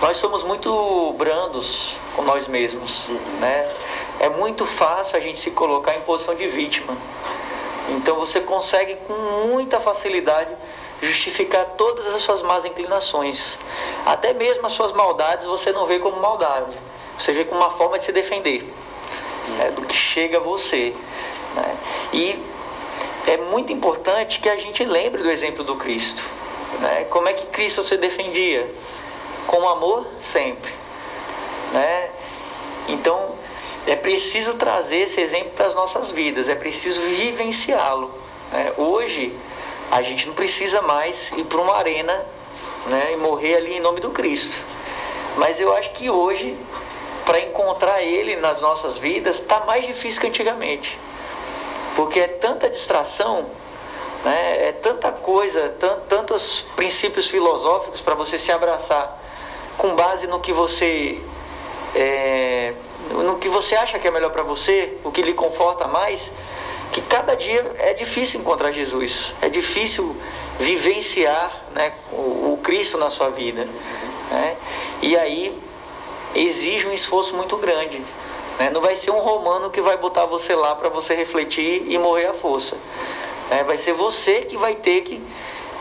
Nós 0.00 0.16
somos 0.16 0.42
muito 0.42 1.14
brandos 1.18 1.96
com 2.14 2.22
nós 2.22 2.46
mesmos. 2.46 3.06
Né? 3.40 3.70
É 4.20 4.28
muito 4.28 4.66
fácil 4.66 5.16
a 5.16 5.20
gente 5.20 5.38
se 5.38 5.50
colocar 5.50 5.96
em 5.96 6.02
posição 6.02 6.34
de 6.34 6.46
vítima. 6.46 6.96
Então 7.88 8.16
você 8.16 8.40
consegue 8.40 8.96
com 9.06 9.14
muita 9.48 9.78
facilidade 9.80 10.50
justificar 11.00 11.64
todas 11.76 12.06
as 12.14 12.22
suas 12.22 12.42
más 12.42 12.64
inclinações. 12.64 13.58
Até 14.04 14.32
mesmo 14.32 14.66
as 14.66 14.72
suas 14.72 14.92
maldades 14.92 15.46
você 15.46 15.72
não 15.72 15.86
vê 15.86 15.98
como 15.98 16.20
maldade. 16.20 16.76
Você 17.18 17.32
vê 17.32 17.44
como 17.44 17.60
uma 17.60 17.70
forma 17.70 17.98
de 17.98 18.04
se 18.04 18.12
defender 18.12 18.64
né, 19.48 19.70
do 19.70 19.82
que 19.82 19.94
chega 19.94 20.38
a 20.38 20.40
você. 20.40 20.94
Né? 21.54 21.76
E 22.12 22.44
é 23.26 23.36
muito 23.36 23.72
importante 23.72 24.40
que 24.40 24.48
a 24.48 24.56
gente 24.56 24.84
lembre 24.84 25.22
do 25.22 25.30
exemplo 25.30 25.64
do 25.64 25.76
Cristo. 25.76 26.22
Né? 26.80 27.06
Como 27.10 27.28
é 27.28 27.32
que 27.32 27.46
Cristo 27.46 27.82
se 27.82 27.96
defendia? 27.96 28.70
Com 29.46 29.68
amor 29.68 30.06
sempre. 30.20 30.72
Né? 31.72 32.10
Então, 32.88 33.34
é 33.86 33.94
preciso 33.94 34.54
trazer 34.54 34.98
esse 34.98 35.20
exemplo 35.20 35.50
para 35.50 35.66
as 35.66 35.74
nossas 35.74 36.10
vidas, 36.10 36.48
é 36.48 36.54
preciso 36.54 37.00
vivenciá-lo. 37.02 38.12
Né? 38.52 38.72
Hoje, 38.76 39.36
a 39.90 40.02
gente 40.02 40.26
não 40.26 40.34
precisa 40.34 40.82
mais 40.82 41.30
ir 41.36 41.44
para 41.44 41.60
uma 41.60 41.76
arena 41.76 42.26
né, 42.86 43.12
e 43.12 43.16
morrer 43.16 43.56
ali 43.56 43.76
em 43.76 43.80
nome 43.80 44.00
do 44.00 44.10
Cristo. 44.10 44.56
Mas 45.36 45.60
eu 45.60 45.72
acho 45.76 45.90
que 45.92 46.10
hoje, 46.10 46.56
para 47.24 47.40
encontrar 47.40 48.02
Ele 48.02 48.36
nas 48.36 48.60
nossas 48.60 48.98
vidas, 48.98 49.40
está 49.40 49.60
mais 49.60 49.86
difícil 49.86 50.20
que 50.20 50.26
antigamente. 50.26 50.98
Porque 51.94 52.20
é 52.20 52.28
tanta 52.28 52.68
distração 52.68 53.46
né? 54.24 54.68
É 54.68 54.72
tanta 54.72 55.10
coisa, 55.12 55.74
tantos 56.08 56.64
princípios 56.74 57.26
filosóficos 57.26 58.00
para 58.00 58.14
você 58.14 58.38
se 58.38 58.50
abraçar 58.50 59.22
com 59.78 59.94
base 59.94 60.26
no 60.26 60.40
que 60.40 60.52
você 60.52 61.20
é, 61.94 62.74
no 63.10 63.38
que 63.38 63.48
você 63.48 63.74
acha 63.74 63.98
que 63.98 64.06
é 64.06 64.10
melhor 64.10 64.30
para 64.30 64.42
você, 64.42 64.98
o 65.04 65.10
que 65.10 65.22
lhe 65.22 65.32
conforta 65.32 65.86
mais, 65.86 66.30
que 66.92 67.00
cada 67.00 67.34
dia 67.34 67.72
é 67.78 67.94
difícil 67.94 68.40
encontrar 68.40 68.72
Jesus, 68.72 69.34
é 69.40 69.48
difícil 69.48 70.16
vivenciar 70.58 71.64
né, 71.74 71.92
o, 72.12 72.52
o 72.52 72.60
Cristo 72.62 72.98
na 72.98 73.10
sua 73.10 73.30
vida. 73.30 73.66
Né? 74.30 74.56
E 75.02 75.16
aí 75.16 75.58
exige 76.34 76.86
um 76.86 76.92
esforço 76.92 77.34
muito 77.34 77.56
grande. 77.56 78.02
Né? 78.58 78.70
Não 78.70 78.80
vai 78.80 78.96
ser 78.96 79.10
um 79.10 79.20
romano 79.20 79.70
que 79.70 79.80
vai 79.80 79.96
botar 79.96 80.24
você 80.26 80.54
lá 80.54 80.74
para 80.74 80.88
você 80.88 81.14
refletir 81.14 81.84
e 81.88 81.98
morrer 81.98 82.26
à 82.26 82.34
força. 82.34 82.76
É, 83.50 83.62
vai 83.62 83.78
ser 83.78 83.92
você 83.92 84.42
que 84.42 84.56
vai 84.56 84.74
ter 84.74 85.02
que 85.02 85.22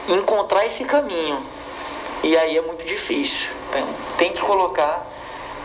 encontrar 0.08 0.66
esse 0.66 0.84
caminho. 0.86 1.42
E 2.24 2.38
aí 2.38 2.58
é 2.58 2.62
muito 2.62 2.86
difícil. 2.86 3.50
Então, 3.70 3.88
tem 4.18 4.34
que 4.34 4.42
colocar 4.42 5.06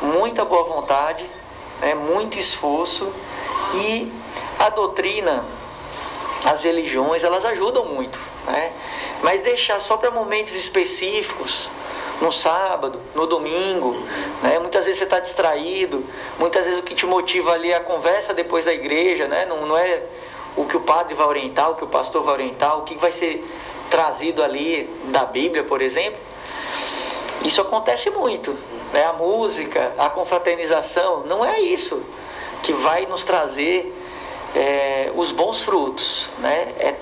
muita 0.03 0.45
boa 0.45 0.65
vontade, 0.65 1.29
né, 1.81 1.95
muito 1.95 2.39
esforço 2.39 3.13
e 3.75 4.13
a 4.59 4.69
doutrina, 4.71 5.45
as 6.45 6.63
religiões, 6.63 7.23
elas 7.23 7.45
ajudam 7.45 7.85
muito. 7.85 8.19
Né? 8.47 8.73
Mas 9.23 9.43
deixar 9.43 9.81
só 9.81 9.97
para 9.97 10.11
momentos 10.11 10.55
específicos, 10.55 11.69
no 12.21 12.31
sábado, 12.31 13.01
no 13.15 13.27
domingo, 13.27 13.95
né? 14.43 14.59
muitas 14.59 14.85
vezes 14.85 14.99
você 14.99 15.05
está 15.05 15.19
distraído, 15.19 16.05
muitas 16.39 16.67
vezes 16.67 16.81
o 16.81 16.83
que 16.83 16.95
te 16.95 17.07
motiva 17.07 17.53
ali 17.53 17.73
é 17.73 17.77
a 17.77 17.81
conversa 17.81 18.35
depois 18.35 18.67
da 18.67 18.73
igreja, 18.73 19.27
né? 19.27 19.47
não, 19.47 19.67
não 19.67 19.77
é 19.79 20.03
o 20.57 20.65
que 20.65 20.77
o 20.77 20.81
padre 20.81 21.15
vai 21.15 21.27
orientar, 21.27 21.71
o 21.71 21.75
que 21.75 21.85
o 21.85 21.89
pastor 21.89 22.23
vai 22.23 22.35
orientar, 22.35 22.79
o 22.79 22.83
que 22.83 22.97
vai 22.97 23.13
ser 23.13 23.45
trazido 23.91 24.43
ali 24.43 24.89
da 25.07 25.25
Bíblia, 25.25 25.65
por 25.65 25.81
exemplo. 25.83 26.19
Isso 27.45 27.61
acontece 27.61 28.11
muito. 28.11 28.57
Né? 28.93 29.05
A 29.05 29.13
música, 29.13 29.93
a 29.97 30.09
confraternização, 30.11 31.25
não 31.25 31.45
é 31.45 31.61
isso 31.61 32.03
que 32.63 32.73
vai 32.73 33.07
nos 33.07 33.25
trazer 33.25 33.97
é, 34.55 35.11
os 35.15 35.31
bons 35.33 35.63
frutos. 35.63 36.29
Né? 36.39 36.75
É, 36.79 36.95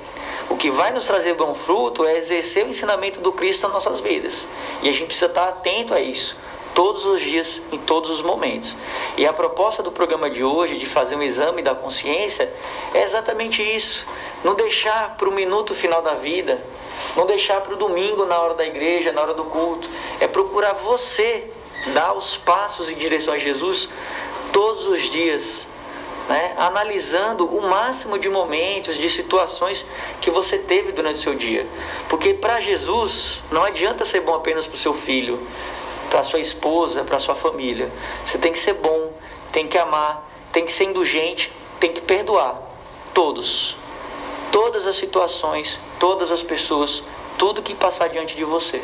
o 0.48 0.56
que 0.56 0.70
vai 0.70 0.92
nos 0.92 1.06
trazer 1.06 1.34
bom 1.34 1.54
fruto 1.54 2.04
é 2.04 2.16
exercer 2.16 2.64
o 2.64 2.68
ensinamento 2.68 3.20
do 3.20 3.32
Cristo 3.32 3.62
nas 3.64 3.72
nossas 3.72 4.00
vidas. 4.00 4.46
E 4.82 4.88
a 4.88 4.92
gente 4.92 5.06
precisa 5.06 5.26
estar 5.26 5.48
atento 5.48 5.92
a 5.92 6.00
isso 6.00 6.36
todos 6.74 7.04
os 7.04 7.20
dias, 7.20 7.60
em 7.72 7.78
todos 7.78 8.10
os 8.10 8.22
momentos. 8.22 8.76
E 9.16 9.26
a 9.26 9.32
proposta 9.32 9.82
do 9.82 9.90
programa 9.90 10.30
de 10.30 10.44
hoje, 10.44 10.78
de 10.78 10.86
fazer 10.86 11.16
um 11.16 11.22
exame 11.22 11.62
da 11.62 11.74
consciência, 11.74 12.52
é 12.94 13.02
exatamente 13.02 13.62
isso. 13.62 14.06
Não 14.44 14.54
deixar 14.54 15.16
para 15.16 15.28
o 15.28 15.32
minuto 15.32 15.74
final 15.74 16.02
da 16.02 16.14
vida, 16.14 16.64
não 17.16 17.26
deixar 17.26 17.60
para 17.60 17.74
o 17.74 17.76
domingo 17.76 18.24
na 18.24 18.38
hora 18.38 18.54
da 18.54 18.66
igreja, 18.66 19.12
na 19.12 19.20
hora 19.20 19.34
do 19.34 19.44
culto. 19.44 19.88
É 20.20 20.26
procurar 20.26 20.74
você 20.74 21.50
dar 21.92 22.14
os 22.14 22.36
passos 22.36 22.88
em 22.90 22.94
direção 22.94 23.34
a 23.34 23.38
Jesus 23.38 23.88
todos 24.52 24.86
os 24.86 25.02
dias. 25.10 25.66
Né? 26.28 26.52
analisando 26.58 27.46
o 27.46 27.62
máximo 27.62 28.18
de 28.18 28.28
momentos, 28.28 28.98
de 28.98 29.08
situações 29.08 29.86
que 30.20 30.30
você 30.30 30.58
teve 30.58 30.92
durante 30.92 31.16
o 31.16 31.22
seu 31.22 31.34
dia. 31.34 31.66
Porque 32.06 32.34
para 32.34 32.60
Jesus 32.60 33.42
não 33.50 33.64
adianta 33.64 34.04
ser 34.04 34.20
bom 34.20 34.34
apenas 34.34 34.66
para 34.66 34.76
o 34.76 34.78
seu 34.78 34.92
filho, 34.92 35.48
para 36.08 36.22
sua 36.24 36.40
esposa, 36.40 37.04
para 37.04 37.18
sua 37.18 37.34
família. 37.34 37.90
Você 38.24 38.38
tem 38.38 38.52
que 38.52 38.58
ser 38.58 38.74
bom, 38.74 39.12
tem 39.52 39.66
que 39.66 39.78
amar, 39.78 40.28
tem 40.52 40.64
que 40.64 40.72
ser 40.72 40.84
indulgente, 40.84 41.52
tem 41.78 41.92
que 41.92 42.00
perdoar. 42.00 42.60
Todos. 43.14 43.76
Todas 44.52 44.86
as 44.86 44.96
situações, 44.96 45.78
todas 45.98 46.30
as 46.30 46.42
pessoas, 46.42 47.02
tudo 47.36 47.62
que 47.62 47.74
passar 47.74 48.08
diante 48.08 48.36
de 48.36 48.44
você. 48.44 48.82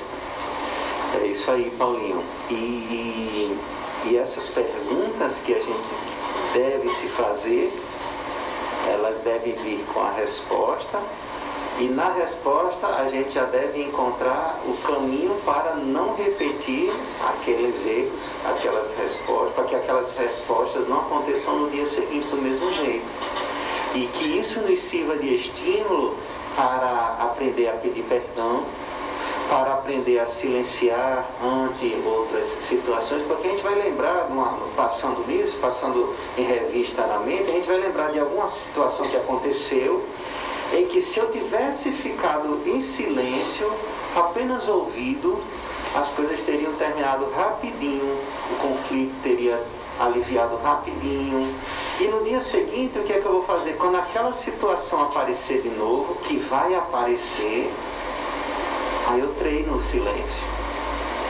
É 1.22 1.26
isso 1.26 1.50
aí, 1.50 1.70
Paulinho. 1.78 2.24
E, 2.50 3.56
e 4.04 4.16
essas 4.16 4.48
perguntas 4.50 5.34
que 5.44 5.54
a 5.54 5.60
gente 5.60 6.04
deve 6.52 6.90
se 6.90 7.08
fazer, 7.08 7.72
elas 8.90 9.20
devem 9.20 9.54
vir 9.54 9.84
com 9.92 10.00
a 10.00 10.10
resposta 10.12 11.00
e 11.78 11.88
na 11.88 12.10
resposta 12.10 12.86
a 12.86 13.08
gente 13.08 13.32
já 13.32 13.44
deve 13.46 13.82
encontrar 13.82 14.60
o 14.66 14.76
caminho 14.86 15.34
para 15.44 15.74
não 15.74 16.14
repetir 16.14 16.92
aqueles 17.20 17.84
erros, 17.84 18.22
aquelas 18.44 18.96
respostas, 18.96 19.54
para 19.54 19.64
que 19.64 19.74
aquelas 19.74 20.10
respostas 20.16 20.86
não 20.86 21.00
aconteçam 21.00 21.58
no 21.58 21.70
dia 21.70 21.86
seguinte 21.86 22.28
do 22.28 22.36
mesmo 22.36 22.72
jeito. 22.74 23.06
E 23.94 24.06
que 24.06 24.38
isso 24.38 24.60
nos 24.60 24.78
sirva 24.78 25.16
de 25.16 25.34
estímulo 25.34 26.16
para 26.54 27.16
aprender 27.20 27.68
a 27.68 27.72
pedir 27.72 28.04
perdão, 28.04 28.64
para 29.48 29.74
aprender 29.74 30.20
a 30.20 30.26
silenciar 30.26 31.28
ante 31.42 31.96
outras 32.06 32.46
situações, 32.60 33.22
porque 33.24 33.48
a 33.48 33.50
gente 33.50 33.62
vai 33.62 33.74
lembrar, 33.74 34.28
passando 34.76 35.26
nisso, 35.26 35.56
passando 35.58 36.14
em 36.38 36.42
revista 36.42 37.04
na 37.06 37.18
mente, 37.18 37.50
a 37.50 37.54
gente 37.54 37.66
vai 37.66 37.78
lembrar 37.78 38.12
de 38.12 38.20
alguma 38.20 38.48
situação 38.48 39.08
que 39.08 39.16
aconteceu 39.16 40.04
em 40.72 40.86
que 40.86 41.00
se 41.00 41.18
eu 41.18 41.30
tivesse 41.30 41.90
ficado 41.92 42.60
em 42.66 42.80
silêncio, 42.80 43.72
apenas 44.16 44.68
ouvido, 44.68 45.42
as 45.94 46.08
coisas 46.10 46.40
teriam 46.40 46.72
terminado 46.74 47.30
rapidinho, 47.30 48.18
o 48.50 48.56
conflito 48.56 49.14
teria 49.22 49.62
aliviado 49.98 50.56
rapidinho. 50.56 51.54
E 52.00 52.08
no 52.08 52.24
dia 52.24 52.40
seguinte, 52.40 52.98
o 52.98 53.04
que 53.04 53.12
é 53.12 53.20
que 53.20 53.26
eu 53.26 53.32
vou 53.32 53.44
fazer? 53.44 53.76
Quando 53.76 53.96
aquela 53.96 54.32
situação 54.32 55.02
aparecer 55.02 55.62
de 55.62 55.68
novo, 55.68 56.16
que 56.22 56.36
vai 56.38 56.74
aparecer, 56.74 57.72
aí 59.06 59.20
eu 59.20 59.32
treino 59.34 59.76
o 59.76 59.80
silêncio. 59.80 60.42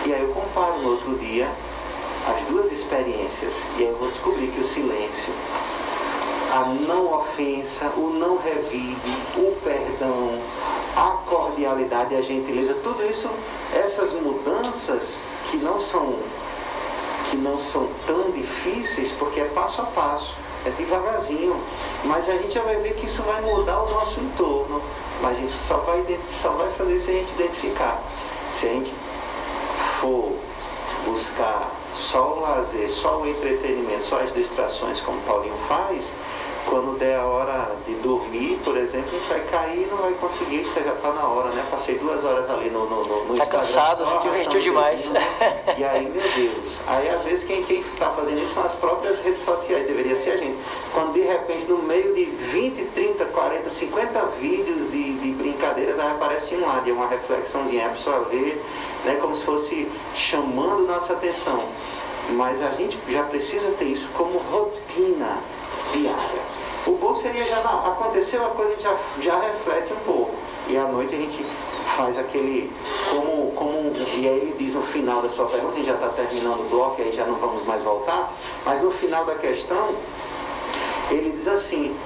E 0.07 0.14
aí 0.14 0.22
eu 0.22 0.28
comparo 0.28 0.78
no 0.78 0.93
outro 0.93 1.18
dia 1.18 1.51
as 2.26 2.41
duas 2.43 2.72
experiências. 2.72 3.53
E 3.76 3.82
aí 3.82 3.89
eu 3.89 3.99
vou 3.99 4.09
descobrir 4.09 4.49
que 4.49 4.61
o 4.61 4.64
silêncio 4.64 5.32
a 6.55 6.67
não 6.67 7.13
ofensa, 7.13 7.87
o 7.97 8.11
não 8.11 8.39
revide, 8.39 9.19
o 9.37 9.57
perdão, 9.65 10.41
a 10.95 11.19
cordialidade 11.29 12.15
e 12.15 12.17
a 12.17 12.23
gentileza, 12.23 12.75
tudo 12.75 13.05
isso, 13.05 13.29
essas 13.75 14.13
mudanças 14.13 15.03
que 15.51 15.57
não 15.57 15.81
são 15.81 16.17
que 17.29 17.37
não 17.37 17.59
são 17.59 17.89
tão 18.07 18.31
difíceis, 18.31 19.11
porque 19.19 19.41
é 19.41 19.47
passo 19.47 19.83
a 19.83 19.87
passo, 19.87 20.37
é 20.65 20.71
devagarzinho, 20.71 21.61
mas 22.05 22.29
a 22.29 22.35
gente 22.35 22.55
já 22.55 22.63
vai 22.63 22.77
ver 22.77 22.95
que 22.95 23.07
isso 23.07 23.21
vai 23.23 23.41
mudar 23.41 23.83
o 23.83 23.91
nosso 23.91 24.21
entorno, 24.21 24.81
mas 25.21 25.37
a 25.37 25.41
gente 25.41 25.57
só 25.67 25.79
vai, 25.79 26.21
só 26.41 26.51
vai 26.51 26.71
fazer 26.71 27.01
se 27.01 27.11
a 27.11 27.15
gente 27.15 27.33
identificar. 27.33 28.01
Se 28.53 28.67
a 28.69 28.71
gente 28.71 28.95
for 30.01 30.37
buscar 31.05 31.71
só 31.93 32.35
o 32.35 32.41
lazer, 32.41 32.89
só 32.89 33.21
o 33.21 33.27
entretenimento, 33.27 34.05
só 34.05 34.21
as 34.21 34.33
distrações, 34.33 35.01
como 35.01 35.21
Paulinho 35.23 35.57
faz, 35.67 36.13
quando 36.69 36.99
der 36.99 37.17
a 37.17 37.27
hora 37.27 37.71
de 37.87 37.95
dormir, 37.97 38.59
por 38.65 38.77
exemplo, 38.77 39.09
a 39.09 39.19
gente 39.19 39.29
vai 39.29 39.41
cair 39.45 39.83
e 39.83 39.87
não 39.87 39.99
vai 39.99 40.12
conseguir, 40.15 40.61
porque 40.65 40.81
já 40.81 40.95
está 40.95 41.12
na 41.12 41.27
hora, 41.27 41.51
né? 41.51 41.67
Passei 41.71 41.99
duas 41.99 42.25
horas 42.25 42.49
ali 42.51 42.71
no, 42.71 42.89
no, 42.89 43.05
no, 43.05 43.25
no 43.25 43.37
Tá 43.37 43.47
cansado, 43.47 44.07
se 44.07 44.19
divertiu 44.23 44.61
demais. 44.61 45.11
E 45.77 45.85
aí, 45.85 46.09
meu 46.09 46.23
Deus, 46.23 46.79
aí 46.87 47.09
às 47.09 47.23
vezes 47.23 47.45
quem 47.45 47.61
está 47.61 48.11
fazendo 48.11 48.43
isso 48.43 48.55
são 48.55 48.65
as 48.65 48.75
próprias 48.75 49.21
redes 49.21 49.43
sociais, 49.43 49.87
deveria 49.87 50.17
ser 50.17 50.31
a 50.33 50.37
gente. 50.37 50.59
Quando 50.93 51.12
de 51.12 51.21
repente, 51.21 51.67
no 51.67 51.79
meio 51.79 52.15
de 52.15 52.25
20, 52.25 52.85
30, 52.95 53.25
40, 53.27 53.71
50 53.71 54.25
vídeos 54.41 54.91
de, 54.91 55.15
de 55.15 55.33
brincadeiras, 55.33 55.99
aí 55.99 56.11
aparece 56.12 56.55
um 56.55 56.67
lá, 56.67 56.81
de 56.81 56.93
uma 56.93 57.09
reflexãozinha, 57.09 57.87
a 57.87 57.91
pessoa 57.91 58.27
vê, 58.31 58.59
né, 59.05 59.17
como 59.21 59.35
se 59.35 59.45
fosse 59.45 59.89
chamando 60.15 60.87
nossa 60.87 61.12
atenção. 61.12 61.65
Mas 62.31 62.61
a 62.62 62.70
gente 62.70 62.99
já 63.09 63.22
precisa 63.25 63.70
ter 63.72 63.85
isso 63.85 64.09
como 64.14 64.39
rotina 64.39 65.39
diária. 65.93 66.43
O 66.87 66.93
bom 66.93 67.14
seria 67.14 67.47
já 67.47 67.62
não, 67.62 67.93
aconteceu 67.93 68.45
a 68.45 68.51
coisa, 68.51 68.72
a 68.72 68.75
gente 68.75 68.83
já, 68.83 68.97
já 69.20 69.41
reflete 69.41 69.93
um 69.93 70.01
pouco. 70.05 70.35
E 70.68 70.77
à 70.77 70.85
noite 70.85 71.14
a 71.14 71.18
gente 71.18 71.45
faz 71.97 72.18
aquele. 72.18 72.72
Como, 73.11 73.53
como, 73.53 73.93
e 73.97 74.29
aí 74.29 74.39
ele 74.39 74.57
diz 74.59 74.75
no 74.75 74.83
final 74.83 75.22
da 75.22 75.29
sua 75.29 75.47
pergunta, 75.47 75.75
a 75.75 75.77
gente 75.77 75.87
já 75.87 75.95
está 75.95 76.09
terminando 76.09 76.61
o 76.61 76.68
bloco, 76.68 77.01
aí 77.01 77.12
já 77.12 77.25
não 77.25 77.37
vamos 77.37 77.64
mais 77.66 77.83
voltar, 77.83 78.33
mas 78.64 78.83
no 78.83 78.91
final 78.91 79.25
da 79.25 79.35
questão, 79.37 79.95
ele 81.11 81.31
diz 81.33 81.47
assim, 81.49 81.97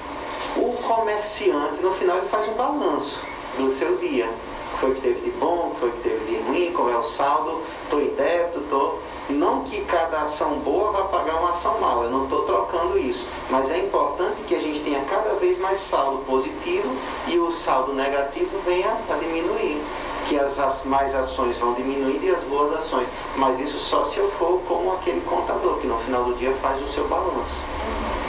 o 0.56 0.72
comerciante, 0.82 1.80
no 1.80 1.92
final 1.92 2.18
ele 2.18 2.28
faz 2.28 2.48
um 2.48 2.54
balanço 2.54 3.20
do 3.56 3.72
seu 3.72 3.96
dia. 3.96 4.26
O 4.26 4.74
que 4.74 4.80
foi 4.80 4.94
teve 4.96 5.20
de 5.20 5.30
bom, 5.38 5.68
o 5.68 5.70
que 5.74 5.80
foi 5.80 5.90
teve 6.02 6.24
de 6.26 6.36
ruim, 6.42 6.72
qual 6.72 6.90
é 6.90 6.96
o 6.96 7.02
saldo, 7.02 7.62
estou 7.84 8.00
em 8.00 8.08
débito, 8.10 8.60
estou. 8.60 9.00
Não 9.28 9.62
que 9.64 9.82
cada 9.82 10.22
ação 10.22 10.58
boa 10.60 10.90
vá 10.90 11.02
pagar 11.04 11.36
uma 11.36 11.50
ação 11.50 11.78
mal, 11.78 12.04
eu 12.04 12.10
não 12.10 12.24
estou 12.24 12.42
trocando 12.44 12.98
isso. 12.98 13.26
Mas 13.50 13.70
é 13.70 13.78
importante 13.78 14.42
que 14.48 14.54
a 14.54 14.60
gente 14.60 14.80
tenha 14.80 15.04
cada 15.04 15.34
vez 15.34 15.58
mais 15.58 15.78
saldo 15.78 16.24
positivo 16.24 16.88
e 17.26 17.38
o 17.38 17.52
saldo 17.52 17.92
negativo 17.92 18.58
venha 18.64 18.96
a 19.08 19.14
diminuir. 19.16 19.82
Que 20.24 20.38
as, 20.38 20.58
as 20.58 20.82
mais 20.84 21.14
ações 21.14 21.58
vão 21.58 21.74
diminuindo 21.74 22.24
e 22.24 22.30
as 22.30 22.42
boas 22.44 22.72
ações. 22.74 23.06
Mas 23.36 23.60
isso 23.60 23.78
só 23.80 24.04
se 24.06 24.16
eu 24.16 24.30
for 24.32 24.60
como 24.66 24.92
aquele 24.94 25.20
contador, 25.22 25.78
que 25.78 25.86
no 25.86 25.98
final 25.98 26.24
do 26.24 26.34
dia 26.34 26.52
faz 26.62 26.80
o 26.82 26.86
seu 26.88 27.06
balanço. 27.06 27.60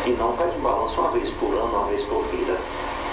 E 0.06 0.10
não 0.12 0.34
faz 0.34 0.54
um 0.56 0.60
balanço 0.60 1.00
uma 1.00 1.12
vez 1.12 1.30
por 1.32 1.54
ano, 1.54 1.78
uma 1.78 1.86
vez 1.86 2.04
por 2.04 2.24
vida. 2.26 2.58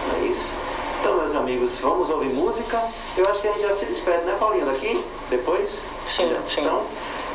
Não 0.09 0.25
é 0.25 0.31
isso? 0.31 0.53
Então, 1.01 1.19
meus 1.19 1.35
amigos, 1.37 1.79
vamos 1.79 2.11
ouvir 2.11 2.31
música. 2.31 2.83
Eu 3.17 3.25
acho 3.31 3.41
que 3.41 3.47
a 3.47 3.53
gente 3.53 3.63
já 3.63 3.75
se 3.75 3.87
despede, 3.87 4.25
né, 4.25 4.37
Paulinho, 4.41 4.67
daqui? 4.67 5.05
Depois? 5.31 5.83
Sim, 6.09 6.37
sim. 6.49 6.63
Então, 6.63 6.83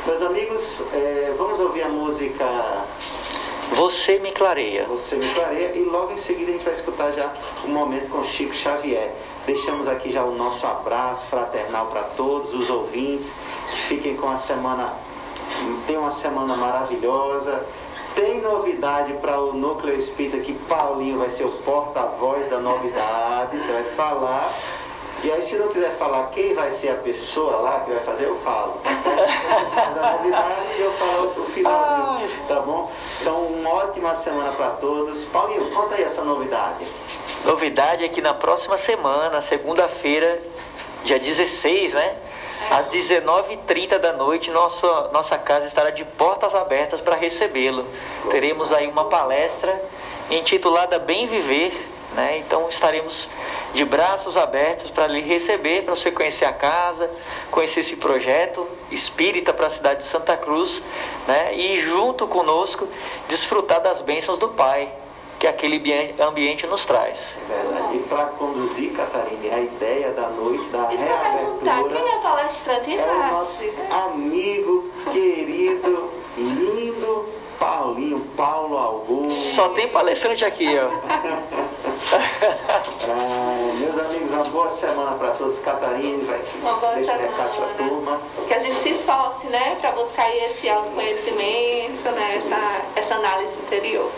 meus 0.06 0.22
amigos, 0.22 0.82
é, 0.92 1.34
vamos 1.36 1.60
ouvir 1.60 1.82
a 1.82 1.88
música 1.88 2.84
Você 3.74 4.18
me 4.18 4.32
clareia. 4.32 4.84
Você 4.86 5.16
Me 5.16 5.28
Clareia 5.32 5.72
e 5.74 5.82
logo 5.84 6.12
em 6.12 6.18
seguida 6.18 6.50
a 6.50 6.54
gente 6.54 6.64
vai 6.64 6.74
escutar 6.74 7.12
já 7.12 7.32
um 7.64 7.68
momento 7.68 8.10
com 8.10 8.22
Chico 8.24 8.54
Xavier. 8.54 9.12
Deixamos 9.46 9.88
aqui 9.88 10.10
já 10.10 10.24
o 10.24 10.34
nosso 10.34 10.66
abraço 10.66 11.26
fraternal 11.26 11.86
para 11.86 12.02
todos 12.16 12.52
os 12.52 12.68
ouvintes. 12.68 13.32
Que 13.70 13.76
fiquem 13.76 14.16
com 14.16 14.28
a 14.28 14.36
semana, 14.36 14.94
tenham 15.86 16.02
uma 16.02 16.10
semana 16.10 16.56
maravilhosa. 16.56 17.64
Tem 18.14 18.42
novidade 18.42 19.14
para 19.14 19.40
o 19.40 19.54
Núcleo 19.54 19.96
Espírita 19.96 20.38
que 20.38 20.52
Paulinho 20.52 21.18
vai 21.18 21.30
ser 21.30 21.44
o 21.44 21.52
porta-voz 21.62 22.50
da 22.50 22.58
novidade, 22.58 23.56
você 23.56 23.72
vai 23.72 23.84
falar. 23.96 24.52
E 25.22 25.30
aí, 25.30 25.40
se 25.40 25.54
não 25.54 25.68
quiser 25.68 25.96
falar 25.98 26.30
quem 26.30 26.52
vai 26.52 26.72
ser 26.72 26.88
a 26.88 26.94
pessoa 26.96 27.58
lá 27.58 27.80
que 27.80 27.92
vai 27.92 28.02
fazer, 28.02 28.26
eu 28.26 28.36
falo. 28.38 28.80
Mas 28.84 29.98
a 29.98 30.16
novidade 30.16 30.80
eu 30.80 30.92
falo 30.94 31.42
o 31.42 31.46
final, 31.46 32.20
tá 32.48 32.60
bom? 32.60 32.90
Então, 33.20 33.42
uma 33.44 33.70
ótima 33.70 34.16
semana 34.16 34.50
para 34.52 34.70
todos. 34.70 35.24
Paulinho, 35.26 35.70
conta 35.70 35.94
aí 35.94 36.02
essa 36.02 36.24
novidade. 36.24 36.84
Novidade 37.44 38.04
é 38.04 38.08
que 38.08 38.20
na 38.20 38.34
próxima 38.34 38.76
semana, 38.76 39.40
segunda-feira, 39.40 40.42
dia 41.04 41.20
16, 41.20 41.94
né? 41.94 42.16
Às 42.70 42.88
19h30 42.88 43.98
da 43.98 44.12
noite, 44.12 44.50
nossa, 44.50 45.08
nossa 45.12 45.38
casa 45.38 45.66
estará 45.66 45.90
de 45.90 46.04
portas 46.04 46.52
abertas 46.52 47.00
para 47.00 47.14
recebê-lo. 47.14 47.86
Teremos 48.28 48.72
aí 48.72 48.88
uma 48.88 49.04
palestra 49.04 49.80
intitulada 50.30 50.98
Bem 50.98 51.26
Viver, 51.28 51.72
né? 52.14 52.38
Então 52.38 52.68
estaremos 52.68 53.28
de 53.72 53.84
braços 53.84 54.36
abertos 54.36 54.90
para 54.90 55.06
lhe 55.06 55.20
receber, 55.22 55.82
para 55.84 55.94
você 55.96 56.10
conhecer 56.10 56.44
a 56.44 56.52
casa, 56.52 57.10
conhecer 57.50 57.80
esse 57.80 57.96
projeto 57.96 58.66
espírita 58.90 59.52
para 59.54 59.66
a 59.66 59.70
cidade 59.70 60.00
de 60.00 60.06
Santa 60.06 60.36
Cruz, 60.36 60.82
né? 61.26 61.54
E 61.54 61.80
junto 61.80 62.26
conosco 62.28 62.86
desfrutar 63.28 63.80
das 63.80 64.00
bênçãos 64.00 64.38
do 64.38 64.48
Pai 64.48 64.88
que 65.38 65.46
aquele 65.48 65.76
ambi- 65.78 66.14
ambiente 66.22 66.66
nos 66.68 66.86
traz. 66.86 67.34
É 67.50 67.54
verdade. 67.62 67.96
E 67.96 67.98
para 68.08 68.26
conduzir, 68.26 68.92
Catarina, 68.92 69.56
a 69.56 69.60
ideia 69.60 70.10
da 70.12 70.28
noite, 70.28 70.68
da 70.68 70.92
Isso 70.92 71.02
que 71.02 71.10
eu 71.10 71.14
ia 71.14 71.20
perguntar, 71.20 71.72
reabertura, 71.74 72.00
quem 72.00 72.12
é 72.12 72.16
o 72.16 72.20
palestrante? 72.22 72.96
é 72.96 73.04
o 73.04 73.32
nosso 73.32 73.64
amigo, 73.90 74.90
querido, 75.10 76.10
lindo 76.36 77.28
Paulinho, 77.58 78.20
Paulo 78.36 78.76
Augusto. 78.78 79.54
Só 79.54 79.70
tem 79.70 79.88
palestrante 79.88 80.44
aqui, 80.44 80.66
ó. 80.78 80.90
Ah, 83.08 83.72
meus 83.78 83.98
amigos, 83.98 84.30
uma 84.30 84.44
boa 84.44 84.68
semana 84.70 85.16
para 85.16 85.32
todos. 85.32 85.58
Catarina, 85.60 86.24
vai 86.24 86.40
Uma 86.60 86.74
boa 86.74 86.94
deixa 86.94 87.12
o 87.12 87.18
recado 87.18 87.34
para 87.36 87.44
a 87.44 87.48
semana. 87.50 87.74
turma. 87.74 88.20
Que 88.46 88.54
a 88.54 88.58
gente 88.58 88.76
se 88.80 88.90
esforce, 88.90 89.46
né, 89.48 89.76
para 89.80 89.92
buscar 89.92 90.24
aí 90.24 90.38
esse 90.44 90.68
autoconhecimento, 90.68 92.10
né, 92.10 92.36
essa, 92.36 92.82
essa 92.96 93.14
análise 93.16 93.58
interior. 93.58 94.10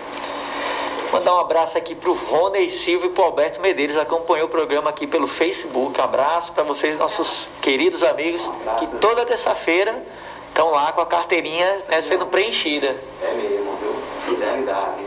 Mandar 1.13 1.35
um 1.35 1.39
abraço 1.41 1.79
aqui 1.79 1.95
pro 1.95 2.13
Rony 2.13 2.69
Silva 2.71 3.07
e 3.07 3.11
pro 3.11 3.25
Alberto 3.25 3.61
Medeiros, 3.61 3.97
acompanhou 3.97 4.47
o 4.47 4.51
programa 4.51 4.91
aqui 4.91 5.07
pelo 5.07 5.27
Facebook. 5.27 5.99
Um 6.01 6.05
abraço 6.05 6.53
para 6.53 6.65
vocês, 6.65 6.99
nossos 6.99 7.47
queridos 7.63 8.03
amigos, 8.03 8.51
que 8.79 8.87
toda 8.99 9.25
terça-feira 9.25 10.03
estão 10.49 10.71
lá 10.71 10.93
com 10.93 11.01
a 11.01 11.07
carteirinha 11.07 11.83
né, 11.89 12.01
sendo 12.01 12.27
preenchida. 12.27 12.97
É 13.23 13.33
mesmo, 13.33 13.77
viu? 13.77 13.95
Fidelidade. 14.27 15.05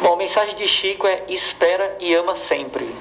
Bom, 0.00 0.12
a 0.12 0.16
mensagem 0.16 0.54
de 0.54 0.66
Chico 0.66 1.08
é 1.08 1.24
espera 1.28 1.96
e 1.98 2.14
ama 2.14 2.36
sempre. 2.36 2.94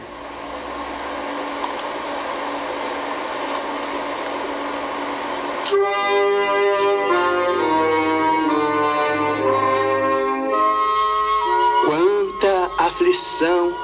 Quanta 11.85 12.71
aflição 12.79 13.75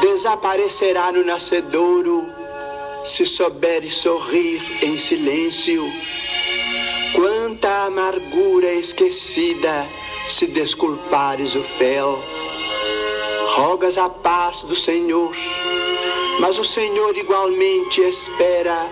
desaparecerá 0.00 1.10
no 1.10 1.24
nascedouro 1.24 2.32
se 3.04 3.26
souberes 3.26 3.96
sorrir 3.96 4.62
em 4.84 4.96
silêncio. 4.98 5.84
Quanta 7.12 7.86
amargura 7.86 8.72
esquecida 8.72 9.88
se 10.32 10.46
desculpares 10.46 11.54
o 11.54 11.62
fel. 11.62 12.22
Rogas 13.54 13.98
a 13.98 14.08
paz 14.08 14.62
do 14.62 14.76
Senhor, 14.76 15.34
mas 16.40 16.58
o 16.58 16.64
Senhor 16.64 17.16
igualmente 17.16 18.00
espera 18.00 18.88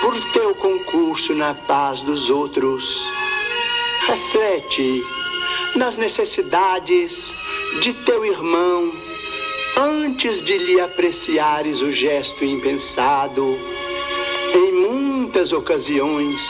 por 0.00 0.18
teu 0.32 0.54
concurso 0.54 1.34
na 1.34 1.54
paz 1.54 2.00
dos 2.00 2.30
outros. 2.30 3.04
Reflete 4.06 5.04
nas 5.74 5.96
necessidades 5.96 7.32
de 7.80 7.92
teu 7.92 8.24
irmão 8.24 8.92
antes 9.76 10.42
de 10.44 10.56
lhe 10.58 10.80
apreciares 10.80 11.80
o 11.80 11.92
gesto 11.92 12.44
impensado. 12.44 13.58
Em 14.54 14.72
muitas 14.72 15.52
ocasiões, 15.52 16.44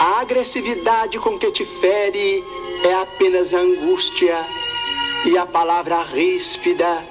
a 0.00 0.20
agressividade 0.20 1.18
com 1.18 1.38
que 1.38 1.50
te 1.52 1.64
fere 1.64 2.44
é 2.84 2.94
apenas 2.94 3.52
angústia, 3.54 4.46
e 5.24 5.38
a 5.38 5.46
palavra 5.46 6.02
ríspida 6.02 7.06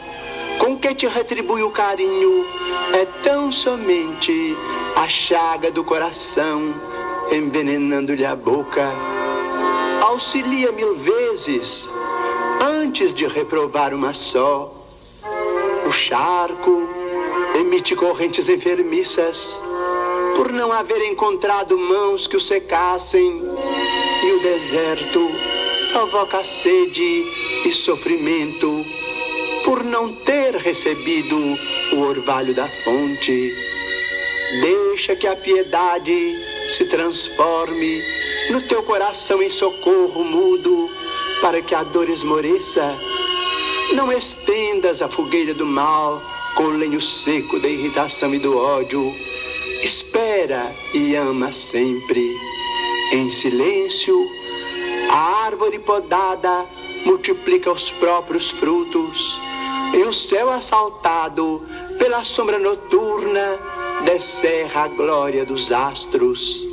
com 0.59 0.77
que 0.77 0.93
te 0.93 1.07
retribui 1.07 1.63
o 1.63 1.71
carinho 1.71 2.45
é 2.93 3.05
tão 3.23 3.51
somente 3.51 4.55
a 4.95 5.07
chaga 5.07 5.71
do 5.71 5.83
coração, 5.83 6.73
envenenando-lhe 7.31 8.25
a 8.25 8.35
boca. 8.35 8.87
Auxilia 10.01 10.71
mil 10.71 10.95
vezes 10.95 11.89
antes 12.61 13.13
de 13.13 13.25
reprovar 13.25 13.93
uma 13.93 14.13
só. 14.13 14.71
O 15.87 15.91
charco 15.91 16.87
emite 17.55 17.95
correntes 17.95 18.49
enfermiças 18.49 19.57
por 20.35 20.51
não 20.51 20.71
haver 20.71 21.01
encontrado 21.03 21.77
mãos 21.77 22.27
que 22.27 22.37
o 22.37 22.41
secassem, 22.41 23.41
e 24.23 24.31
o 24.33 24.39
deserto 24.41 25.31
provoca 25.91 26.43
sede 26.43 27.25
e 27.65 27.71
sofrimento 27.71 28.85
por 29.65 29.83
não 29.83 30.13
ter 30.13 30.55
recebido 30.55 31.37
o 31.93 31.99
orvalho 31.99 32.53
da 32.53 32.67
fonte. 32.83 33.53
Deixa 34.61 35.15
que 35.15 35.27
a 35.27 35.35
piedade 35.35 36.35
se 36.69 36.85
transforme 36.85 38.01
no 38.49 38.61
teu 38.67 38.83
coração 38.83 39.41
em 39.41 39.49
socorro 39.49 40.23
mudo, 40.23 40.89
para 41.41 41.61
que 41.61 41.75
a 41.75 41.83
dor 41.83 42.09
esmoreça 42.09 42.97
Não 43.93 44.11
estendas 44.11 45.01
a 45.01 45.09
fogueira 45.09 45.53
do 45.53 45.65
mal 45.65 46.23
com 46.55 46.63
o 46.63 46.77
lenho 46.77 47.01
seco 47.01 47.59
da 47.59 47.67
irritação 47.67 48.33
e 48.33 48.39
do 48.39 48.57
ódio. 48.57 49.13
Espera 49.83 50.73
e 50.93 51.15
ama 51.15 51.51
sempre. 51.51 52.35
Em 53.11 53.29
silêncio, 53.29 54.40
a 55.11 55.43
árvore 55.45 55.77
podada 55.77 56.65
multiplica 57.05 57.69
os 57.69 57.91
próprios 57.91 58.49
frutos, 58.49 59.37
e 59.93 60.03
o 60.03 60.13
céu 60.13 60.49
assaltado 60.49 61.67
pela 61.99 62.23
sombra 62.23 62.57
noturna 62.57 63.59
descerra 64.05 64.83
a 64.83 64.87
glória 64.87 65.45
dos 65.45 65.69
astros. 65.69 66.65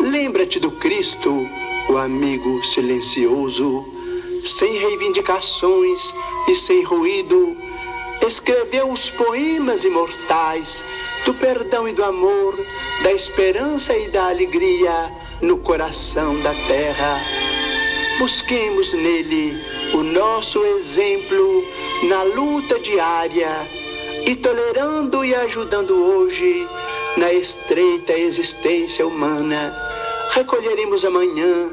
Lembra-te 0.00 0.58
do 0.58 0.72
Cristo, 0.72 1.48
o 1.88 1.96
amigo 1.96 2.64
silencioso, 2.64 3.84
sem 4.44 4.76
reivindicações 4.78 6.12
e 6.48 6.56
sem 6.56 6.82
ruído, 6.82 7.56
escreveu 8.26 8.90
os 8.90 9.08
poemas 9.08 9.84
imortais 9.84 10.84
do 11.24 11.32
perdão 11.34 11.86
e 11.86 11.92
do 11.92 12.02
amor, 12.02 12.58
da 13.04 13.12
esperança 13.12 13.96
e 13.96 14.08
da 14.08 14.28
alegria 14.28 15.12
no 15.40 15.58
coração 15.58 16.40
da 16.40 16.52
terra. 16.66 17.20
Busquemos 18.18 18.92
nele 18.94 19.56
o 19.94 20.02
nosso 20.02 20.64
exemplo 20.64 21.64
na 22.08 22.24
luta 22.24 22.78
diária 22.80 23.68
e 24.26 24.34
tolerando 24.34 25.24
e 25.24 25.34
ajudando 25.34 25.94
hoje 25.94 26.68
na 27.16 27.32
estreita 27.32 28.12
existência 28.12 29.06
humana, 29.06 29.72
recolheremos 30.32 31.04
amanhã 31.04 31.70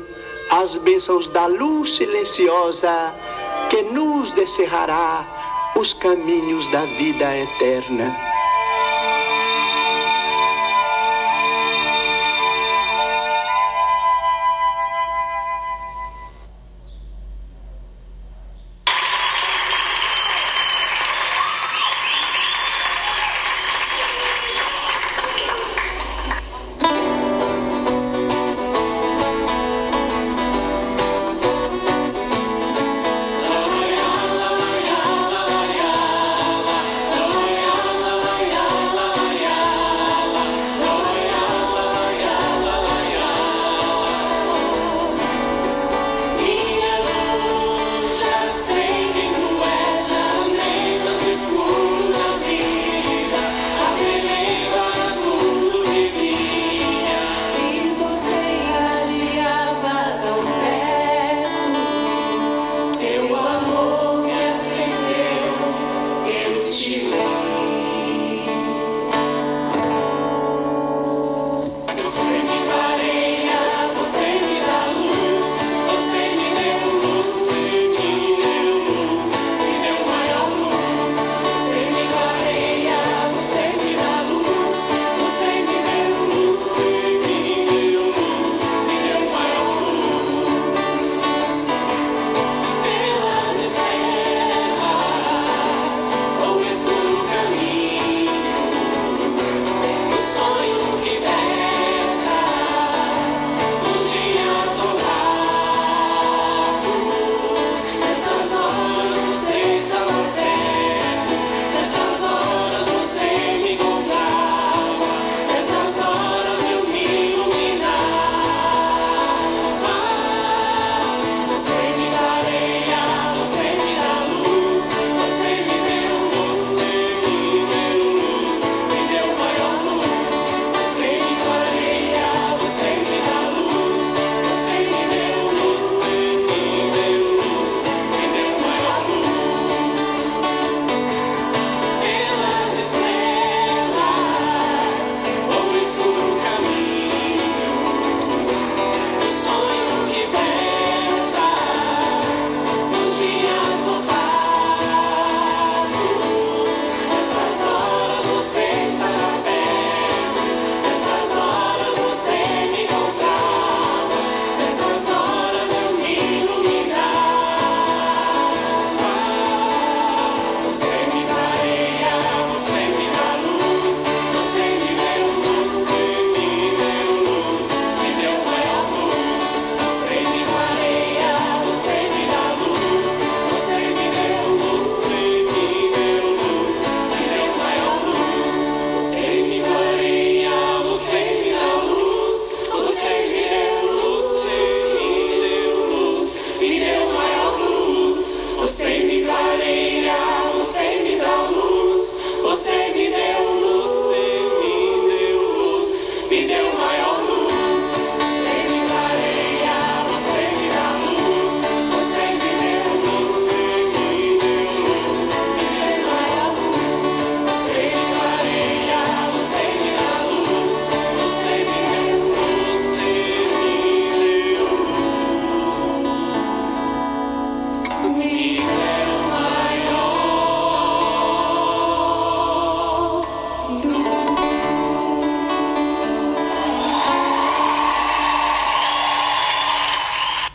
as 0.51 0.77
bênçãos 0.77 1.27
da 1.27 1.47
luz 1.47 1.95
silenciosa 1.95 3.13
que 3.69 3.81
nos 3.81 4.31
descerrará 4.31 5.73
os 5.75 5.93
caminhos 5.95 6.67
da 6.71 6.85
vida 6.85 7.37
eterna. 7.37 8.34